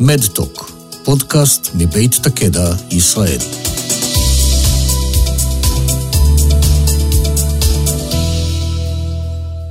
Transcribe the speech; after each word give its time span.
מדטוק, 0.00 0.70
פודקאסט 1.04 1.70
מבית 1.74 2.14
תקדע, 2.22 2.68
ישראל. 2.90 3.38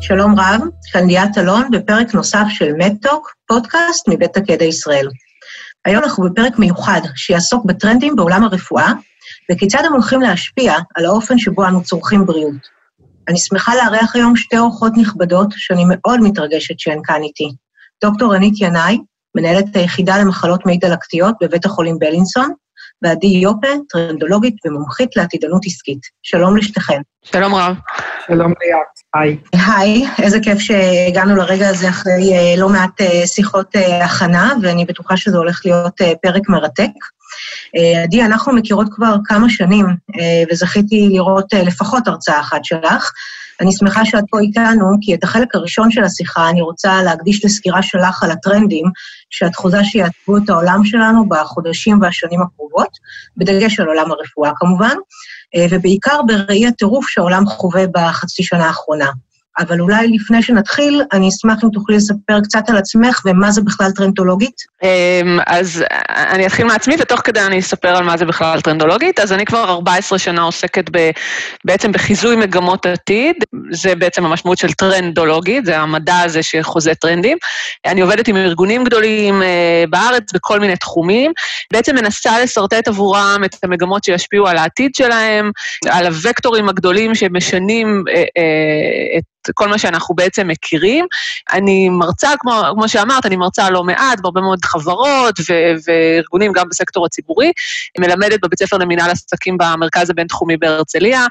שלום 0.01 0.39
רב, 0.39 0.61
כאן 0.91 1.07
ליאת 1.07 1.37
אלון 1.37 1.71
בפרק 1.71 2.13
נוסף 2.13 2.45
של 2.49 2.73
מדטוק, 2.77 3.35
פודקאסט 3.47 4.07
מבית 4.07 4.33
תקדע 4.33 4.65
ישראל. 4.65 5.07
היום 5.85 6.03
אנחנו 6.03 6.23
בפרק 6.23 6.59
מיוחד 6.59 7.01
שיעסוק 7.15 7.65
בטרנדים 7.65 8.15
בעולם 8.15 8.43
הרפואה 8.43 8.91
וכיצד 9.51 9.81
הם 9.85 9.93
הולכים 9.93 10.21
להשפיע 10.21 10.73
על 10.95 11.05
האופן 11.05 11.37
שבו 11.37 11.67
אנו 11.67 11.83
צורכים 11.83 12.25
בריאות. 12.25 12.67
אני 13.27 13.37
שמחה 13.37 13.75
לארח 13.75 14.15
היום 14.15 14.35
שתי 14.35 14.57
אורחות 14.57 14.91
נכבדות 14.97 15.47
שאני 15.51 15.83
מאוד 15.87 16.19
מתרגשת 16.21 16.79
שהן 16.79 16.99
כאן 17.03 17.23
איתי. 17.23 17.51
דוקטור 18.03 18.35
רנית 18.35 18.53
ינאי, 18.61 18.97
מנהלת 19.35 19.75
היחידה 19.75 20.17
למחלות 20.17 20.65
מעי 20.65 20.77
דלקתיות 20.77 21.35
בבית 21.41 21.65
החולים 21.65 21.99
בלינסון, 21.99 22.53
ועדי 23.01 23.27
יופה, 23.27 23.67
טרנדולוגית 23.89 24.55
ומומחית 24.65 25.15
לעתידנות 25.15 25.61
עסקית. 25.65 25.99
שלום 26.23 26.57
לשתיכן. 26.57 27.01
שלום 27.25 27.55
רב. 27.55 27.75
שלום 28.27 28.53
ליאת, 28.61 28.87
היי. 29.13 29.37
היי, 29.53 30.05
איזה 30.23 30.39
כיף 30.39 30.59
שהגענו 30.59 31.35
לרגע 31.35 31.69
הזה 31.69 31.89
אחרי 31.89 32.53
uh, 32.55 32.59
לא 32.59 32.69
מעט 32.69 33.01
uh, 33.01 33.27
שיחות 33.27 33.75
uh, 33.75 34.03
הכנה, 34.03 34.53
ואני 34.61 34.85
בטוחה 34.85 35.17
שזה 35.17 35.37
הולך 35.37 35.61
להיות 35.65 36.01
פרק 36.21 36.49
מרתק. 36.49 36.91
עדי, 38.03 38.23
אנחנו 38.23 38.53
מכירות 38.53 38.87
כבר 38.91 39.15
כמה 39.25 39.49
שנים, 39.49 39.85
וזכיתי 40.51 41.09
לראות 41.11 41.53
לפחות 41.53 42.07
הרצאה 42.07 42.39
אחת 42.39 42.65
שלך. 42.65 43.11
אני 43.61 43.71
שמחה 43.71 44.05
שאת 44.05 44.23
פה 44.29 44.39
איתנו, 44.39 44.85
כי 45.01 45.13
את 45.13 45.23
החלק 45.23 45.55
הראשון 45.55 45.91
של 45.91 46.03
השיחה 46.03 46.49
אני 46.49 46.61
רוצה 46.61 47.03
להקדיש 47.03 47.45
לסקירה 47.45 47.83
שלך 47.83 48.23
על 48.23 48.31
הטרנדים 48.31 48.85
שאת 49.29 49.55
חוזה 49.55 49.83
שיעצבו 49.83 50.37
את 50.37 50.49
העולם 50.49 50.85
שלנו 50.85 51.29
בחודשים 51.29 52.01
והשנים 52.01 52.41
הקרובות, 52.41 52.89
בדגש 53.37 53.79
על 53.79 53.87
עולם 53.87 54.11
הרפואה 54.11 54.51
כמובן, 54.55 54.95
ובעיקר 55.71 56.21
בראי 56.27 56.67
הטירוף 56.67 57.07
שהעולם 57.07 57.45
חווה 57.45 57.83
בחצי 57.93 58.43
שנה 58.43 58.67
האחרונה. 58.67 59.09
אבל 59.59 59.81
אולי 59.81 60.07
לפני 60.07 60.43
שנתחיל, 60.43 61.01
אני 61.13 61.29
אשמח 61.29 61.63
אם 61.63 61.69
תוכלי 61.69 61.95
לספר 61.95 62.39
קצת 62.43 62.69
על 62.69 62.77
עצמך 62.77 63.21
ומה 63.25 63.51
זה 63.51 63.61
בכלל 63.61 63.91
טרנדולוגית. 63.91 64.61
אז 65.47 65.83
אני 66.09 66.47
אתחיל 66.47 66.65
מעצמי, 66.65 66.95
ותוך 66.99 67.21
כדי 67.23 67.41
אני 67.41 67.59
אספר 67.59 67.95
על 67.95 68.03
מה 68.03 68.17
זה 68.17 68.25
בכלל 68.25 68.61
טרנדולוגית. 68.61 69.19
אז 69.19 69.33
אני 69.33 69.45
כבר 69.45 69.69
14 69.69 70.19
שנה 70.19 70.41
עוסקת 70.41 70.85
ב, 70.91 71.09
בעצם 71.65 71.91
בחיזוי 71.91 72.35
מגמות 72.35 72.85
עתיד, 72.85 73.35
זה 73.71 73.95
בעצם 73.95 74.25
המשמעות 74.25 74.57
של 74.57 74.73
טרנדולוגית, 74.73 75.65
זה 75.65 75.77
המדע 75.77 76.19
הזה 76.19 76.43
שחוזה 76.43 76.95
טרנדים. 76.95 77.37
אני 77.85 78.01
עובדת 78.01 78.27
עם 78.27 78.35
ארגונים 78.35 78.83
גדולים 78.83 79.41
בארץ 79.89 80.33
בכל 80.33 80.59
מיני 80.59 80.75
תחומים, 80.75 81.31
בעצם 81.73 81.95
מנסה 81.95 82.39
לשרטט 82.43 82.87
עבורם 82.87 83.41
את 83.45 83.55
המגמות 83.63 84.03
שישפיעו 84.03 84.47
על 84.47 84.57
העתיד 84.57 84.95
שלהם, 84.95 85.51
על 85.89 86.07
הוקטורים 86.25 86.69
הגדולים 86.69 87.15
שמשנים 87.15 88.03
את 89.17 89.44
כל 89.53 89.67
מה 89.67 89.77
שאנחנו 89.77 90.15
בעצם 90.15 90.47
מכירים. 90.47 91.05
אני 91.51 91.89
מרצה, 91.89 92.29
כמו, 92.39 92.61
כמו 92.73 92.89
שאמרת, 92.89 93.25
אני 93.25 93.35
מרצה 93.35 93.69
לא 93.69 93.83
מעט, 93.83 94.19
בהרבה 94.19 94.41
מאוד 94.41 94.65
חברות 94.65 95.39
ו- 95.49 95.73
וארגונים, 95.87 96.51
גם 96.51 96.69
בסקטור 96.69 97.05
הציבורי. 97.05 97.51
מלמדת 97.99 98.39
בבית 98.43 98.59
ספר 98.59 98.77
למינהל 98.77 99.11
עסקים 99.11 99.57
במרכז 99.57 100.09
הבינתחומי 100.09 100.57
בהרצליה, 100.57 101.25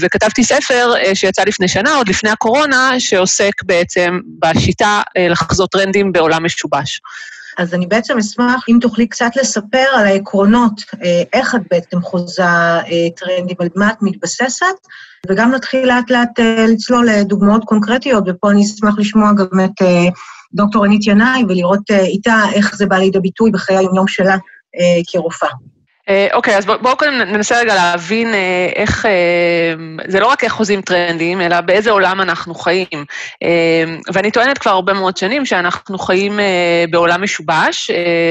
וכתבתי 0.00 0.44
ספר 0.44 0.92
שיצא 1.14 1.42
לפני 1.46 1.68
שנה, 1.68 1.94
עוד 1.94 2.08
לפני 2.08 2.30
הקורונה, 2.30 3.00
שעוסק 3.00 3.62
בעצם 3.62 4.18
בשיטה 4.38 5.02
לחזות 5.30 5.70
טרנדים 5.70 6.12
בעולם 6.12 6.44
משובש. 6.44 7.00
אז 7.58 7.74
אני 7.74 7.86
בעצם 7.86 8.18
אשמח 8.18 8.64
אם 8.68 8.78
תוכלי 8.80 9.06
קצת 9.06 9.30
לספר 9.36 9.86
על 9.94 10.06
העקרונות, 10.06 10.72
איך 11.32 11.54
את 11.54 11.60
בעצם 11.70 12.02
חוזה 12.02 12.42
טרנדים, 13.16 13.56
על 13.60 13.68
מה 13.76 13.90
את 13.90 13.96
מתבססת, 14.00 14.66
וגם 15.30 15.50
נתחיל 15.50 15.88
לאט 15.88 16.10
לאט 16.10 16.40
לצלול 16.68 17.06
לדוגמאות 17.10 17.64
קונקרטיות, 17.64 18.24
ופה 18.26 18.50
אני 18.50 18.64
אשמח 18.64 18.94
לשמוע 18.98 19.32
גם 19.32 19.60
את 19.64 19.86
דוקטור 20.54 20.84
רנית 20.84 21.06
ינאי 21.06 21.42
ולראות 21.48 21.90
איתה 21.90 22.36
איך 22.52 22.76
זה 22.76 22.86
בא 22.86 22.96
לידי 22.96 23.20
ביטוי 23.20 23.50
בחיי 23.50 23.76
היום-יום 23.76 24.08
שלה 24.08 24.36
כרופאה. 25.12 25.48
אוקיי, 26.32 26.56
אז 26.56 26.66
בואו 26.66 26.96
קודם 26.96 27.12
ננסה 27.12 27.58
רגע 27.58 27.74
להבין 27.74 28.34
איך, 28.76 29.06
זה 30.08 30.20
לא 30.20 30.26
רק 30.26 30.44
איך 30.44 30.52
חוזים 30.52 30.82
טרנדים, 30.82 31.40
אלא 31.40 31.60
באיזה 31.60 31.90
עולם 31.90 32.20
אנחנו 32.20 32.54
חיים. 32.54 33.04
ואני 34.12 34.30
טוענת 34.30 34.58
כבר 34.58 34.70
הרבה 34.70 34.92
מאוד 34.92 35.16
שנים 35.16 35.46
שאנחנו 35.46 35.98
חיים 35.98 36.40
בעולם 36.90 37.22
משובש, 37.22 37.90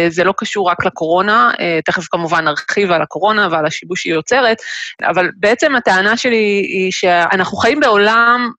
זה 0.10 0.24
לא 0.24 0.34
קשור 0.38 0.70
רק 0.70 0.86
לקורונה, 0.86 1.52
תכף 1.86 2.08
כמובן 2.12 2.44
נרחיב 2.46 2.92
על 2.92 3.02
הקורונה 3.02 3.48
ועל 3.52 3.66
השיבוש 3.66 4.02
שהיא 4.02 4.14
יוצרת, 4.14 4.58
אבל 5.04 5.30
בעצם 5.36 5.76
הטענה 5.76 6.18
שלי 6.18 6.66
היא 6.70 6.92
שאנחנו 6.92 7.58
חיים 7.58 7.80
בעולם 7.80 8.50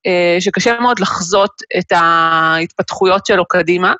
שקשה 0.41 0.81
מאוד 0.81 1.01
לחזות 1.01 1.53
את 1.79 1.93
ההתפתחויות 1.93 3.27
שלו 3.27 3.45
קדימה, 3.45 3.93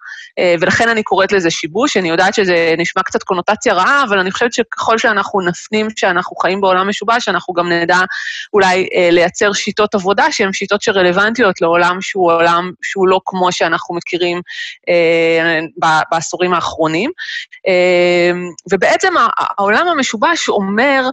ולכן 0.61 0.89
אני 0.89 1.03
קוראת 1.03 1.33
לזה 1.33 1.51
שיבוש, 1.51 1.97
אני 1.97 2.09
יודעת 2.09 2.35
שזה 2.35 2.75
נשמע 2.79 3.03
קצת 3.03 3.23
קונוטציה 3.23 3.75
רעה, 3.75 4.05
אבל 4.09 4.19
אני 4.19 4.31
חושבת 4.31 4.53
שככל 4.53 4.99
שאנחנו 5.03 5.41
נפנים 5.41 5.89
שאנחנו 5.97 6.37
חיים 6.37 6.61
בעולם 6.61 6.89
משובש, 6.89 7.29
אנחנו 7.29 7.55
גם 7.55 7.73
נדע 7.73 7.99
אולי 8.53 8.89
אה, 8.95 9.09
לייצר 9.11 9.53
שיטות 9.53 9.95
עבודה 9.95 10.33
שהן 10.33 10.53
שיטות 10.53 10.83
שרלוונטיות 10.83 11.61
לעולם 11.61 11.99
שהוא 12.01 12.33
עולם 12.33 12.71
שהוא 12.83 13.09
לא 13.09 13.21
כמו 13.25 13.53
שאנחנו 13.53 13.95
מכירים 13.95 14.41
אה, 14.89 15.61
בעשורים 16.11 16.55
האחרונים. 16.55 17.11
אה, 17.69 18.33
ובעצם 18.73 19.13
העולם 19.39 19.89
המשובש 19.89 20.49
אומר 20.49 21.05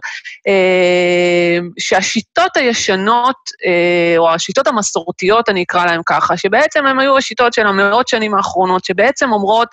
אה, 0.48 1.58
שהשיטות 1.78 2.56
הישנות, 2.56 3.36
אה, 3.66 4.18
או 4.18 4.30
השיטות 4.30 4.66
המסורתיות, 4.66 5.48
אני 5.48 5.62
אקרא 5.62 5.86
להן 5.86 6.00
ככה, 6.06 6.36
שבעצם 6.36 6.86
הן 6.86 6.98
היו 6.98 7.16
השיטות 7.16 7.52
של 7.52 7.66
המאות 7.66 8.08
שנים 8.08 8.34
האחרונות, 8.34 8.84
שבעצם 8.84 9.32
אומרות, 9.32 9.68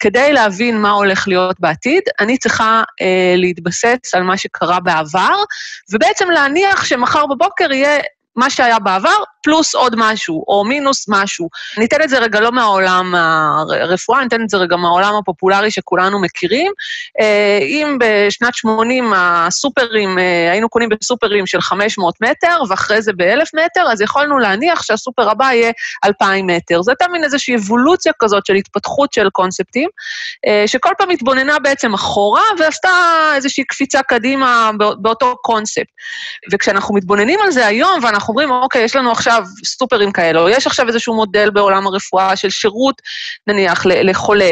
כדי 0.00 0.32
להבין 0.32 0.80
מה 0.80 0.90
הולך 0.90 1.28
להיות 1.28 1.60
בעתיד, 1.60 2.02
אני 2.20 2.38
צריכה 2.38 2.82
אה, 3.02 3.34
להתבסס 3.56 4.14
על 4.14 4.22
מה 4.22 4.36
שקרה 4.36 4.80
בעבר, 4.80 5.34
ובעצם 5.92 6.30
להניח 6.30 6.84
שמחר 6.84 7.26
בבוקר 7.26 7.72
יהיה 7.72 8.00
מה 8.36 8.50
שהיה 8.50 8.78
בעבר, 8.78 9.16
פלוס 9.42 9.74
עוד 9.74 9.94
משהו, 9.98 10.44
או 10.48 10.64
מינוס 10.64 11.04
משהו. 11.08 11.48
אני 11.76 11.84
אתן 11.84 12.02
את 12.02 12.08
זה 12.08 12.18
רגע 12.18 12.40
לא 12.40 12.52
מהעולם 12.52 13.14
הרפואה, 13.14 14.18
אני 14.18 14.28
אתן 14.28 14.42
את 14.42 14.48
זה 14.48 14.56
רגע 14.56 14.76
מהעולם 14.76 15.14
הפופולרי 15.14 15.70
שכולנו 15.70 16.20
מכירים. 16.20 16.72
אם 17.62 17.98
בשנת 18.00 18.54
80 18.54 19.12
הסופרים, 19.16 20.18
היינו 20.50 20.68
קונים 20.68 20.88
בסופרים 20.88 21.46
של 21.46 21.60
500 21.60 22.14
מטר, 22.20 22.62
ואחרי 22.68 23.02
זה 23.02 23.12
ב-1,000 23.16 23.64
מטר, 23.64 23.92
אז 23.92 24.00
יכולנו 24.00 24.38
להניח 24.38 24.82
שהסופר 24.82 25.30
הבא 25.30 25.44
יהיה 25.44 25.72
2,000 26.04 26.46
מטר. 26.46 26.82
זו 26.82 26.90
הייתה 26.90 27.08
מין 27.08 27.24
איזושהי 27.24 27.56
אבולוציה 27.56 28.12
כזאת 28.18 28.46
של 28.46 28.54
התפתחות 28.54 29.12
של 29.12 29.30
קונספטים, 29.30 29.88
שכל 30.66 30.90
פעם 30.98 31.10
התבוננה 31.10 31.58
בעצם 31.58 31.94
אחורה, 31.94 32.42
ועשתה 32.58 32.90
איזושהי 33.34 33.64
קפיצה 33.64 34.02
קדימה 34.02 34.70
באותו 34.98 35.36
קונספט. 35.42 35.86
וכשאנחנו 36.52 36.94
מתבוננים 36.94 37.40
על 37.44 37.50
זה 37.50 37.66
היום, 37.66 38.04
ואנחנו 38.04 38.23
אומרים, 38.28 38.50
אוקיי, 38.50 38.82
יש 38.82 38.96
לנו 38.96 39.12
עכשיו 39.12 39.44
סופרים 39.64 40.12
כאלה, 40.12 40.40
או 40.40 40.48
יש 40.48 40.66
עכשיו 40.66 40.88
איזשהו 40.88 41.14
מודל 41.14 41.50
בעולם 41.50 41.86
הרפואה 41.86 42.36
של 42.36 42.50
שירות, 42.50 43.02
נניח, 43.46 43.86
לחולה, 43.86 44.50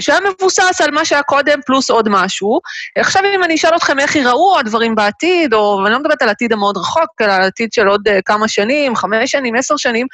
שהיה 0.00 0.18
מבוסס 0.20 0.80
על 0.80 0.90
מה 0.90 1.04
שהיה 1.04 1.22
קודם 1.22 1.60
פלוס 1.66 1.90
עוד 1.90 2.08
משהו. 2.08 2.60
עכשיו, 2.98 3.22
אם 3.34 3.44
אני 3.44 3.54
אשאל 3.54 3.76
אתכם 3.76 3.98
איך 3.98 4.16
ייראו 4.16 4.58
הדברים 4.58 4.94
בעתיד, 4.94 5.54
או 5.54 5.86
אני 5.86 5.92
לא 5.92 5.98
מדברת 5.98 6.22
על 6.22 6.28
העתיד 6.28 6.52
המאוד 6.52 6.76
רחוק, 6.76 7.10
אלא 7.20 7.32
על 7.32 7.42
העתיד 7.42 7.72
של 7.72 7.88
עוד 7.88 8.08
כמה 8.24 8.48
שנים, 8.48 8.96
חמש 8.96 9.30
שנים, 9.30 9.54
עשר 9.54 9.76
שנים, 9.76 10.06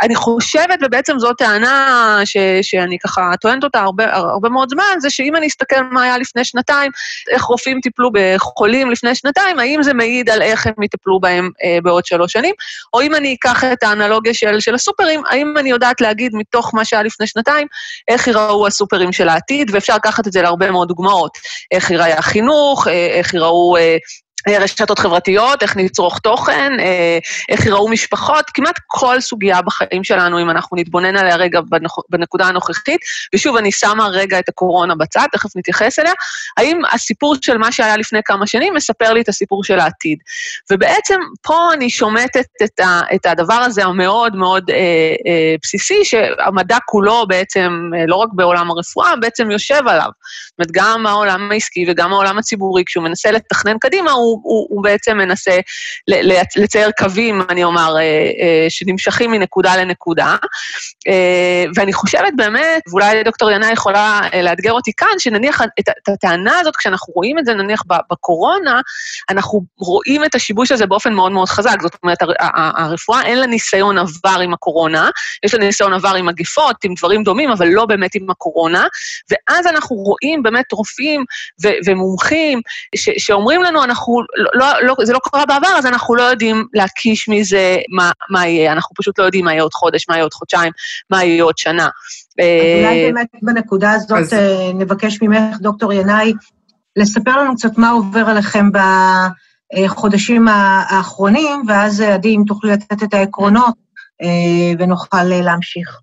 אני 0.00 0.14
חושבת, 0.14 0.78
ובעצם 0.82 1.18
זו 1.18 1.32
טענה 1.32 2.20
ש, 2.24 2.36
שאני 2.62 2.98
ככה 2.98 3.30
טוענת 3.40 3.64
אותה 3.64 3.80
הרבה, 3.80 4.14
הרבה 4.14 4.48
מאוד 4.48 4.68
זמן, 4.70 4.84
זה 4.98 5.10
שאם 5.10 5.36
אני 5.36 5.46
אסתכל 5.46 5.82
מה 5.90 6.02
היה 6.02 6.18
לפני 6.18 6.44
שנתיים, 6.44 6.90
איך 7.30 7.42
רופאים 7.42 7.80
טיפלו 7.80 8.10
בחולים 8.14 8.90
לפני 8.90 9.14
שנתיים, 9.14 9.58
האם 9.58 9.82
זה 9.82 9.94
מעיד 9.94 10.30
על 10.30 10.42
איך 10.42 10.66
הם 10.66 10.82
יטפלו 10.82 11.20
בהם 11.20 11.50
אה, 11.64 11.78
בעוד 11.82 12.06
שלוש 12.06 12.32
שנים, 12.32 12.47
או 12.94 13.00
אם 13.00 13.14
אני 13.14 13.34
אקח 13.34 13.64
את 13.64 13.82
האנלוגיה 13.82 14.34
של, 14.34 14.60
של 14.60 14.74
הסופרים, 14.74 15.22
האם 15.30 15.54
אני 15.58 15.70
יודעת 15.70 16.00
להגיד 16.00 16.32
מתוך 16.34 16.74
מה 16.74 16.84
שהיה 16.84 17.02
לפני 17.02 17.26
שנתיים, 17.26 17.66
איך 18.08 18.26
ייראו 18.26 18.66
הסופרים 18.66 19.12
של 19.12 19.28
העתיד, 19.28 19.70
ואפשר 19.74 19.96
לקחת 19.96 20.26
את 20.26 20.32
זה 20.32 20.42
להרבה 20.42 20.70
מאוד 20.70 20.88
דוגמאות. 20.88 21.38
איך 21.70 21.90
ייראה 21.90 22.18
החינוך, 22.18 22.88
איך 22.88 23.34
ייראו... 23.34 23.76
רשתות 24.56 24.98
חברתיות, 24.98 25.62
איך 25.62 25.76
נצרוך 25.76 26.18
תוכן, 26.18 26.72
איך 27.48 27.66
יראו 27.66 27.88
משפחות, 27.88 28.44
כמעט 28.54 28.78
כל 28.86 29.20
סוגיה 29.20 29.62
בחיים 29.62 30.04
שלנו, 30.04 30.40
אם 30.40 30.50
אנחנו 30.50 30.76
נתבונן 30.76 31.16
עליה 31.16 31.36
רגע 31.36 31.60
בנקודה 32.10 32.46
הנוכחית, 32.46 33.00
ושוב, 33.34 33.56
אני 33.56 33.72
שמה 33.72 34.08
רגע 34.08 34.38
את 34.38 34.48
הקורונה 34.48 34.94
בצד, 34.94 35.26
תכף 35.32 35.56
נתייחס 35.56 35.98
אליה, 35.98 36.12
האם 36.56 36.80
הסיפור 36.92 37.34
של 37.42 37.58
מה 37.58 37.72
שהיה 37.72 37.96
לפני 37.96 38.18
כמה 38.24 38.46
שנים 38.46 38.74
מספר 38.74 39.12
לי 39.12 39.20
את 39.20 39.28
הסיפור 39.28 39.64
של 39.64 39.80
העתיד. 39.80 40.18
ובעצם 40.70 41.20
פה 41.42 41.72
אני 41.72 41.90
שומטת 41.90 42.46
את, 42.64 42.80
ה, 42.80 43.00
את 43.14 43.26
הדבר 43.26 43.54
הזה 43.54 43.84
המאוד 43.84 44.36
מאוד 44.36 44.70
אה, 44.70 44.76
אה, 45.26 45.54
בסיסי, 45.62 46.04
שהמדע 46.04 46.76
כולו 46.86 47.26
בעצם, 47.28 47.90
אה, 47.96 48.04
לא 48.06 48.16
רק 48.16 48.28
בעולם 48.32 48.70
הרפואה, 48.70 49.16
בעצם 49.20 49.50
יושב 49.50 49.88
עליו. 49.88 50.08
זאת 50.46 50.58
אומרת, 50.58 50.70
גם 50.72 51.06
העולם 51.06 51.52
העסקי 51.52 51.86
וגם 51.88 52.12
העולם 52.12 52.38
הציבורי, 52.38 52.82
כשהוא 52.86 53.04
מנסה 53.04 53.30
לתכנן 53.30 53.78
קדימה, 53.78 54.10
הוא, 54.10 54.37
הוא, 54.42 54.66
הוא 54.70 54.82
בעצם 54.82 55.16
מנסה 55.16 55.58
לצייר 56.56 56.90
קווים, 56.98 57.42
אני 57.50 57.64
אומר, 57.64 57.94
אה, 57.96 58.02
אה, 58.02 58.66
שנמשכים 58.68 59.30
מנקודה 59.30 59.76
לנקודה. 59.76 60.36
אה, 61.08 61.64
ואני 61.74 61.92
חושבת 61.92 62.32
באמת, 62.36 62.82
ואולי 62.90 63.22
דוקטור 63.22 63.50
ינאי 63.50 63.72
יכולה 63.72 64.20
לאתגר 64.42 64.72
אותי 64.72 64.92
כאן, 64.96 65.18
שנניח 65.18 65.62
את, 65.62 65.88
את 65.88 66.08
הטענה 66.08 66.58
הזאת, 66.58 66.76
כשאנחנו 66.76 67.12
רואים 67.14 67.38
את 67.38 67.44
זה 67.44 67.54
נניח 67.54 67.82
בקורונה, 68.10 68.80
אנחנו 69.30 69.60
רואים 69.78 70.24
את 70.24 70.34
השיבוש 70.34 70.72
הזה 70.72 70.86
באופן 70.86 71.12
מאוד 71.12 71.32
מאוד 71.32 71.48
חזק. 71.48 71.76
זאת 71.82 71.96
אומרת, 72.02 72.18
הרפואה 72.76 73.22
אין 73.22 73.38
לה 73.38 73.46
ניסיון 73.46 73.98
עבר 73.98 74.40
עם 74.42 74.52
הקורונה, 74.52 75.10
יש 75.44 75.54
לה 75.54 75.60
ניסיון 75.60 75.92
עבר 75.92 76.14
עם 76.14 76.26
מגפות, 76.26 76.76
עם 76.84 76.94
דברים 76.94 77.22
דומים, 77.22 77.50
אבל 77.50 77.68
לא 77.68 77.86
באמת 77.86 78.14
עם 78.14 78.30
הקורונה, 78.30 78.86
ואז 79.30 79.66
אנחנו 79.66 79.96
רואים 79.96 80.42
באמת 80.42 80.72
רופאים 80.72 81.24
ו- 81.64 81.78
ומומחים 81.86 82.60
ש- 82.96 83.10
שאומרים 83.18 83.62
לנו, 83.62 83.84
אנחנו, 83.84 84.17
לא, 84.54 84.66
לא, 84.82 84.94
זה 85.02 85.12
לא 85.12 85.18
קרה 85.22 85.46
בעבר, 85.46 85.68
אז 85.78 85.86
אנחנו 85.86 86.14
לא 86.14 86.22
יודעים 86.22 86.66
להקיש 86.74 87.28
מזה 87.28 87.76
מה, 87.90 88.10
מה 88.30 88.46
יהיה, 88.46 88.72
אנחנו 88.72 88.94
פשוט 88.96 89.18
לא 89.18 89.24
יודעים 89.24 89.44
מה 89.44 89.52
יהיה 89.52 89.62
עוד 89.62 89.74
חודש, 89.74 90.08
מה 90.08 90.14
יהיה 90.14 90.24
עוד 90.24 90.34
חודשיים, 90.34 90.72
מה 91.10 91.24
יהיה 91.24 91.44
עוד 91.44 91.58
שנה. 91.58 91.84
אז 91.84 92.44
אולי 92.78 93.04
אה, 93.04 93.12
באמת 93.12 93.26
בנקודה 93.42 93.92
הזאת 93.92 94.18
אז... 94.18 94.32
אה, 94.32 94.70
נבקש 94.74 95.22
ממך, 95.22 95.56
דוקטור 95.60 95.92
ינאי, 95.92 96.32
לספר 96.96 97.42
לנו 97.42 97.56
קצת 97.56 97.78
מה 97.78 97.90
עובר 97.90 98.28
עליכם 98.28 98.70
בחודשים 99.84 100.48
האחרונים, 100.48 101.62
ואז 101.68 102.00
עדי, 102.00 102.36
אם 102.36 102.42
תוכלי 102.46 102.72
לתת 102.72 103.02
את 103.02 103.14
העקרונות, 103.14 103.74
אה, 104.22 104.72
ונוכל 104.78 105.24
להמשיך. 105.24 106.00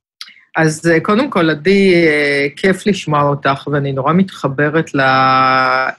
אז 0.56 0.88
אה, 0.92 1.00
קודם 1.00 1.30
כל, 1.30 1.50
עדי, 1.50 1.94
אה, 1.94 2.48
כיף 2.56 2.88
לשמוע 2.88 3.22
אותך, 3.22 3.68
ואני 3.72 3.92
נורא 3.92 4.14
מתחברת 4.14 4.92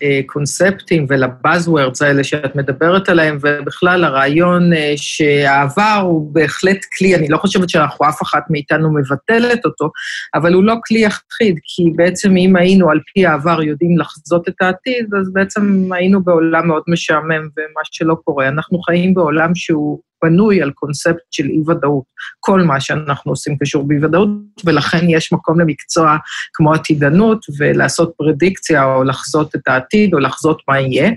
לקונספטים 0.00 1.06
ולבאזוורדס 1.08 2.02
האלה 2.02 2.24
שאת 2.24 2.56
מדברת 2.56 3.08
עליהם, 3.08 3.38
ובכלל 3.40 4.04
הרעיון 4.04 4.72
אה, 4.72 4.92
שהעבר 4.96 6.00
הוא 6.02 6.34
בהחלט 6.34 6.78
כלי, 6.98 7.14
אני 7.14 7.28
לא 7.28 7.38
חושבת 7.38 7.68
שאנחנו, 7.68 8.08
אף 8.08 8.22
אחת 8.22 8.42
מאיתנו 8.50 8.94
מבטלת 8.94 9.64
אותו, 9.64 9.90
אבל 10.34 10.54
הוא 10.54 10.64
לא 10.64 10.74
כלי 10.86 10.98
יחיד, 10.98 11.58
כי 11.62 11.82
בעצם 11.96 12.36
אם 12.36 12.56
היינו 12.56 12.90
על 12.90 13.00
פי 13.14 13.26
העבר 13.26 13.62
יודעים 13.62 13.98
לחזות 13.98 14.48
את 14.48 14.54
העתיד, 14.60 15.14
אז 15.20 15.32
בעצם 15.32 15.88
היינו 15.92 16.24
בעולם 16.24 16.68
מאוד 16.68 16.82
משעמם, 16.88 17.48
ומה 17.56 17.80
שלא 17.84 18.16
קורה. 18.24 18.48
אנחנו 18.48 18.78
חיים 18.78 19.14
בעולם 19.14 19.54
שהוא 19.54 19.98
בנוי 20.24 20.62
על 20.62 20.70
קונספט 20.70 21.22
של 21.30 21.44
אי-ודאות. 21.44 22.04
כל 22.40 22.62
מה 22.62 22.80
שאנחנו 22.80 23.32
עושים 23.32 23.56
קשור 23.58 23.88
באי-ודאות, 23.88 24.28
ולכן 24.64 25.10
יש 25.10 25.32
מקום 25.32 25.60
למקצוע 25.60 26.16
כמו 26.54 26.74
עתידנות, 26.74 27.46
ולעשות 27.58 28.12
פרדיקציה 28.16 28.84
או 28.84 29.04
לחזות 29.04 29.54
את 29.54 29.68
העתיד 29.68 30.14
או 30.14 30.18
לחזות 30.18 30.62
מה 30.68 30.80
יהיה. 30.80 31.10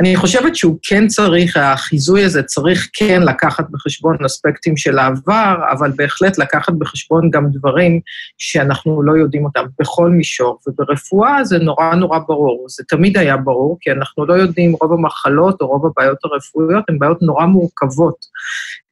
אני 0.00 0.16
חושבת 0.16 0.56
שהוא 0.56 0.78
כן 0.82 1.06
צריך, 1.06 1.56
החיזוי 1.56 2.24
הזה 2.24 2.42
צריך 2.42 2.88
כן 2.92 3.22
לקחת 3.22 3.70
בחשבון 3.70 4.24
אספקטים 4.24 4.76
של 4.76 4.98
העבר, 4.98 5.56
אבל 5.72 5.92
בהחלט 5.96 6.38
לקחת 6.38 6.72
בחשבון 6.72 7.30
גם 7.30 7.46
דברים 7.50 8.00
שאנחנו 8.38 9.02
לא 9.02 9.12
יודעים 9.12 9.44
אותם 9.44 9.64
בכל 9.80 10.10
מישור, 10.10 10.58
וברפואה 10.66 11.44
זה 11.44 11.58
נורא 11.58 11.94
נורא 11.94 12.18
ברור. 12.18 12.66
זה 12.68 12.84
תמיד 12.88 13.18
היה 13.18 13.36
ברור, 13.36 13.78
כי 13.80 13.92
אנחנו 13.92 14.26
לא 14.26 14.34
יודעים, 14.34 14.72
רוב 14.80 14.92
המחלות 14.92 15.60
או 15.60 15.66
רוב 15.66 15.86
הבעיות 15.86 16.18
הרפואיות 16.24 16.84
הן 16.88 16.98
בעיות 16.98 17.22
נורא 17.22 17.46
מורכבות. 17.46 18.31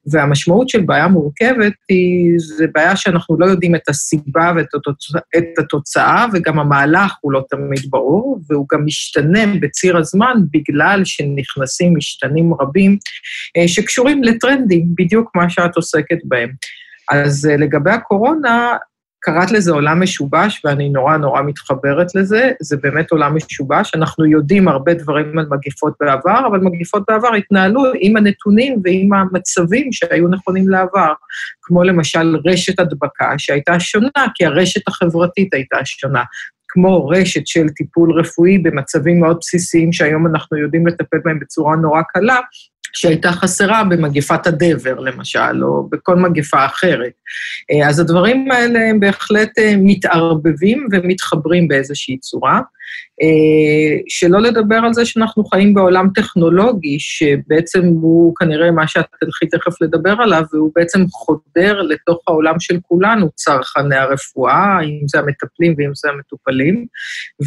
והמשמעות 0.06 0.68
של 0.68 0.80
בעיה 0.80 1.08
מורכבת 1.08 1.72
היא, 1.88 2.32
זה 2.36 2.66
בעיה 2.74 2.96
שאנחנו 2.96 3.38
לא 3.38 3.46
יודעים 3.46 3.74
את 3.74 3.88
הסיבה 3.88 4.52
ואת 4.56 4.74
התוצא, 4.74 5.18
את 5.38 5.58
התוצאה, 5.58 6.26
וגם 6.32 6.58
המהלך 6.58 7.12
הוא 7.20 7.32
לא 7.32 7.44
תמיד 7.50 7.80
ברור, 7.90 8.40
והוא 8.48 8.66
גם 8.72 8.86
משתנה 8.86 9.40
בציר 9.60 9.96
הזמן 9.96 10.36
בגלל 10.52 11.00
שנכנסים 11.04 11.96
משתנים 11.96 12.54
רבים 12.60 12.98
אה, 13.56 13.68
שקשורים 13.68 14.22
לטרנדים, 14.22 14.86
בדיוק 14.94 15.30
מה 15.34 15.50
שאת 15.50 15.76
עוסקת 15.76 16.18
בהם. 16.24 16.50
אז 17.10 17.48
אה, 17.50 17.56
לגבי 17.56 17.90
הקורונה, 17.90 18.76
קראת 19.22 19.50
לזה 19.50 19.72
עולם 19.72 20.02
משובש, 20.02 20.62
ואני 20.64 20.88
נורא 20.88 21.16
נורא 21.16 21.42
מתחברת 21.42 22.14
לזה. 22.14 22.50
זה 22.60 22.76
באמת 22.76 23.10
עולם 23.10 23.36
משובש. 23.36 23.94
אנחנו 23.94 24.26
יודעים 24.26 24.68
הרבה 24.68 24.94
דברים 24.94 25.38
על 25.38 25.46
מגיפות 25.50 25.94
בעבר, 26.00 26.46
אבל 26.46 26.58
מגיפות 26.58 27.02
בעבר 27.08 27.34
התנהלו 27.34 27.82
עם 28.00 28.16
הנתונים 28.16 28.80
ועם 28.84 29.12
המצבים 29.12 29.92
שהיו 29.92 30.28
נכונים 30.28 30.68
לעבר, 30.68 31.12
כמו 31.62 31.84
למשל 31.84 32.36
רשת 32.46 32.80
הדבקה, 32.80 33.34
שהייתה 33.38 33.80
שונה, 33.80 34.26
כי 34.34 34.46
הרשת 34.46 34.88
החברתית 34.88 35.54
הייתה 35.54 35.76
שונה. 35.84 36.22
כמו 36.72 37.08
רשת 37.08 37.46
של 37.46 37.68
טיפול 37.68 38.20
רפואי 38.20 38.58
במצבים 38.58 39.20
מאוד 39.20 39.36
בסיסיים 39.40 39.92
שהיום 39.92 40.26
אנחנו 40.26 40.58
יודעים 40.58 40.86
לטפל 40.86 41.18
בהם 41.24 41.38
בצורה 41.38 41.76
נורא 41.76 42.02
קלה, 42.08 42.40
שהייתה 42.92 43.32
חסרה 43.32 43.84
במגפת 43.84 44.46
הדבר, 44.46 45.00
למשל, 45.00 45.64
או 45.64 45.88
בכל 45.90 46.16
מגפה 46.16 46.66
אחרת. 46.66 47.12
אה, 47.72 47.88
אז 47.88 47.98
הדברים 48.00 48.50
האלה 48.50 48.80
הם 48.90 49.00
בהחלט 49.00 49.58
אה, 49.58 49.74
מתערבבים 49.76 50.88
ומתחברים 50.92 51.68
באיזושהי 51.68 52.18
צורה. 52.18 52.60
אה, 53.22 53.98
שלא 54.08 54.40
לדבר 54.40 54.76
על 54.76 54.94
זה 54.94 55.04
שאנחנו 55.04 55.44
חיים 55.44 55.74
בעולם 55.74 56.08
טכנולוגי, 56.14 56.96
שבעצם 57.00 57.86
הוא 57.86 58.34
כנראה 58.36 58.70
מה 58.70 58.88
שאת 58.88 59.04
תלכי 59.20 59.46
תכף 59.46 59.82
לדבר 59.82 60.14
עליו, 60.18 60.42
והוא 60.52 60.72
בעצם 60.76 61.06
חודר 61.08 61.82
לתוך 61.82 62.18
העולם 62.28 62.60
של 62.60 62.78
כולנו, 62.82 63.30
צרכני 63.34 63.96
הרפואה, 63.96 64.80
אם 64.82 65.08
זה 65.08 65.18
המטפלים 65.18 65.74
ואם 65.78 65.90
זה 65.94 66.08
המטופלים, 66.08 66.86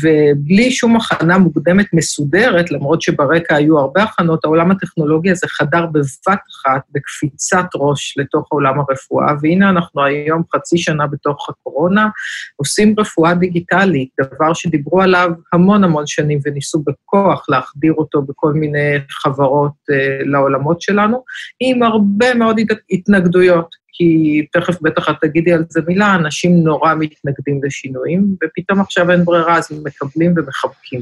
ובלי 0.02 0.72
שום 0.72 0.96
הכנה 0.96 1.38
מוקדמת 1.38 1.86
מסודרת, 1.94 2.72
למרות 2.72 3.02
שברקע 3.02 3.56
היו 3.56 3.80
הרבה 3.80 4.04
הכנות, 4.04 4.46
העולם 4.46 4.72
הטכנולוגי 4.72 5.32
הזה 5.32 5.48
חדר 5.48 5.86
בבת 5.86 6.40
אחת, 6.52 6.82
בקפיצת 6.92 7.66
ראש 7.76 8.18
לתוך 8.18 8.48
עולם 8.50 8.80
הרפואה, 8.80 9.34
והנה 9.42 9.70
אנחנו 9.70 10.04
היום 10.04 10.44
חצי 10.56 10.78
שנה 10.78 11.08
בתוך 11.08 11.50
הקורונה, 11.50 12.08
עושים 12.56 12.96
רפואה 12.98 13.34
דיגיטלית, 13.34 14.10
דבר 14.22 14.54
שדיברו 14.54 15.02
עליו 15.02 15.32
המון 15.54 15.84
המון 15.84 16.08
שנים 16.08 16.40
וניסו 16.46 16.84
בכוח 16.86 17.46
להחדיר 17.50 17.94
אותו 17.94 18.22
בכל 18.22 18.54
מיני 18.54 18.98
חברות 19.10 19.72
uh, 19.72 20.26
לעולמות 20.26 20.82
שלנו, 20.82 21.24
עם 21.60 21.84
הרבה 21.84 22.34
מאוד 22.34 22.60
התנגדויות, 22.92 23.84
כי 23.94 24.46
תכף 24.54 24.82
בטח 24.82 25.10
את 25.10 25.16
תגידי 25.22 25.54
על 25.54 25.64
זה 25.70 25.82
מילה, 25.88 26.16
אנשים 26.16 26.64
נורא 26.64 26.94
מתנגדים 26.94 27.64
לשינויים, 27.64 28.36
ופתאום 28.44 28.80
עכשיו 28.80 29.12
אין 29.12 29.26
ברירה, 29.26 29.58
אז 29.58 29.84
מקבלים 29.84 30.34
ומחבקים. 30.38 31.02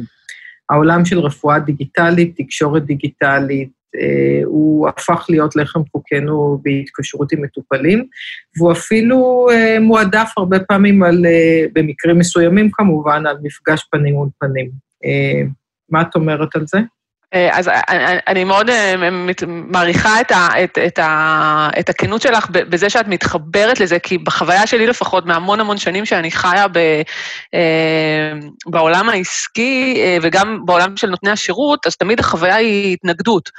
העולם 0.70 1.06
של 1.06 1.20
רפואה 1.20 1.60
דיגיטלית, 1.60 2.34
תקשורת 2.38 2.86
דיגיטלית, 2.86 3.70
אה, 3.70 3.81
הוא 4.46 4.88
הפך 4.88 5.26
להיות 5.30 5.56
לחם 5.56 5.80
חוקנו 5.92 6.60
בהתקשרות 6.64 7.32
עם 7.32 7.42
מטופלים, 7.42 8.06
והוא 8.58 8.72
אפילו 8.72 9.48
אה, 9.52 9.80
מועדף 9.80 10.32
הרבה 10.38 10.60
פעמים 10.60 11.04
על, 11.04 11.26
אה, 11.26 11.66
במקרים 11.74 12.18
מסוימים 12.20 12.70
כמובן, 12.74 13.26
על 13.28 13.38
מפגש 13.44 13.88
פנים 13.92 14.14
מול 14.14 14.30
פנים. 14.40 14.72
מה 15.90 16.02
את 16.02 16.16
אומרת 16.16 16.56
על 16.56 16.68
זה? 16.68 16.80
אז 17.52 17.70
אני 18.28 18.44
מאוד 18.44 18.70
מעריכה 19.46 20.22
את, 20.22 20.32
ה, 20.32 20.48
את, 20.64 20.78
את, 20.88 21.00
ה, 21.00 21.70
את 21.80 21.90
הכנות 21.90 22.22
שלך 22.22 22.48
בזה 22.50 22.90
שאת 22.90 23.08
מתחברת 23.08 23.80
לזה, 23.80 24.00
כי 24.00 24.18
בחוויה 24.18 24.68
שלי 24.68 24.88
לפחות, 24.88 25.26
מהמון 25.26 25.60
המון 25.60 25.78
שנים 25.78 26.06
שאני 26.06 26.32
חיה 26.32 26.66
ב, 26.68 26.80
בעולם 28.66 29.10
העסקי 29.10 30.02
וגם 30.22 30.60
בעולם 30.66 30.98
של 30.98 31.10
נותני 31.10 31.32
השירות, 31.32 31.88
אז 31.88 31.96
תמיד 31.96 32.20
החוויה 32.20 32.56
היא 32.56 32.94
התנגדות. 32.94 33.50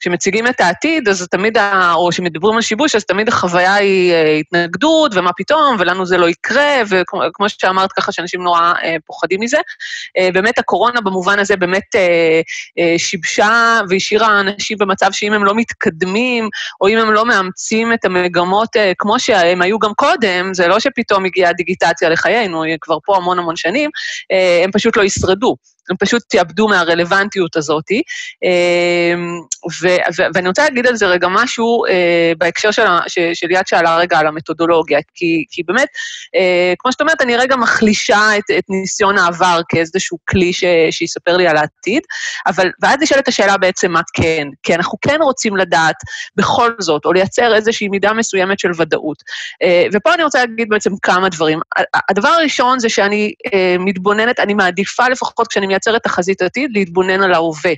כשמציגים 0.00 0.46
את 0.46 0.60
העתיד, 0.60 1.08
אז 1.08 1.26
תמיד, 1.30 1.58
או 1.94 2.08
כשמדברים 2.08 2.56
על 2.56 2.62
שיבוש, 2.62 2.94
אז 2.94 3.04
תמיד 3.04 3.28
החוויה 3.28 3.74
היא 3.74 4.12
אה, 4.12 4.36
התנגדות, 4.36 5.12
ומה 5.14 5.30
פתאום, 5.36 5.76
ולנו 5.78 6.06
זה 6.06 6.16
לא 6.16 6.28
יקרה, 6.28 6.82
וכמו 6.88 7.48
שאמרת 7.48 7.92
ככה, 7.92 8.12
שאנשים 8.12 8.42
נורא 8.42 8.72
אה, 8.82 8.96
פוחדים 9.06 9.40
מזה. 9.40 9.58
אה, 10.18 10.28
באמת, 10.32 10.58
הקורונה 10.58 11.00
במובן 11.00 11.38
הזה 11.38 11.56
באמת 11.56 11.96
שיבשה 12.98 13.80
והשאירה 13.88 14.40
אנשים 14.40 14.78
במצב 14.78 15.12
שאם 15.12 15.32
הם 15.32 15.44
לא 15.44 15.54
מתקדמים, 15.54 16.48
או 16.80 16.88
אם 16.88 16.98
הם 16.98 17.12
לא 17.12 17.26
מאמצים 17.26 17.92
את 17.92 18.04
המגמות 18.04 18.68
כמו 18.98 19.20
שהם 19.20 19.62
היו 19.62 19.78
גם 19.78 19.94
קודם, 19.94 20.54
זה 20.54 20.68
לא 20.68 20.80
שפתאום 20.80 21.24
הגיעה 21.24 21.50
הדיגיטציה 21.50 22.08
לחיינו, 22.08 22.62
היא 22.62 22.76
כבר 22.80 22.98
פה 23.04 23.16
המון 23.16 23.38
המון 23.38 23.56
שנים, 23.56 23.90
הם 24.64 24.70
פשוט 24.72 24.96
לא 24.96 25.02
ישרדו. 25.02 25.56
הם 25.90 25.96
פשוט 25.96 26.22
תאבדו 26.28 26.68
מהרלוונטיות 26.68 27.56
הזאת. 27.56 27.84
ואני 30.34 30.48
רוצה 30.48 30.62
להגיד 30.62 30.86
על 30.86 30.96
זה 30.96 31.06
רגע 31.06 31.28
משהו 31.30 31.84
בהקשר 32.38 32.70
של, 32.70 32.82
של 33.34 33.50
יד 33.50 33.66
שאלה 33.66 33.96
רגע 33.96 34.18
על 34.18 34.26
המתודולוגיה, 34.26 34.98
כי, 35.14 35.44
כי 35.50 35.62
באמת, 35.62 35.88
כמו 36.78 36.92
שאת 36.92 37.00
אומרת, 37.00 37.22
אני 37.22 37.36
רגע 37.36 37.56
מחלישה 37.56 38.38
את, 38.38 38.44
את 38.58 38.64
ניסיון 38.68 39.18
העבר 39.18 39.60
כאיזשהו 39.68 40.18
כלי 40.28 40.52
ש, 40.52 40.64
שיספר 40.90 41.36
לי 41.36 41.48
על 41.48 41.56
העתיד, 41.56 42.02
אבל, 42.46 42.70
ואז 42.82 42.96
נשאלת 43.00 43.28
השאלה 43.28 43.56
בעצם 43.56 43.92
מה 43.92 44.00
כן, 44.14 44.48
כי 44.62 44.74
אנחנו 44.74 44.98
כן 45.00 45.18
רוצים 45.22 45.56
לדעת 45.56 45.96
בכל 46.36 46.70
זאת, 46.78 47.04
או 47.04 47.12
לייצר 47.12 47.54
איזושהי 47.54 47.88
מידה 47.88 48.12
מסוימת 48.12 48.58
של 48.58 48.70
ודאות. 48.78 49.22
ופה 49.92 50.14
אני 50.14 50.22
רוצה 50.22 50.38
להגיד 50.38 50.68
בעצם 50.68 50.90
כמה 51.02 51.28
דברים. 51.28 51.60
הדבר 52.10 52.28
הראשון 52.28 52.78
זה 52.78 52.88
שאני 52.88 53.32
מתבוננת, 53.78 54.40
אני 54.40 54.54
מעדיפה 54.54 55.08
לפחות 55.08 55.48
כשאני 55.48 55.66
מייצרת 55.66 56.02
תחזית 56.02 56.42
עתיד, 56.42 56.70
להתבונן 56.74 57.22
על 57.22 57.32
ההווה. 57.32 57.72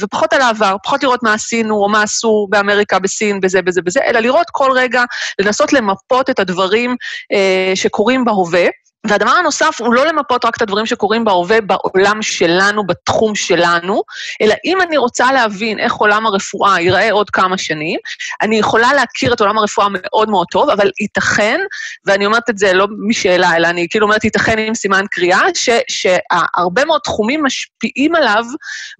ופחות 0.00 0.32
על 0.32 0.40
העבר, 0.40 0.76
פחות 0.84 1.02
לראות 1.02 1.22
מה 1.22 1.34
עשינו 1.34 1.74
או 1.74 1.88
מה 1.88 2.02
עשו 2.02 2.46
באמריקה, 2.50 2.98
בסין, 2.98 3.40
בזה, 3.40 3.62
בזה, 3.62 3.82
בזה, 3.82 4.00
אלא 4.06 4.20
לראות 4.20 4.46
כל 4.52 4.72
רגע, 4.74 5.04
לנסות 5.38 5.72
למפות 5.72 6.30
את 6.30 6.38
הדברים 6.38 6.96
אה, 7.32 7.72
שקורים 7.74 8.24
בהווה. 8.24 8.66
והדבר 9.08 9.30
הנוסף 9.30 9.76
הוא 9.80 9.94
לא 9.94 10.06
למפות 10.06 10.44
רק 10.44 10.56
את 10.56 10.62
הדברים 10.62 10.86
שקורים 10.86 11.24
בהווה 11.24 11.60
בעולם 11.60 12.22
שלנו, 12.22 12.86
בתחום 12.86 13.34
שלנו, 13.34 14.02
אלא 14.42 14.54
אם 14.64 14.80
אני 14.80 14.96
רוצה 14.96 15.32
להבין 15.32 15.78
איך 15.78 15.94
עולם 15.94 16.26
הרפואה 16.26 16.80
ייראה 16.80 17.12
עוד 17.12 17.30
כמה 17.30 17.58
שנים, 17.58 17.98
אני 18.42 18.58
יכולה 18.58 18.94
להכיר 18.94 19.32
את 19.32 19.40
עולם 19.40 19.58
הרפואה 19.58 19.86
מאוד 19.90 20.30
מאוד 20.30 20.46
טוב, 20.50 20.70
אבל 20.70 20.90
ייתכן, 21.00 21.60
ואני 22.06 22.26
אומרת 22.26 22.50
את 22.50 22.58
זה 22.58 22.72
לא 22.72 22.86
משאלה, 23.08 23.56
אלא 23.56 23.68
אני 23.68 23.86
כאילו 23.90 24.06
אומרת 24.06 24.24
ייתכן 24.24 24.58
עם 24.58 24.74
סימן 24.74 25.04
קריאה, 25.10 25.40
ש, 25.54 25.68
שהרבה 25.88 26.84
מאוד 26.84 27.00
תחומים 27.04 27.44
משפיעים 27.44 28.14
עליו 28.14 28.44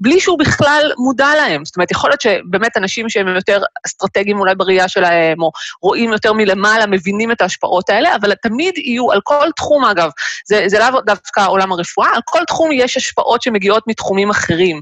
בלי 0.00 0.20
שהוא 0.20 0.38
בכלל 0.38 0.92
מודע 0.98 1.28
להם. 1.36 1.64
זאת 1.64 1.76
אומרת, 1.76 1.90
יכול 1.90 2.10
להיות 2.10 2.20
שבאמת 2.20 2.76
אנשים 2.76 3.08
שהם 3.08 3.28
יותר 3.28 3.62
אסטרטגיים 3.86 4.40
אולי 4.40 4.54
בראייה 4.54 4.88
שלהם, 4.88 5.42
או 5.42 5.50
רואים 5.82 6.12
יותר 6.12 6.32
מלמעלה, 6.32 6.86
מבינים 6.86 7.30
את 7.30 7.40
ההשפעות 7.40 7.90
האלה, 7.90 8.16
אבל 8.16 8.34
תמיד 8.34 8.78
יהיו 8.78 9.12
על 9.12 9.20
כל 9.24 9.48
תחום, 9.56 9.84
אגב, 9.96 10.10
זה, 10.46 10.64
זה 10.66 10.78
לאו 10.78 11.00
דווקא 11.00 11.46
עולם 11.46 11.72
הרפואה, 11.72 12.08
על 12.14 12.20
כל 12.24 12.40
תחום 12.46 12.72
יש 12.72 12.96
השפעות 12.96 13.42
שמגיעות 13.42 13.84
מתחומים 13.86 14.30
אחרים. 14.30 14.80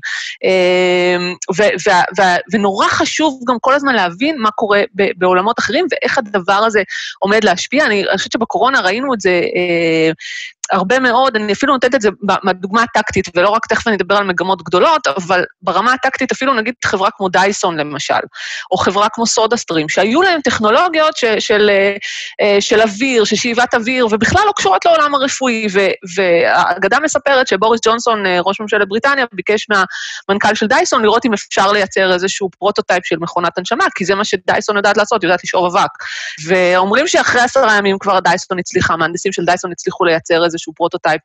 ו, 1.56 1.62
ו, 1.62 1.90
ו, 2.18 2.22
ונורא 2.52 2.88
חשוב 2.88 3.40
גם 3.48 3.56
כל 3.60 3.74
הזמן 3.74 3.94
להבין 3.94 4.38
מה 4.38 4.50
קורה 4.50 4.82
בעולמות 5.16 5.58
אחרים 5.58 5.86
ואיך 5.90 6.18
הדבר 6.18 6.52
הזה 6.52 6.82
עומד 7.18 7.44
להשפיע. 7.44 7.86
אני 7.86 8.04
חושבת 8.16 8.32
שבקורונה 8.32 8.80
ראינו 8.80 9.14
את 9.14 9.20
זה 9.20 9.40
הרבה 10.72 10.98
מאוד, 10.98 11.36
אני 11.36 11.52
אפילו 11.52 11.72
נותנת 11.72 11.94
את 11.94 12.00
זה 12.00 12.08
מהדוגמה 12.22 12.82
הטקטית, 12.82 13.28
ולא 13.36 13.48
רק 13.48 13.66
תכף 13.66 13.88
אני 13.88 13.96
אדבר 13.96 14.16
על 14.16 14.24
מגמות 14.24 14.62
גדולות, 14.62 15.06
אבל 15.06 15.44
ברמה 15.62 15.92
הטקטית 15.92 16.32
אפילו 16.32 16.54
נגיד 16.54 16.74
חברה 16.84 17.08
כמו 17.16 17.28
דייסון 17.28 17.76
למשל, 17.76 18.14
או 18.70 18.76
חברה 18.76 19.08
כמו 19.12 19.26
סודה 19.26 19.56
סטרים, 19.56 19.88
שהיו 19.88 20.22
להם 20.22 20.40
טכנולוגיות 20.40 21.16
ש, 21.16 21.24
של, 21.24 21.70
אה, 22.40 22.60
של 22.60 22.80
אוויר, 22.80 23.24
של 23.24 23.36
שאיבת 23.36 23.74
אוויר, 23.74 24.06
ובכלל 24.10 24.42
לא 24.46 24.52
קשורות 24.56 24.84
לעולם 24.84 25.14
הרפואי, 25.14 25.66
והאגדה 26.16 26.98
מספרת 27.00 27.48
שבוריס 27.48 27.80
ג'ונסון, 27.84 28.26
אה, 28.26 28.38
ראש 28.40 28.60
ממשלת 28.60 28.88
בריטניה, 28.88 29.24
ביקש 29.32 29.66
מהמנכ"ל 29.68 30.54
של 30.54 30.66
דייסון 30.66 31.02
לראות 31.02 31.24
אם 31.24 31.32
אפשר 31.32 31.72
לייצר 31.72 32.12
איזשהו 32.12 32.50
prototype 32.58 33.06
של 33.06 33.16
מכונת 33.20 33.58
הנשמה, 33.58 33.84
כי 33.94 34.04
זה 34.04 34.14
מה 34.14 34.24
שדייסון 34.24 34.76
יודעת 34.76 34.96
לעשות, 34.96 35.22
יודעת 35.22 35.44
לשאוב 35.44 35.76
אבק. 35.76 35.90
ואומרים 36.46 37.08
שאחרי 37.08 37.40
עשרה 37.40 37.76
ימים 37.76 37.98
כבר 37.98 38.20
דייסון 38.20 38.58
הצליחה, 38.58 38.96
איזשהו 40.54 40.72
prototype 40.74 41.20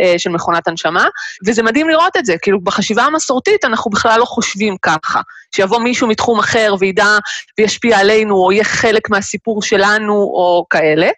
אה, 0.00 0.14
של 0.18 0.30
מכונת 0.30 0.68
הנשמה, 0.68 1.04
וזה 1.46 1.62
מדהים 1.62 1.88
לראות 1.88 2.16
את 2.16 2.26
זה, 2.26 2.34
כאילו 2.42 2.60
בחשיבה 2.60 3.02
המסורתית 3.02 3.64
אנחנו 3.64 3.90
בכלל 3.90 4.20
לא 4.20 4.24
חושבים 4.24 4.76
ככה, 4.82 5.20
שיבוא 5.54 5.78
מישהו 5.78 6.08
מתחום 6.08 6.38
אחר 6.38 6.74
וידע 6.78 7.18
וישפיע 7.58 7.98
עלינו, 7.98 8.34
או 8.34 8.52
יהיה 8.52 8.64
חלק 8.64 9.10
מהסיפור 9.10 9.62
שלנו, 9.62 10.14
או 10.14 10.66
כאלה. 10.70 11.08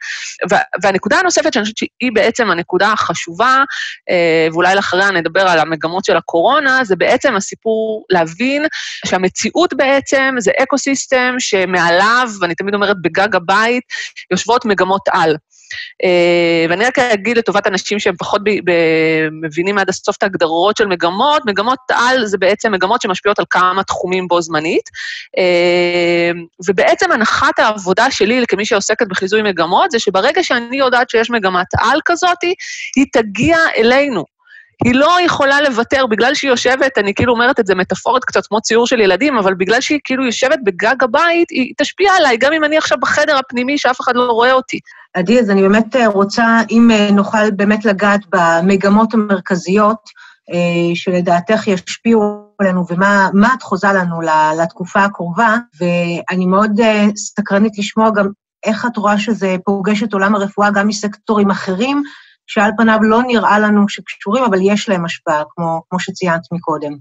והנקודה 0.83 1.19
הנוספת 1.19 1.53
שאני 1.53 1.65
חושבת 1.65 1.79
שהיא 1.79 2.13
בעצם 2.15 2.51
הנקודה 2.51 2.93
החשובה, 2.93 3.65
אה, 4.11 4.49
ואולי 4.53 4.75
לאחריה 4.75 5.11
נדבר 5.11 5.41
על 5.41 5.59
המגמות 5.59 6.05
של 6.05 6.17
הקורונה, 6.17 6.85
זה 6.85 6.97
בעצם 6.97 7.37
הסיפור 7.37 8.05
להבין 8.11 8.67
שהמציאות 9.07 9.75
בעצם 9.75 10.35
זה 10.39 10.51
ecosystem 10.63 11.35
שמעליו, 11.39 12.29
ואני 12.41 12.55
תמיד 12.55 12.75
אומרת 12.75 12.97
בגג 13.03 13.37
הבית, 13.37 13.83
יושבות 14.31 14.65
מגמות 14.65 15.03
על. 15.11 15.37
אה, 16.05 16.67
ואני 16.71 16.85
רק 16.85 16.99
אגיד 16.99 17.39
לטובת 17.39 17.67
אנשים 17.67 17.99
שהם 17.99 18.17
פחות 18.19 18.45
ב, 18.45 18.51
ב, 18.51 18.73
מבינים 19.43 19.79
עד 19.79 19.89
הסוף 19.89 20.17
את 20.17 20.23
ההגדרות 20.23 20.77
של 20.77 20.87
מגמות, 20.87 21.43
מגמות 21.47 21.79
על 21.91 22.27
זה 22.27 22.39
בעצם 22.39 22.73
מגמות 22.73 23.03
שמשפיעות 23.03 23.39
על 23.39 23.45
כמה 23.51 23.83
תחומים 23.85 24.29
בו 24.29 24.43
זמנית. 24.43 24.91
אה, 25.39 26.31
ובעצם 26.67 27.13
הנחת 27.13 27.59
העבודה 27.59 28.11
שלי 28.11 28.45
כמי 28.49 28.65
שעוסקת 28.65 29.09
בחיזוי 29.09 29.43
מגמות, 29.43 29.91
זה 29.91 29.99
שברגע 29.99 30.43
שאני 30.43 30.77
יודעת 30.77 31.11
שיש 31.11 31.31
מגמת 31.31 31.67
על 31.79 31.99
כזאת, 32.05 32.39
היא 32.97 33.07
תגיע 33.13 33.59
אלינו. 33.77 34.25
היא 34.85 34.95
לא 34.95 35.17
יכולה 35.25 35.61
לוותר, 35.61 36.07
בגלל 36.07 36.35
שהיא 36.35 36.51
יושבת, 36.51 36.99
אני 36.99 37.15
כאילו 37.15 37.33
אומרת 37.33 37.61
את 37.61 37.67
זה 37.67 37.75
מטאפורית 37.75 38.25
קצת 38.25 38.47
כמו 38.47 38.61
ציור 38.61 38.87
של 38.87 39.01
ילדים, 39.01 39.39
אבל 39.39 39.55
בגלל 39.55 39.81
שהיא 39.81 40.01
כאילו 40.05 40.25
יושבת 40.25 40.59
בגג 40.65 41.03
הבית, 41.03 41.51
היא 41.51 41.73
תשפיע 41.77 42.13
עליי, 42.13 42.37
גם 42.37 42.53
אם 42.53 42.65
אני 42.65 42.79
עכשיו 42.79 42.99
בחדר 43.01 43.37
הפנימי 43.39 43.79
שאף 43.79 44.01
אחד 44.01 44.17
לא 44.17 44.33
רואה 44.33 44.53
אותי. 44.53 44.81
עדי, 45.15 45.41
אז 45.41 45.51
אני 45.51 45.63
באמת 45.63 45.97
אה, 45.97 46.07
רוצה, 46.07 46.61
אם 46.71 46.91
אה, 46.91 47.11
נוכל 47.11 47.51
באמת 47.51 47.85
לגעת 47.85 48.21
במגמות 48.33 49.15
המרכזיות, 49.15 50.11
אה, 50.53 50.95
שלדעתך 50.95 51.67
ישפיעו 51.67 52.45
עלינו 52.59 52.85
ומה 52.89 53.55
את 53.59 53.63
חוזה 53.63 53.93
לנו 53.93 54.21
לתקופה 54.63 55.05
הקרובה, 55.05 55.57
ואני 55.81 56.47
מאוד 56.47 56.81
סקרנית 57.17 57.79
לשמוע 57.79 58.11
גם 58.11 58.29
איך 58.65 58.87
את 58.87 58.97
רואה 58.97 59.19
שזה 59.19 59.57
פוגש 59.65 60.03
את 60.03 60.13
עולם 60.13 60.35
הרפואה 60.35 60.71
גם 60.71 60.89
מסקטורים 60.89 61.51
אחרים, 61.51 62.03
שעל 62.47 62.71
פניו 62.77 62.99
לא 63.03 63.23
נראה 63.23 63.59
לנו 63.59 63.89
שקשורים, 63.89 64.45
אבל 64.45 64.59
יש 64.63 64.89
להם 64.89 65.05
השפעה, 65.05 65.43
כמו, 65.57 65.83
כמו 65.91 66.01
שציינת 66.01 66.43
מקודם. 66.53 66.93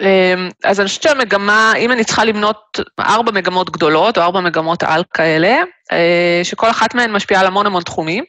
אמ, 0.00 0.48
אז 0.64 0.80
אני 0.80 0.88
חושבת 0.88 1.02
שהמגמה, 1.02 1.72
אם 1.76 1.92
אני 1.92 2.04
צריכה 2.04 2.24
למנות 2.24 2.80
ארבע 3.00 3.32
מגמות 3.32 3.70
גדולות, 3.70 4.18
או 4.18 4.22
ארבע 4.22 4.40
מגמות 4.40 4.82
על 4.82 5.04
כאלה, 5.14 5.62
שכל 6.42 6.70
אחת 6.70 6.94
מהן 6.94 7.12
משפיעה 7.12 7.40
על 7.40 7.46
המון 7.46 7.66
המון 7.66 7.82
תחומים, 7.82 8.24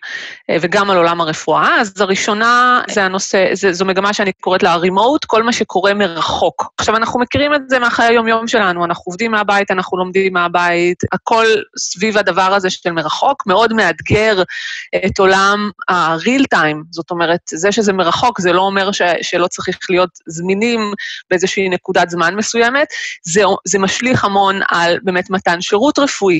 אה, 0.49 0.57
וגם 0.61 0.89
על 0.89 0.97
עולם 0.97 1.21
הרפואה. 1.21 1.81
אז 1.81 2.01
הראשונה 2.01 2.81
זה 2.89 3.03
הנושא, 3.03 3.49
זה, 3.53 3.73
זו 3.73 3.85
מגמה 3.85 4.13
שאני 4.13 4.31
קוראת 4.41 4.63
לה 4.63 4.75
רימוט, 4.75 5.25
כל 5.25 5.43
מה 5.43 5.53
שקורה 5.53 5.93
מרחוק. 5.93 6.73
עכשיו, 6.77 6.95
אנחנו 6.95 7.19
מכירים 7.19 7.53
את 7.53 7.61
זה 7.69 7.79
מהחיי 7.79 8.05
היום-יום 8.05 8.47
שלנו, 8.47 8.85
אנחנו 8.85 9.03
עובדים 9.05 9.31
מהבית, 9.31 9.71
אנחנו 9.71 9.97
לומדים 9.97 10.33
מהבית, 10.33 10.97
הכל 11.11 11.45
סביב 11.77 12.17
הדבר 12.17 12.53
הזה 12.53 12.69
של 12.69 12.91
מרחוק, 12.91 13.47
מאוד 13.47 13.73
מאתגר 13.73 14.43
את 15.05 15.19
עולם 15.19 15.69
ה-real 15.89 16.43
time, 16.55 16.77
זאת 16.91 17.11
אומרת, 17.11 17.39
זה 17.49 17.71
שזה 17.71 17.93
מרחוק, 17.93 18.41
זה 18.41 18.53
לא 18.53 18.61
אומר 18.61 18.91
ש, 18.91 19.01
שלא 19.21 19.47
צריך 19.47 19.77
להיות 19.89 20.09
זמינים 20.27 20.79
באיזושהי 21.29 21.69
נקודת 21.69 22.09
זמן 22.09 22.35
מסוימת, 22.35 22.87
זה, 23.23 23.41
זה 23.65 23.79
משליך 23.79 24.25
המון 24.25 24.59
על 24.67 24.97
באמת 25.03 25.29
מתן 25.29 25.61
שירות 25.61 25.99
רפואי. 25.99 26.39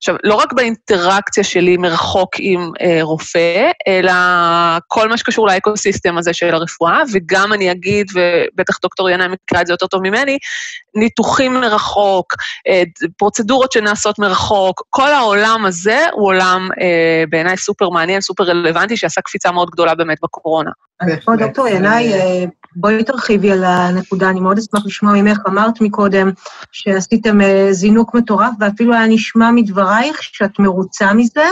עכשיו, 0.00 0.16
לא 0.24 0.34
רק 0.34 0.52
באינטראקציה 0.52 1.44
שלי 1.44 1.76
מרחוק 1.76 2.30
עם 2.38 2.70
אה, 2.80 2.98
רופא, 3.02 3.70
אלא 3.88 4.12
כל 4.88 5.08
מה 5.08 5.16
שקשור 5.16 5.46
לאקוסיסטם 5.46 6.18
הזה 6.18 6.32
של 6.32 6.54
הרפואה, 6.54 7.02
וגם 7.12 7.52
אני 7.52 7.72
אגיד, 7.72 8.06
ובטח 8.14 8.78
דוקטור 8.82 9.10
ינאי 9.10 9.26
מכירה 9.28 9.60
את 9.60 9.66
זה 9.66 9.72
יותר 9.72 9.86
טוב 9.86 10.02
ממני, 10.02 10.38
ניתוחים 10.94 11.54
מרחוק, 11.54 12.34
אה, 12.68 12.82
פרוצדורות 13.16 13.72
שנעשות 13.72 14.18
מרחוק, 14.18 14.82
כל 14.90 15.12
העולם 15.12 15.66
הזה 15.66 16.06
הוא 16.12 16.26
עולם 16.26 16.68
אה, 16.80 17.24
בעיניי 17.28 17.56
סופר 17.56 17.88
מעניין, 17.88 18.20
סופר 18.20 18.44
רלוונטי, 18.44 18.96
שעשה 18.96 19.20
קפיצה 19.20 19.52
מאוד 19.52 19.70
גדולה 19.70 19.94
באמת 19.94 20.18
בקורונה. 20.22 20.70
אז 21.00 21.08
דוקטור 21.38 21.68
ינאי, 21.68 22.12
אה, 22.12 22.44
בואי 22.76 23.04
תרחיבי 23.04 23.52
על 23.52 23.64
הנקודה, 23.64 24.30
אני 24.30 24.40
מאוד 24.40 24.58
אשמח 24.58 24.86
לשמוע 24.86 25.12
ממך, 25.12 25.38
אמרת 25.48 25.80
מקודם 25.80 26.30
שעשיתם 26.72 27.40
אה, 27.40 27.68
זינוק 27.72 28.14
מטורף, 28.14 28.52
ואפילו 28.60 28.94
היה 28.94 29.06
נשמע 29.06 29.50
מדברייך 29.50 30.22
שאת 30.22 30.58
מרוצה 30.58 31.12
מזה, 31.14 31.46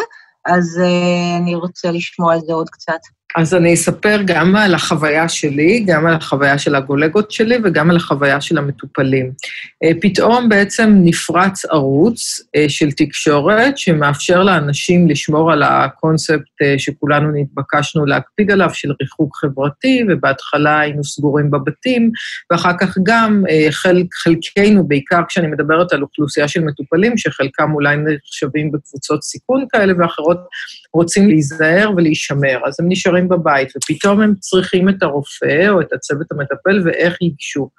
אז 0.47 0.81
אה, 0.83 1.39
אני 1.39 1.55
רוצה 1.55 1.91
לשמוע 1.91 2.33
על 2.35 2.41
זה 2.41 2.53
עוד 2.53 2.71
קצת. 2.71 3.01
אז 3.37 3.55
אני 3.55 3.75
אספר 3.75 4.21
גם 4.25 4.57
על 4.57 4.75
החוויה 4.75 5.29
שלי, 5.29 5.85
גם 5.87 6.07
על 6.07 6.15
החוויה 6.15 6.59
של 6.59 6.75
הגולגות 6.75 7.31
שלי 7.31 7.57
וגם 7.65 7.91
על 7.91 7.97
החוויה 7.97 8.41
של 8.41 8.59
המטופלים. 8.59 9.33
אה, 9.85 9.91
פתאום 10.01 10.49
בעצם 10.49 10.95
נפרץ 11.05 11.65
ערוץ 11.65 12.41
אה, 12.57 12.65
של 12.69 12.93
תקשורת 12.93 13.79
שמאפשר 13.79 14.43
לאנשים 14.43 15.09
לשמור 15.09 15.53
על 15.53 15.63
הקונספט 15.63 16.63
אה, 16.63 16.75
שכולנו 16.79 17.33
נתבקשנו 17.35 18.07
להקפיד 18.07 18.51
עליו, 18.51 18.71
של 18.73 18.93
ריחוק 19.01 19.37
חברתי, 19.37 20.03
ובהתחלה 20.09 20.81
היינו 20.81 21.05
סגורים 21.05 21.51
בבתים, 21.51 22.11
ואחר 22.51 22.73
כך 22.81 22.99
גם 23.03 23.45
חלק, 23.71 24.07
חלקנו, 24.15 24.89
בעיקר 24.89 25.21
כשאני 25.29 25.47
מדברת 25.47 25.93
על 25.93 26.03
אוכלוסייה 26.03 26.49
של 26.49 26.61
מטופלים, 26.61 27.19
שחלקם 27.19 27.73
אולי 27.75 27.97
נחשבים 27.97 28.73
בקבוצות 28.73 29.23
סיכון 29.23 29.65
כאלה 29.73 29.93
ואחרות, 29.99 30.39
רוצים 30.95 31.29
להיזהר 31.29 31.91
ולהישמר. 31.97 32.59
אז 32.67 32.81
הם 32.81 32.87
נשארים 32.89 33.18
נשארים 33.19 33.29
בבית, 33.29 33.69
ופתאום 33.77 34.21
הם 34.21 34.35
צריכים 34.41 34.89
את 34.89 35.03
הרופא 35.03 35.69
או 35.69 35.81
את 35.81 35.93
הצוות 35.93 36.33
המטפל, 36.33 36.81
ואיך 36.85 37.23
ייגשו. 37.23 37.71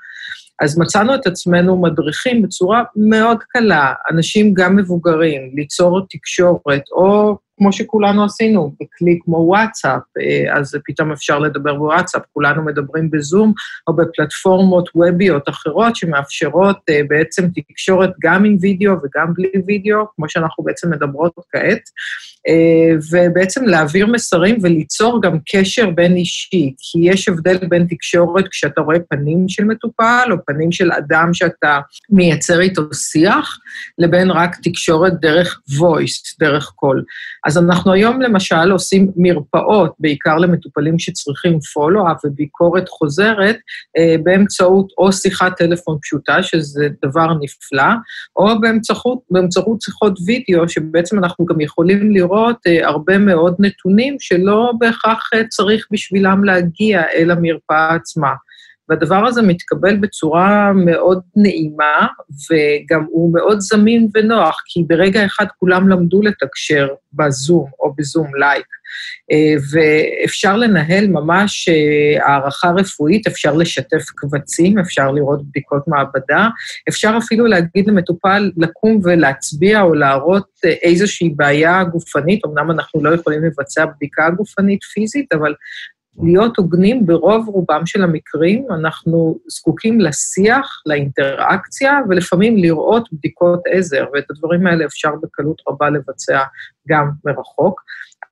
אז 0.61 0.79
מצאנו 0.79 1.15
את 1.15 1.27
עצמנו 1.27 1.81
מדריכים 1.81 2.41
בצורה 2.41 2.83
מאוד 2.95 3.37
קלה, 3.49 3.93
אנשים 4.11 4.53
גם 4.53 4.75
מבוגרים, 4.75 5.51
ליצור 5.55 6.01
תקשורת, 6.09 6.83
או 6.91 7.37
כמו 7.59 7.73
שכולנו 7.73 8.23
עשינו, 8.23 8.73
בכלי 8.81 9.19
כמו 9.25 9.37
וואטסאפ, 9.37 10.01
אה, 10.21 10.57
אז 10.57 10.77
פתאום 10.85 11.11
אפשר 11.11 11.39
לדבר 11.39 11.75
בוואטסאפ, 11.75 12.21
כולנו 12.33 12.65
מדברים 12.65 13.11
בזום, 13.11 13.53
או 13.87 13.95
בפלטפורמות 13.95 14.89
ווביות 14.95 15.49
אחרות 15.49 15.95
שמאפשרות 15.95 16.77
אה, 16.89 17.01
בעצם 17.07 17.47
תקשורת 17.69 18.09
גם 18.21 18.45
עם 18.45 18.57
וידאו 18.61 18.91
וגם 18.91 19.33
בלי 19.33 19.49
וידאו, 19.67 20.05
כמו 20.15 20.29
שאנחנו 20.29 20.63
בעצם 20.63 20.89
מדברות 20.91 21.33
כעת, 21.51 21.81
אה, 22.47 22.95
ובעצם 23.11 23.65
להעביר 23.65 24.07
מסרים 24.07 24.57
וליצור 24.61 25.21
גם 25.21 25.37
קשר 25.51 25.89
בין 25.89 26.15
אישי, 26.15 26.73
כי 26.77 26.99
יש 27.01 27.29
הבדל 27.29 27.57
בין 27.67 27.87
תקשורת 27.89 28.47
כשאתה 28.47 28.81
רואה 28.81 28.97
פנים 29.09 29.49
של 29.49 29.63
מטופל, 29.63 30.29
או 30.31 30.37
פנים 30.45 30.71
של 30.71 30.91
אדם 30.91 31.33
שאתה 31.33 31.79
מייצר 32.09 32.61
איתו 32.61 32.93
שיח, 32.93 33.57
לבין 33.97 34.31
רק 34.31 34.55
תקשורת 34.63 35.13
דרך 35.21 35.61
voice, 35.69 36.35
דרך 36.39 36.65
קול. 36.75 37.03
אז 37.49 37.57
אנחנו 37.57 37.93
היום 37.93 38.21
למשל 38.21 38.71
עושים 38.71 39.11
מרפאות, 39.15 39.93
בעיקר 39.99 40.37
למטופלים 40.37 40.99
שצריכים 40.99 41.59
פולו-אפ 41.73 42.17
וביקורת 42.25 42.89
חוזרת, 42.89 43.57
אה, 43.97 44.15
באמצעות 44.23 44.87
או 44.97 45.11
שיחת 45.13 45.57
טלפון 45.57 45.97
פשוטה, 46.01 46.43
שזה 46.43 46.87
דבר 47.05 47.27
נפלא, 47.41 47.93
או 48.35 48.61
באמצעות, 48.61 49.19
באמצעות 49.31 49.81
שיחות 49.81 50.19
וידאו, 50.25 50.69
שבעצם 50.69 51.19
אנחנו 51.19 51.45
גם 51.45 51.61
יכולים 51.61 52.11
לראות 52.11 52.57
אה, 52.67 52.87
הרבה 52.87 53.17
מאוד 53.17 53.55
נתונים 53.59 54.15
שלא 54.19 54.71
בהכרח 54.79 55.29
אה, 55.33 55.47
צריך 55.47 55.87
בשבילם 55.91 56.43
להגיע 56.43 57.01
אל 57.13 57.31
המרפאה 57.31 57.95
עצמה. 57.95 58.31
והדבר 58.89 59.25
הזה 59.25 59.41
מתקבל 59.41 59.95
בצורה 59.95 60.71
מאוד 60.73 61.21
נעימה, 61.35 62.07
וגם 62.51 63.05
הוא 63.09 63.33
מאוד 63.33 63.59
זמין 63.59 64.07
ונוח, 64.15 64.61
כי 64.65 64.83
ברגע 64.87 65.25
אחד 65.25 65.45
כולם 65.59 65.89
למדו 65.89 66.21
לתקשר 66.21 66.87
בזום 67.13 67.69
או 67.79 67.93
בזום 67.97 68.35
לייק. 68.35 68.65
אה, 69.31 69.55
ואפשר 69.71 70.57
לנהל 70.57 71.07
ממש 71.07 71.69
אה, 71.69 72.27
הערכה 72.27 72.71
רפואית, 72.77 73.27
אפשר 73.27 73.53
לשתף 73.53 74.03
קבצים, 74.15 74.79
אפשר 74.79 75.11
לראות 75.11 75.49
בדיקות 75.49 75.87
מעבדה, 75.87 76.49
אפשר 76.89 77.17
אפילו 77.17 77.45
להגיד 77.45 77.87
למטופל 77.87 78.51
לקום 78.57 78.99
ולהצביע 79.03 79.81
או 79.81 79.93
להראות 79.93 80.47
אה, 80.65 80.69
איזושהי 80.69 81.29
בעיה 81.35 81.83
גופנית, 81.83 82.45
אמנם 82.45 82.71
אנחנו 82.71 83.03
לא 83.03 83.15
יכולים 83.15 83.43
לבצע 83.43 83.85
בדיקה 83.85 84.29
גופנית 84.29 84.83
פיזית, 84.83 85.33
אבל 85.33 85.53
להיות 86.23 86.57
הוגנים 86.57 87.05
ברוב 87.05 87.47
רובם 87.47 87.85
של 87.85 88.03
המקרים, 88.03 88.65
אנחנו 88.71 89.39
זקוקים 89.47 90.01
לשיח, 90.01 90.81
לאינטראקציה, 90.85 91.99
ולפעמים 92.09 92.57
לראות 92.57 93.09
בדיקות 93.13 93.59
עזר, 93.71 94.05
ואת 94.13 94.23
הדברים 94.31 94.67
האלה 94.67 94.85
אפשר 94.85 95.11
בקלות 95.23 95.61
רבה 95.69 95.89
לבצע 95.89 96.39
גם 96.89 97.09
מרחוק. 97.25 97.81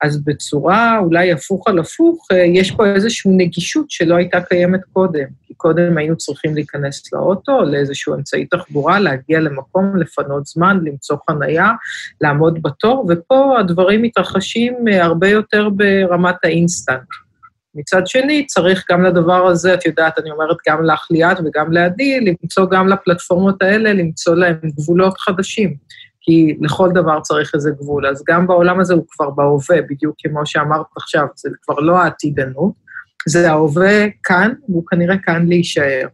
אז 0.02 0.24
בצורה 0.24 0.98
אולי 0.98 1.32
הפוך 1.32 1.68
על 1.68 1.78
הפוך, 1.78 2.26
יש 2.54 2.70
פה 2.70 2.86
איזושהי 2.86 3.30
נגישות 3.34 3.90
שלא 3.90 4.14
הייתה 4.14 4.40
קיימת 4.40 4.80
קודם. 4.92 5.24
כי 5.42 5.54
קודם 5.54 5.98
היינו 5.98 6.16
צריכים 6.16 6.54
להיכנס 6.54 7.12
לאוטו, 7.12 7.62
לאיזשהו 7.62 8.14
אמצעי 8.14 8.46
תחבורה, 8.46 9.00
להגיע 9.00 9.40
למקום, 9.40 9.96
לפנות 9.96 10.46
זמן, 10.46 10.80
למצוא 10.84 11.16
חנייה, 11.30 11.72
לעמוד 12.20 12.62
בתור, 12.62 13.06
ופה 13.08 13.58
הדברים 13.58 14.02
מתרחשים 14.02 14.74
הרבה 14.92 15.28
יותר 15.28 15.68
ברמת 15.68 16.44
האינסטנט. 16.44 17.27
מצד 17.78 18.06
שני, 18.06 18.46
צריך 18.46 18.84
גם 18.90 19.02
לדבר 19.02 19.46
הזה, 19.46 19.74
את 19.74 19.86
יודעת, 19.86 20.18
אני 20.18 20.30
אומרת 20.30 20.56
גם 20.68 20.84
לך 20.84 21.06
ליאת 21.10 21.36
וגם 21.44 21.72
לעדי, 21.72 22.20
למצוא 22.20 22.66
גם 22.70 22.88
לפלטפורמות 22.88 23.62
האלה, 23.62 23.92
למצוא 23.92 24.34
להם 24.34 24.56
גבולות 24.64 25.18
חדשים. 25.18 25.74
כי 26.20 26.56
לכל 26.60 26.90
דבר 26.94 27.20
צריך 27.20 27.54
איזה 27.54 27.70
גבול. 27.70 28.06
אז 28.06 28.22
גם 28.28 28.46
בעולם 28.46 28.80
הזה 28.80 28.94
הוא 28.94 29.04
כבר 29.08 29.30
בהווה, 29.30 29.82
בדיוק 29.90 30.16
כמו 30.18 30.46
שאמרת 30.46 30.86
עכשיו, 30.96 31.26
זה 31.36 31.48
כבר 31.62 31.74
לא 31.80 31.98
העתידנות, 31.98 32.72
זה 33.26 33.50
ההווה 33.50 34.06
כאן, 34.24 34.52
והוא 34.68 34.84
כנראה 34.86 35.16
כאן 35.22 35.46
להישאר. 35.48 36.06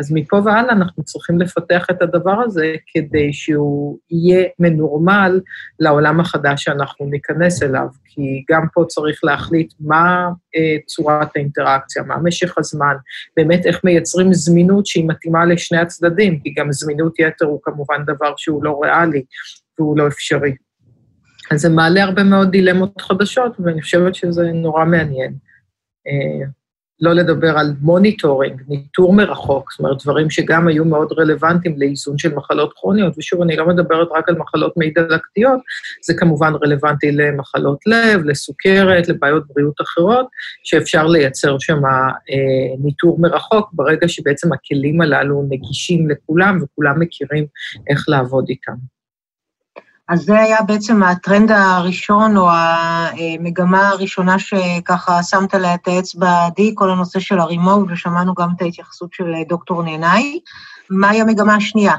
אז 0.00 0.12
מפה 0.12 0.40
והלאה 0.44 0.72
אנחנו 0.72 1.04
צריכים 1.04 1.38
לפתח 1.38 1.86
את 1.90 2.02
הדבר 2.02 2.40
הזה 2.44 2.74
כדי 2.94 3.32
שהוא 3.32 3.98
יהיה 4.10 4.48
מנורמל 4.58 5.40
לעולם 5.80 6.20
החדש 6.20 6.64
שאנחנו 6.64 7.06
ניכנס 7.06 7.62
אליו, 7.62 7.86
כי 8.04 8.44
גם 8.50 8.66
פה 8.74 8.84
צריך 8.88 9.24
להחליט 9.24 9.72
מה 9.80 10.28
אה, 10.56 10.76
צורת 10.86 11.28
האינטראקציה, 11.36 12.02
מה 12.02 12.16
משך 12.18 12.58
הזמן, 12.58 12.94
באמת 13.36 13.66
איך 13.66 13.84
מייצרים 13.84 14.32
זמינות 14.32 14.86
שהיא 14.86 15.08
מתאימה 15.08 15.44
לשני 15.44 15.78
הצדדים, 15.78 16.40
כי 16.40 16.54
גם 16.56 16.72
זמינות 16.72 17.18
יתר 17.18 17.46
הוא 17.46 17.60
כמובן 17.62 18.04
דבר 18.06 18.32
שהוא 18.36 18.64
לא 18.64 18.80
ריאלי 18.82 19.22
והוא 19.78 19.98
לא 19.98 20.06
אפשרי. 20.06 20.54
אז 21.50 21.60
זה 21.60 21.68
מעלה 21.68 22.02
הרבה 22.02 22.24
מאוד 22.24 22.50
דילמות 22.50 23.00
חדשות, 23.00 23.56
ואני 23.60 23.82
חושבת 23.82 24.14
שזה 24.14 24.52
נורא 24.52 24.84
מעניין. 24.84 25.34
אה, 26.06 26.46
לא 27.00 27.12
לדבר 27.12 27.58
על 27.58 27.72
monitoring, 27.80 28.62
ניטור 28.68 29.12
מרחוק, 29.12 29.72
זאת 29.72 29.80
אומרת, 29.80 30.02
דברים 30.02 30.30
שגם 30.30 30.68
היו 30.68 30.84
מאוד 30.84 31.12
רלוונטיים 31.18 31.74
לאיזון 31.78 32.18
של 32.18 32.34
מחלות 32.34 32.72
כרוניות, 32.76 33.14
ושוב, 33.18 33.42
אני 33.42 33.56
לא 33.56 33.66
מדברת 33.66 34.08
רק 34.16 34.28
על 34.28 34.36
מחלות 34.38 34.76
מעי 34.76 34.90
דלקתיות, 34.90 35.60
זה 36.06 36.14
כמובן 36.14 36.52
רלוונטי 36.62 37.12
למחלות 37.12 37.78
לב, 37.86 38.24
לסוכרת, 38.24 39.08
לבעיות 39.08 39.44
בריאות 39.54 39.80
אחרות, 39.80 40.26
שאפשר 40.64 41.06
לייצר 41.06 41.56
שם 41.58 41.84
אה, 41.84 42.76
ניטור 42.84 43.20
מרחוק 43.20 43.70
ברגע 43.72 44.08
שבעצם 44.08 44.52
הכלים 44.52 45.00
הללו 45.00 45.46
נגישים 45.50 46.10
לכולם 46.10 46.58
וכולם 46.62 47.00
מכירים 47.00 47.46
איך 47.90 48.08
לעבוד 48.08 48.44
איתם. 48.48 48.99
אז 50.10 50.20
זה 50.24 50.40
היה 50.40 50.62
בעצם 50.62 51.02
הטרנד 51.02 51.50
הראשון, 51.50 52.36
או 52.36 52.48
המגמה 52.50 53.88
הראשונה 53.88 54.38
שככה 54.38 55.22
שמת 55.22 55.54
לה 55.54 55.74
את 55.74 55.88
האצבע 55.88 56.46
עדי, 56.46 56.72
כל 56.74 56.90
הנושא 56.90 57.20
של 57.20 57.38
הרימוט, 57.38 57.88
ושמענו 57.90 58.34
גם 58.34 58.48
את 58.56 58.62
ההתייחסות 58.62 59.12
של 59.12 59.34
דוקטור 59.48 59.82
נהנאי. 59.82 60.40
מהי 60.90 61.20
המגמה 61.20 61.54
השנייה? 61.54 61.94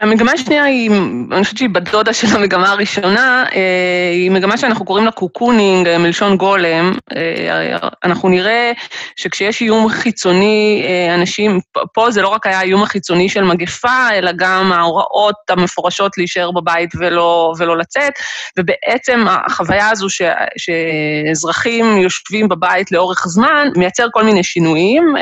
המגמה 0.00 0.32
השנייה 0.32 0.64
היא, 0.64 0.90
אני 1.32 1.44
חושבת 1.44 1.58
שהיא 1.58 1.68
בת 1.70 1.88
של 2.12 2.26
המגמה 2.36 2.70
הראשונה, 2.70 3.44
אה, 3.54 4.10
היא 4.12 4.30
מגמה 4.30 4.56
שאנחנו 4.58 4.84
קוראים 4.84 5.04
לה 5.04 5.10
cocooning, 5.10 5.88
אה, 5.88 5.98
מלשון 5.98 6.36
גולם. 6.36 6.92
אה, 7.16 7.78
אנחנו 8.04 8.28
נראה 8.28 8.72
שכשיש 9.16 9.60
איום 9.60 9.88
חיצוני, 9.88 10.86
אנשים, 11.14 11.60
פה 11.94 12.10
זה 12.10 12.22
לא 12.22 12.28
רק 12.28 12.46
היה 12.46 12.58
האיום 12.58 12.82
החיצוני 12.82 13.28
של 13.28 13.44
מגפה, 13.44 14.08
אלא 14.12 14.30
גם 14.36 14.72
ההוראות 14.72 15.34
המפורשות 15.48 16.18
להישאר 16.18 16.50
בבית 16.50 16.90
ולא, 16.98 17.52
ולא 17.58 17.78
לצאת, 17.78 18.12
ובעצם 18.58 19.24
החוויה 19.28 19.90
הזו 19.90 20.10
ש, 20.10 20.22
שאזרחים 20.58 21.96
יושבים 21.96 22.48
בבית 22.48 22.92
לאורך 22.92 23.26
זמן, 23.28 23.68
מייצר 23.76 24.06
כל 24.12 24.24
מיני 24.24 24.44
שינויים. 24.44 25.14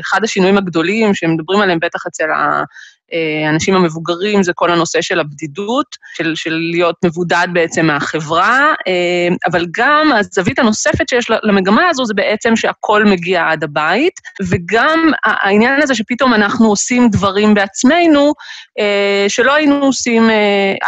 אחד 0.00 0.24
השינויים 0.24 0.58
הגדולים 0.58 1.14
שמדברים 1.14 1.60
עליהם 1.60 1.78
בטח 1.80 2.06
אצל 2.06 2.30
ה... 2.30 2.62
האנשים 3.46 3.74
אה, 3.74 3.80
המבוגרים 3.80 4.42
זה 4.42 4.52
כל 4.54 4.70
הנושא 4.70 5.02
של 5.02 5.20
הבדידות, 5.20 5.86
של, 6.16 6.32
של 6.34 6.58
להיות 6.70 6.96
מבודד 7.04 7.46
בעצם 7.52 7.86
מהחברה, 7.86 8.74
אה, 8.88 9.34
אבל 9.50 9.66
גם 9.70 10.12
הזווית 10.12 10.58
הנוספת 10.58 11.08
שיש 11.08 11.30
למגמה 11.42 11.88
הזו 11.88 12.04
זה 12.04 12.14
בעצם 12.14 12.56
שהכל 12.56 13.04
מגיע 13.04 13.48
עד 13.50 13.64
הבית, 13.64 14.20
וגם 14.48 15.10
העניין 15.24 15.82
הזה 15.82 15.94
שפתאום 15.94 16.34
אנחנו 16.34 16.68
עושים 16.68 17.08
דברים 17.08 17.54
בעצמנו, 17.54 18.32
אה, 18.78 19.24
שלא 19.28 19.54
היינו 19.54 19.84
עושים 19.84 20.30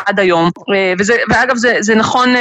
עד 0.06 0.20
היום. 0.20 0.50
וזה, 0.98 1.14
ואגב, 1.30 1.56
זה, 1.56 1.76
זה 1.80 1.94
נכון 1.94 2.34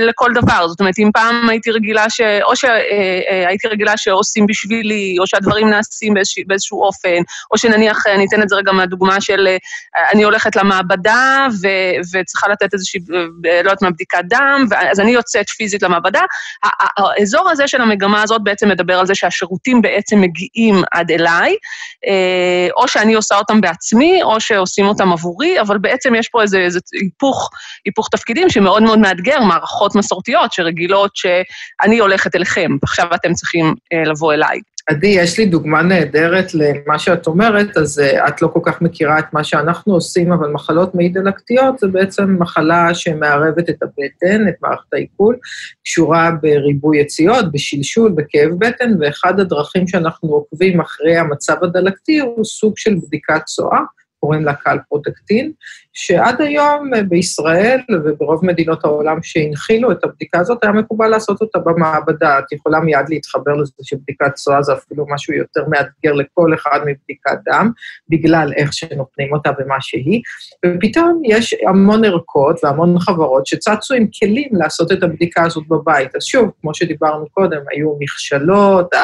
לכל 0.00 0.30
דבר, 0.34 0.68
זאת 0.68 0.80
אומרת, 0.80 0.98
אם 0.98 1.10
פעם 1.14 1.48
הייתי 1.48 1.70
רגילה 1.70 2.10
ש... 2.10 2.20
או 2.42 2.56
שהייתי 2.56 3.68
רגילה 3.68 3.96
שעושים 3.96 4.46
בשבילי, 4.46 5.16
או 5.18 5.26
שהדברים 5.26 5.70
נעשים 5.70 6.14
באיזשה, 6.14 6.40
באיזשהו 6.46 6.82
אופן, 6.82 7.22
או 7.52 7.58
שנניח, 7.58 8.06
אני 8.06 8.26
אתן 8.26 8.42
את 8.42 8.48
זה 8.48 8.56
רגע 8.56 8.72
מהדוגמה 8.72 9.20
של 9.24 9.46
אה, 9.46 9.56
אני 10.12 10.22
הולכת 10.22 10.56
למעבדה 10.56 11.46
ו, 11.62 11.68
וצריכה 12.12 12.48
לתת 12.48 12.74
איזושהי, 12.74 13.00
אה, 13.14 13.24
לא 13.62 13.70
יודעת 13.70 13.82
מה, 13.82 13.90
בדיקת 13.90 14.24
דם, 14.28 14.66
אז 14.90 15.00
אני 15.00 15.10
יוצאת 15.10 15.48
פיזית 15.48 15.82
למעבדה. 15.82 16.22
האזור 16.98 17.50
הזה 17.50 17.68
של 17.68 17.80
המגמה 17.80 18.22
הזאת 18.22 18.44
בעצם 18.44 18.68
מדבר 18.68 18.98
על 18.98 19.06
זה 19.06 19.14
שהשירותים 19.14 19.82
בעצם 19.82 20.20
מגיעים 20.20 20.82
עד 20.92 21.10
אליי, 21.10 21.56
אה, 22.06 22.68
או 22.76 22.88
שאני 22.88 23.14
עושה 23.14 23.38
אותם 23.38 23.60
בעצמי, 23.60 24.22
או 24.22 24.40
שעושים 24.40 24.86
אותם 24.86 25.12
עבורי, 25.12 25.60
אבל 25.60 25.78
בעצם 25.78 26.14
יש 26.14 26.28
פה 26.28 26.42
איזה, 26.42 26.58
איזה 26.58 26.80
היפוך, 26.92 27.50
היפוך 27.84 28.08
תפקידים 28.08 28.50
שמאוד 28.50 28.82
מאוד 28.82 28.98
מאתגר, 28.98 29.40
מערכות 29.40 29.94
מסורתיות 29.94 30.52
שרגילות 30.52 31.16
שאני 31.16 31.98
הולכת 31.98 32.36
אליכם, 32.36 32.70
ועכשיו 32.82 33.06
אתם 33.14 33.32
צריכים 33.32 33.74
לבוא 34.06 34.32
אליי. 34.32 34.58
עדי, 34.86 35.06
יש 35.06 35.38
לי 35.38 35.46
דוגמה 35.46 35.82
נהדרת 35.82 36.54
למה 36.54 36.98
שאת 36.98 37.26
אומרת, 37.26 37.76
אז 37.76 37.98
uh, 37.98 38.28
את 38.28 38.42
לא 38.42 38.48
כל 38.48 38.60
כך 38.62 38.82
מכירה 38.82 39.18
את 39.18 39.32
מה 39.32 39.44
שאנחנו 39.44 39.94
עושים, 39.94 40.32
אבל 40.32 40.50
מחלות 40.50 40.94
מעי 40.94 41.08
דלקתיות 41.08 41.78
זה 41.78 41.86
בעצם 41.86 42.36
מחלה 42.38 42.94
שמערבת 42.94 43.70
את 43.70 43.82
הבטן, 43.82 44.48
את 44.48 44.54
מערכת 44.62 44.94
העיכול, 44.94 45.36
קשורה 45.84 46.30
בריבוי 46.42 47.00
יציאות, 47.00 47.52
בשלשול, 47.52 48.12
בכאב 48.12 48.50
בטן, 48.58 48.90
ואחד 49.00 49.40
הדרכים 49.40 49.88
שאנחנו 49.88 50.28
עוקבים 50.28 50.80
אחרי 50.80 51.16
המצב 51.16 51.64
הדלקתי 51.64 52.18
הוא 52.18 52.44
סוג 52.44 52.72
של 52.76 52.94
בדיקת 52.94 53.42
צואה. 53.44 53.80
קוראים 54.20 54.44
לה 54.44 54.54
קל 54.54 54.78
פרוטקטין, 54.88 55.52
שעד 55.94 56.40
היום 56.40 56.94
אה, 56.94 57.02
בישראל 57.02 57.80
וברוב 58.04 58.44
מדינות 58.44 58.84
העולם 58.84 59.22
שהנחילו 59.22 59.92
את 59.92 60.04
הבדיקה 60.04 60.40
הזאת, 60.40 60.58
היה 60.62 60.72
מקובל 60.72 61.08
לעשות 61.08 61.40
אותה 61.40 61.58
במעבדה. 61.58 62.38
את 62.38 62.52
יכולה 62.52 62.80
מיד 62.80 63.08
להתחבר 63.08 63.52
לזה 63.54 63.72
שבדיקת 63.82 64.34
צואה 64.34 64.62
זה 64.62 64.72
אפילו 64.72 65.06
משהו 65.08 65.34
יותר 65.34 65.64
מאתגר 65.68 66.12
לכל 66.12 66.54
אחד 66.54 66.80
מבדיקת 66.80 67.38
דם, 67.44 67.70
בגלל 68.08 68.52
איך 68.56 68.72
שנותנים 68.72 69.32
אותה 69.32 69.50
ומה 69.58 69.76
שהיא, 69.80 70.22
ופתאום 70.66 71.22
יש 71.24 71.54
המון 71.68 72.04
ערכות 72.04 72.64
והמון 72.64 72.98
חברות 72.98 73.46
שצצו 73.46 73.94
עם 73.94 74.06
כלים 74.20 74.48
לעשות 74.52 74.92
את 74.92 75.02
הבדיקה 75.02 75.42
הזאת 75.42 75.64
בבית. 75.68 76.16
אז 76.16 76.24
שוב, 76.24 76.50
כמו 76.60 76.74
שדיברנו 76.74 77.26
קודם, 77.30 77.60
היו 77.72 77.96
מכשלות, 78.00 78.94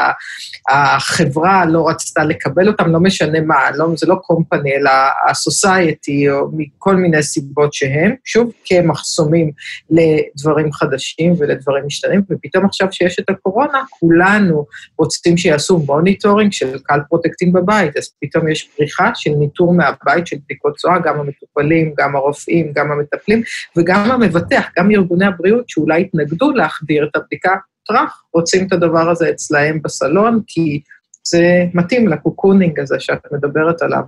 החברה 0.71 1.65
לא 1.67 1.89
רצתה 1.89 2.25
לקבל 2.25 2.69
אותם, 2.69 2.93
לא 2.93 3.01
משנה 3.01 3.41
מה, 3.41 3.71
לא, 3.75 3.87
זה 3.97 4.07
לא 4.07 4.15
קומפני, 4.15 4.73
אלא 4.73 4.91
ה-society, 4.91 6.31
או 6.31 6.49
מכל 6.81 6.97
מיני 6.97 7.23
סיבות 7.23 7.73
שהם, 7.73 8.15
שוב, 8.25 8.53
כמחסומים 8.65 9.53
לדברים 9.91 10.73
חדשים 10.73 11.35
ולדברים 11.39 11.87
משתנים, 11.87 12.23
ופתאום 12.31 12.65
עכשיו 12.65 12.89
שיש 12.93 13.19
את 13.21 13.31
הקורונה, 13.31 13.83
כולנו 13.91 14.67
רוצים 14.99 15.37
שיעשו 15.37 15.79
monitoring 15.79 16.53
של 16.53 16.79
קלפרוטקטין 16.79 17.53
בבית, 17.53 17.97
אז 17.97 18.13
פתאום 18.21 18.49
יש 18.49 18.71
פריחה 18.77 19.11
של 19.15 19.31
ניטור 19.31 19.75
מהבית 19.75 20.27
של 20.27 20.37
בדיקות 20.45 20.77
צואה, 20.77 20.99
גם 20.99 21.21
המטופלים, 21.21 21.95
גם 21.99 22.17
הרופאים, 22.17 22.73
גם 22.75 22.93
המטפלים, 22.93 23.43
וגם 23.77 24.11
המבטח, 24.11 24.69
גם 24.79 24.91
ארגוני 24.91 25.27
הבריאות 25.27 25.69
שאולי 25.69 26.01
התנגדו 26.01 26.51
להחדיר 26.51 27.09
את 27.11 27.17
הבדיקה, 27.17 27.55
טראח, 27.87 28.23
רוצים 28.35 28.67
את 28.67 28.73
הדבר 28.73 29.11
הזה 29.11 29.31
אצלהם 29.31 29.83
בסלון, 29.83 30.41
כי 30.47 30.81
זה 31.25 31.65
מתאים 31.75 32.09
ל 32.09 32.16
cocooning 32.16 32.81
הזה 32.81 32.97
שאת 32.99 33.33
מדברת 33.33 33.83
עליו. 33.83 34.03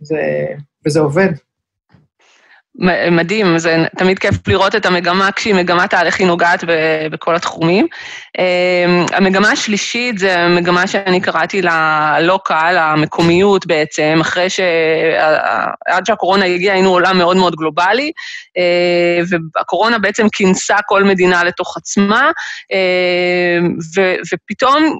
זה, 0.00 0.46
וזה 0.86 1.00
עובד. 1.00 1.32
מדהים, 3.10 3.58
זה 3.58 3.84
תמיד 3.98 4.18
כיף 4.18 4.34
לראות 4.48 4.74
את 4.74 4.86
המגמה 4.86 5.32
כשהיא 5.32 5.54
מגמה 5.54 5.88
תהליך 5.88 6.18
היא 6.18 6.26
נוגעת 6.26 6.64
בכל 7.10 7.34
התחומים. 7.34 7.86
אמ, 8.38 9.06
המגמה 9.12 9.50
השלישית 9.50 10.18
זה 10.18 10.38
המגמה 10.38 10.86
שאני 10.86 11.20
קראתי 11.20 11.62
לה 11.62 12.16
לוקל, 12.20 12.76
המקומיות 12.78 13.66
בעצם, 13.66 14.18
אחרי 14.20 14.50
ש... 14.50 14.60
עד 15.86 16.06
שהקורונה 16.06 16.44
הגיעה 16.44 16.74
היינו 16.74 16.90
עולם 16.90 17.18
מאוד 17.18 17.36
מאוד 17.36 17.54
גלובלי, 17.56 18.12
אה, 18.58 19.38
והקורונה 19.56 19.98
בעצם 19.98 20.26
כינסה 20.32 20.76
כל 20.86 21.04
מדינה 21.04 21.44
לתוך 21.44 21.76
עצמה, 21.76 22.30
אה, 22.72 23.58
ו... 23.96 24.14
ופתאום 24.32 24.96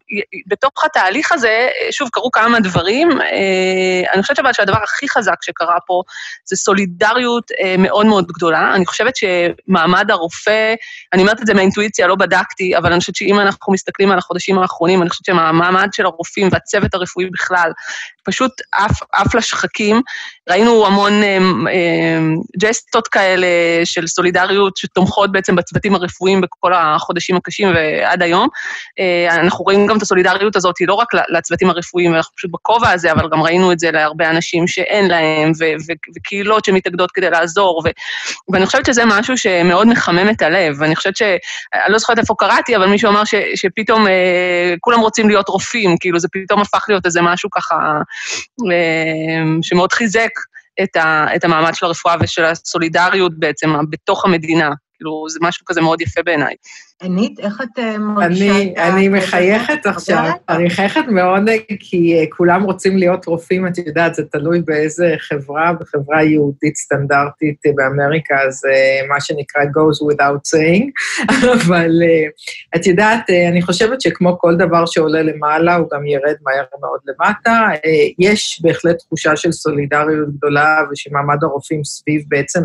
בתוך 0.47 0.85
התהליך 0.85 1.33
הזה, 1.33 1.69
שוב, 1.91 2.09
קרו 2.13 2.31
כמה 2.31 2.61
דברים. 2.61 3.21
אה, 3.21 4.13
אני 4.15 4.23
חושבת 4.23 4.55
שהדבר 4.55 4.83
הכי 4.83 5.09
חזק 5.09 5.43
שקרה 5.43 5.77
פה 5.87 6.03
זה 6.45 6.57
סולידריות 6.57 7.51
מאוד 7.79 8.07
מאוד 8.07 8.27
גדולה. 8.27 8.75
אני 8.75 8.87
חושבת 8.87 9.13
שמעמד 9.17 10.11
הרופא, 10.11 10.75
אני 11.13 11.23
אומרת 11.23 11.41
את 11.41 11.47
זה 11.47 11.55
מהאינטואיציה, 11.55 12.07
לא 12.07 12.15
בדקתי, 12.15 12.77
אבל 12.77 12.93
אני 12.93 13.01
חושבת 13.01 13.17
שאם 13.17 13.41
אנחנו 13.41 13.73
מסתכלים 13.73 14.11
על 14.11 14.19
החודשים 14.19 14.59
האחרונים, 14.59 15.03
אני 15.03 15.11
חושבת 15.11 15.25
שהמעמד 15.25 15.89
של 15.93 16.07
הרופאים 16.07 16.49
והצוות 16.53 16.95
הרפואי 16.95 17.27
בכלל, 17.33 17.71
פשוט 18.25 18.53
עף, 19.13 19.35
לשחקים. 19.35 20.01
ראינו 20.51 20.87
המון 20.87 21.13
אה, 21.13 21.39
אה, 21.69 22.19
ג'סטות 22.59 23.09
כאלה 23.09 23.47
של 23.85 24.07
סולידריות 24.07 24.77
שתומכות 24.77 25.33
בעצם 25.33 25.57
בצוותים 25.57 25.95
הרפואיים 25.95 26.41
בכל 26.41 26.75
החודשים 26.75 27.37
הקשים 27.37 27.73
ועד 27.75 28.23
היום. 28.23 28.49
אה, 28.99 29.35
אנחנו 29.41 29.65
רואים 29.65 29.87
גם 29.87 29.97
את 29.97 30.03
הסולידריות 30.03 30.57
הזאת, 30.57 30.75
לא 30.81 30.95
רק 30.95 31.09
לצוותים 31.29 31.71
הרפואיים, 31.71 32.15
אנחנו 32.15 32.37
פשוט 32.37 32.51
בכובע 32.51 32.91
הזה, 32.91 33.13
אבל 33.13 33.29
גם 33.33 33.43
ראינו 33.43 33.73
את 33.73 33.79
זה 33.79 33.91
להרבה 33.91 34.31
אנשים 34.31 34.67
שאין 34.67 35.09
להם, 35.09 35.53
וקהילות 36.17 36.65
שמתאגדות 36.65 37.11
כדי 37.11 37.31
לעזור, 37.31 37.52
ו, 37.61 37.89
ואני 38.53 38.67
חושבת 38.67 38.87
שזה 38.87 39.03
משהו 39.05 39.39
שמאוד 39.39 39.87
מחמם 39.87 40.31
את 40.31 40.43
הלב. 40.43 40.77
ואני 40.79 40.97
חושבת 40.97 41.17
ש... 41.17 41.23
אני 41.23 41.93
לא 41.93 41.99
זוכרת 41.99 42.19
איפה 42.19 42.35
קראתי, 42.39 42.77
אבל 42.77 42.87
מישהו 42.87 43.11
אמר 43.11 43.25
ש, 43.25 43.35
שפתאום 43.55 44.07
אה, 44.07 44.75
כולם 44.81 45.01
רוצים 45.01 45.29
להיות 45.29 45.49
רופאים, 45.49 45.97
כאילו 46.01 46.19
זה 46.19 46.29
פתאום 46.33 46.61
הפך 46.61 46.85
להיות 46.89 47.07
איזה 47.07 47.23
משהו 47.23 47.51
ככה 47.51 47.75
אה, 48.73 49.43
שמאוד 49.63 49.93
חיזק 49.93 50.31
את, 50.83 50.97
ה, 50.97 51.27
את 51.37 51.45
המעמד 51.45 51.75
של 51.75 51.87
הרפואה 51.87 52.15
ושל 52.21 52.45
הסולידריות 52.45 53.39
בעצם 53.39 53.75
בתוך 53.91 54.25
המדינה. 54.25 54.71
כאילו, 54.97 55.27
זה 55.29 55.39
משהו 55.43 55.67
כזה 55.67 55.81
מאוד 55.81 56.01
יפה 56.01 56.23
בעיניי. 56.23 56.55
ענית, 57.03 57.41
איך 57.41 57.61
את 57.61 57.79
אה, 57.79 57.99
מרגישה 57.99 58.63
את 58.63 58.79
ה... 58.79 58.89
אני 58.89 59.09
מחייכת 59.09 59.87
עכשיו, 59.87 60.31
אני 60.49 60.65
מחייכת 60.65 61.05
מאוד 61.09 61.43
כי 61.79 62.19
אה, 62.19 62.25
כולם 62.31 62.63
רוצים 62.63 62.97
להיות 62.97 63.27
רופאים, 63.27 63.67
את 63.67 63.79
יודעת, 63.79 64.15
זה 64.15 64.23
תלוי 64.25 64.61
באיזה 64.61 65.15
חברה, 65.19 65.73
בחברה 65.81 66.23
יהודית 66.23 66.77
סטנדרטית 66.77 67.57
אה, 67.67 67.71
באמריקה, 67.75 68.37
זה 68.51 68.73
מה 69.09 69.21
שנקרא 69.21 69.63
goes 69.63 70.13
without 70.13 70.57
saying, 70.57 70.91
אבל 71.55 71.91
את 72.77 72.87
יודעת, 72.87 73.31
אני 73.49 73.63
חושבת 73.63 74.01
שכמו 74.01 74.39
כל 74.39 74.57
דבר 74.57 74.87
שעולה 74.87 75.23
למעלה, 75.23 75.75
הוא 75.75 75.89
גם 75.93 76.07
ירד 76.07 76.35
מהר 76.43 76.65
מאוד 76.81 77.01
למטה. 77.07 77.69
יש 78.19 78.61
בהחלט 78.63 78.99
תחושה 78.99 79.37
של 79.37 79.53
סולידריות 79.53 80.29
גדולה 80.37 80.79
ושמעמד 80.93 81.45
הרופאים 81.45 81.85
סביב 81.85 82.23
בעצם 82.29 82.61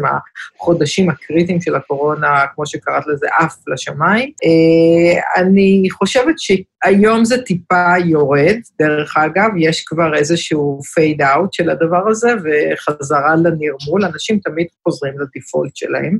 החודשים 0.60 1.10
הקריטיים 1.10 1.62
של 1.62 1.76
הקורונה, 1.76 2.46
כמו 2.56 2.66
שקראת 2.66 3.04
לזה, 3.08 3.28
עף 3.40 3.56
לשמיים. 3.68 4.27
אה, 4.46 5.42
אני 5.42 5.88
חושבת 5.92 6.36
שהיום 6.38 7.26
זה 7.26 7.42
טיפה 7.42 7.94
יורד, 8.06 8.58
דרך 8.80 9.18
אגב, 9.18 9.50
יש 9.58 9.84
כבר 9.86 10.16
איזשהו 10.16 10.80
פייד 10.94 11.22
אאוט 11.22 11.54
של 11.54 11.70
הדבר 11.70 12.08
הזה, 12.10 12.30
וחזרה 12.44 13.36
לנרמול, 13.36 14.06
אנשים 14.14 14.40
תמיד 14.44 14.68
חוזרים 14.84 15.14
לדיפולט 15.20 15.76
שלהם, 15.76 16.18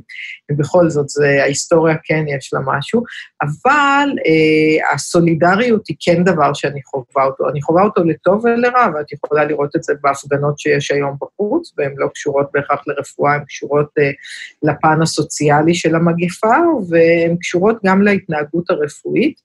ובכל 0.52 0.90
זאת, 0.90 1.08
זה, 1.08 1.42
ההיסטוריה 1.42 1.96
כן 2.04 2.24
יש 2.36 2.50
לה 2.52 2.60
משהו, 2.66 3.02
אבל 3.42 4.08
אה, 4.26 4.94
הסולידריות 4.94 5.88
היא 5.88 5.96
כן 6.00 6.24
דבר 6.24 6.52
שאני 6.54 6.80
חווה 6.82 7.24
אותו. 7.24 7.48
אני 7.48 7.62
חווה 7.62 7.82
אותו 7.82 8.04
לטוב 8.04 8.44
ולרע, 8.44 8.86
ואת 8.94 9.12
יכולה 9.12 9.44
לראות 9.44 9.76
את 9.76 9.82
זה 9.82 9.92
בהפגנות 10.02 10.58
שיש 10.58 10.90
היום 10.90 11.16
בחוץ, 11.20 11.72
והן 11.78 11.92
לא 11.96 12.08
קשורות 12.14 12.46
בהכרח 12.54 12.82
לרפואה, 12.86 13.34
הן 13.34 13.44
קשורות 13.44 13.88
אה, 13.98 14.10
לפן 14.62 15.02
הסוציאלי 15.02 15.74
של 15.74 15.94
המגיפה, 15.94 16.56
והן 16.88 17.36
קשורות 17.40 17.84
גם 17.88 18.02
להתנהגות 18.02 18.70
הרפואית, 18.70 19.40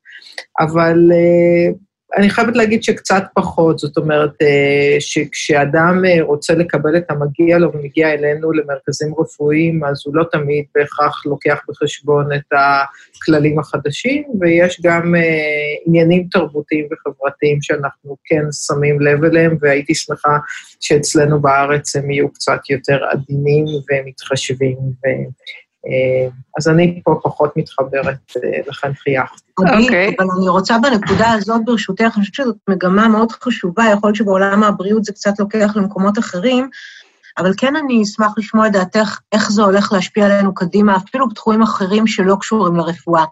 אבל 0.59 1.11
אה, 1.11 1.73
אני 2.17 2.29
חייבת 2.29 2.55
להגיד 2.55 2.83
שקצת 2.83 3.23
פחות, 3.33 3.79
זאת 3.79 3.97
אומרת, 3.97 4.31
אה, 4.41 4.95
שכשאדם 4.99 6.01
אה, 6.07 6.23
רוצה 6.23 6.53
לקבל 6.53 6.97
את 6.97 7.03
המגיע 7.09 7.57
לו 7.57 7.73
ומגיע 7.73 8.13
אלינו 8.13 8.51
למרכזים 8.51 9.13
רפואיים, 9.19 9.83
אז 9.83 10.01
הוא 10.05 10.15
לא 10.15 10.23
תמיד 10.31 10.65
בהכרח 10.75 11.25
לוקח 11.25 11.59
בחשבון 11.69 12.33
את 12.33 12.53
הכללים 12.53 13.59
החדשים, 13.59 14.23
ויש 14.39 14.81
גם 14.83 15.13
עניינים 15.85 16.27
תרבותיים 16.31 16.87
וחברתיים 16.91 17.61
שאנחנו 17.61 18.17
כן 18.25 18.43
שמים 18.67 19.01
לב 19.01 19.23
אליהם, 19.23 19.57
והייתי 19.61 19.95
שמחה 19.95 20.37
שאצלנו 20.79 21.41
בארץ 21.41 21.95
הם 21.95 22.11
יהיו 22.11 22.33
קצת 22.33 22.69
יותר 22.69 22.99
עדינים 23.11 23.65
ומתחשבים. 23.91 24.77
אה, 25.85 26.29
אז 26.57 26.67
אני 26.67 27.01
פה 27.03 27.19
פחות 27.23 27.57
מתחברת, 27.57 28.17
אה, 28.43 28.59
לכן 28.67 28.93
חייכתי. 28.93 29.41
אוקיי. 29.57 30.15
אבל 30.19 30.27
אני 30.39 30.49
רוצה 30.49 30.77
בנקודה 30.77 31.31
הזאת, 31.31 31.61
ברשותך, 31.65 32.01
אני 32.01 32.11
חושבת 32.11 32.33
שזאת 32.33 32.55
מגמה 32.69 33.07
מאוד 33.07 33.31
חשובה, 33.31 33.83
יכול 33.93 34.07
להיות 34.07 34.15
שבעולם 34.15 34.63
הבריאות 34.63 35.03
זה 35.03 35.13
קצת 35.13 35.39
לוקח 35.39 35.71
למקומות 35.75 36.19
אחרים, 36.19 36.69
אבל 37.37 37.51
כן 37.57 37.75
אני 37.75 38.03
אשמח 38.03 38.33
לשמוע 38.37 38.67
את 38.67 38.71
דעתך 38.71 39.19
איך 39.31 39.51
זה 39.51 39.63
הולך 39.63 39.93
להשפיע 39.93 40.25
עלינו 40.25 40.53
קדימה, 40.53 40.95
אפילו 40.95 41.29
בתחומים 41.29 41.61
אחרים 41.61 42.07
שלא 42.07 42.35
קשורים 42.39 42.75
לרפואה. 42.75 43.23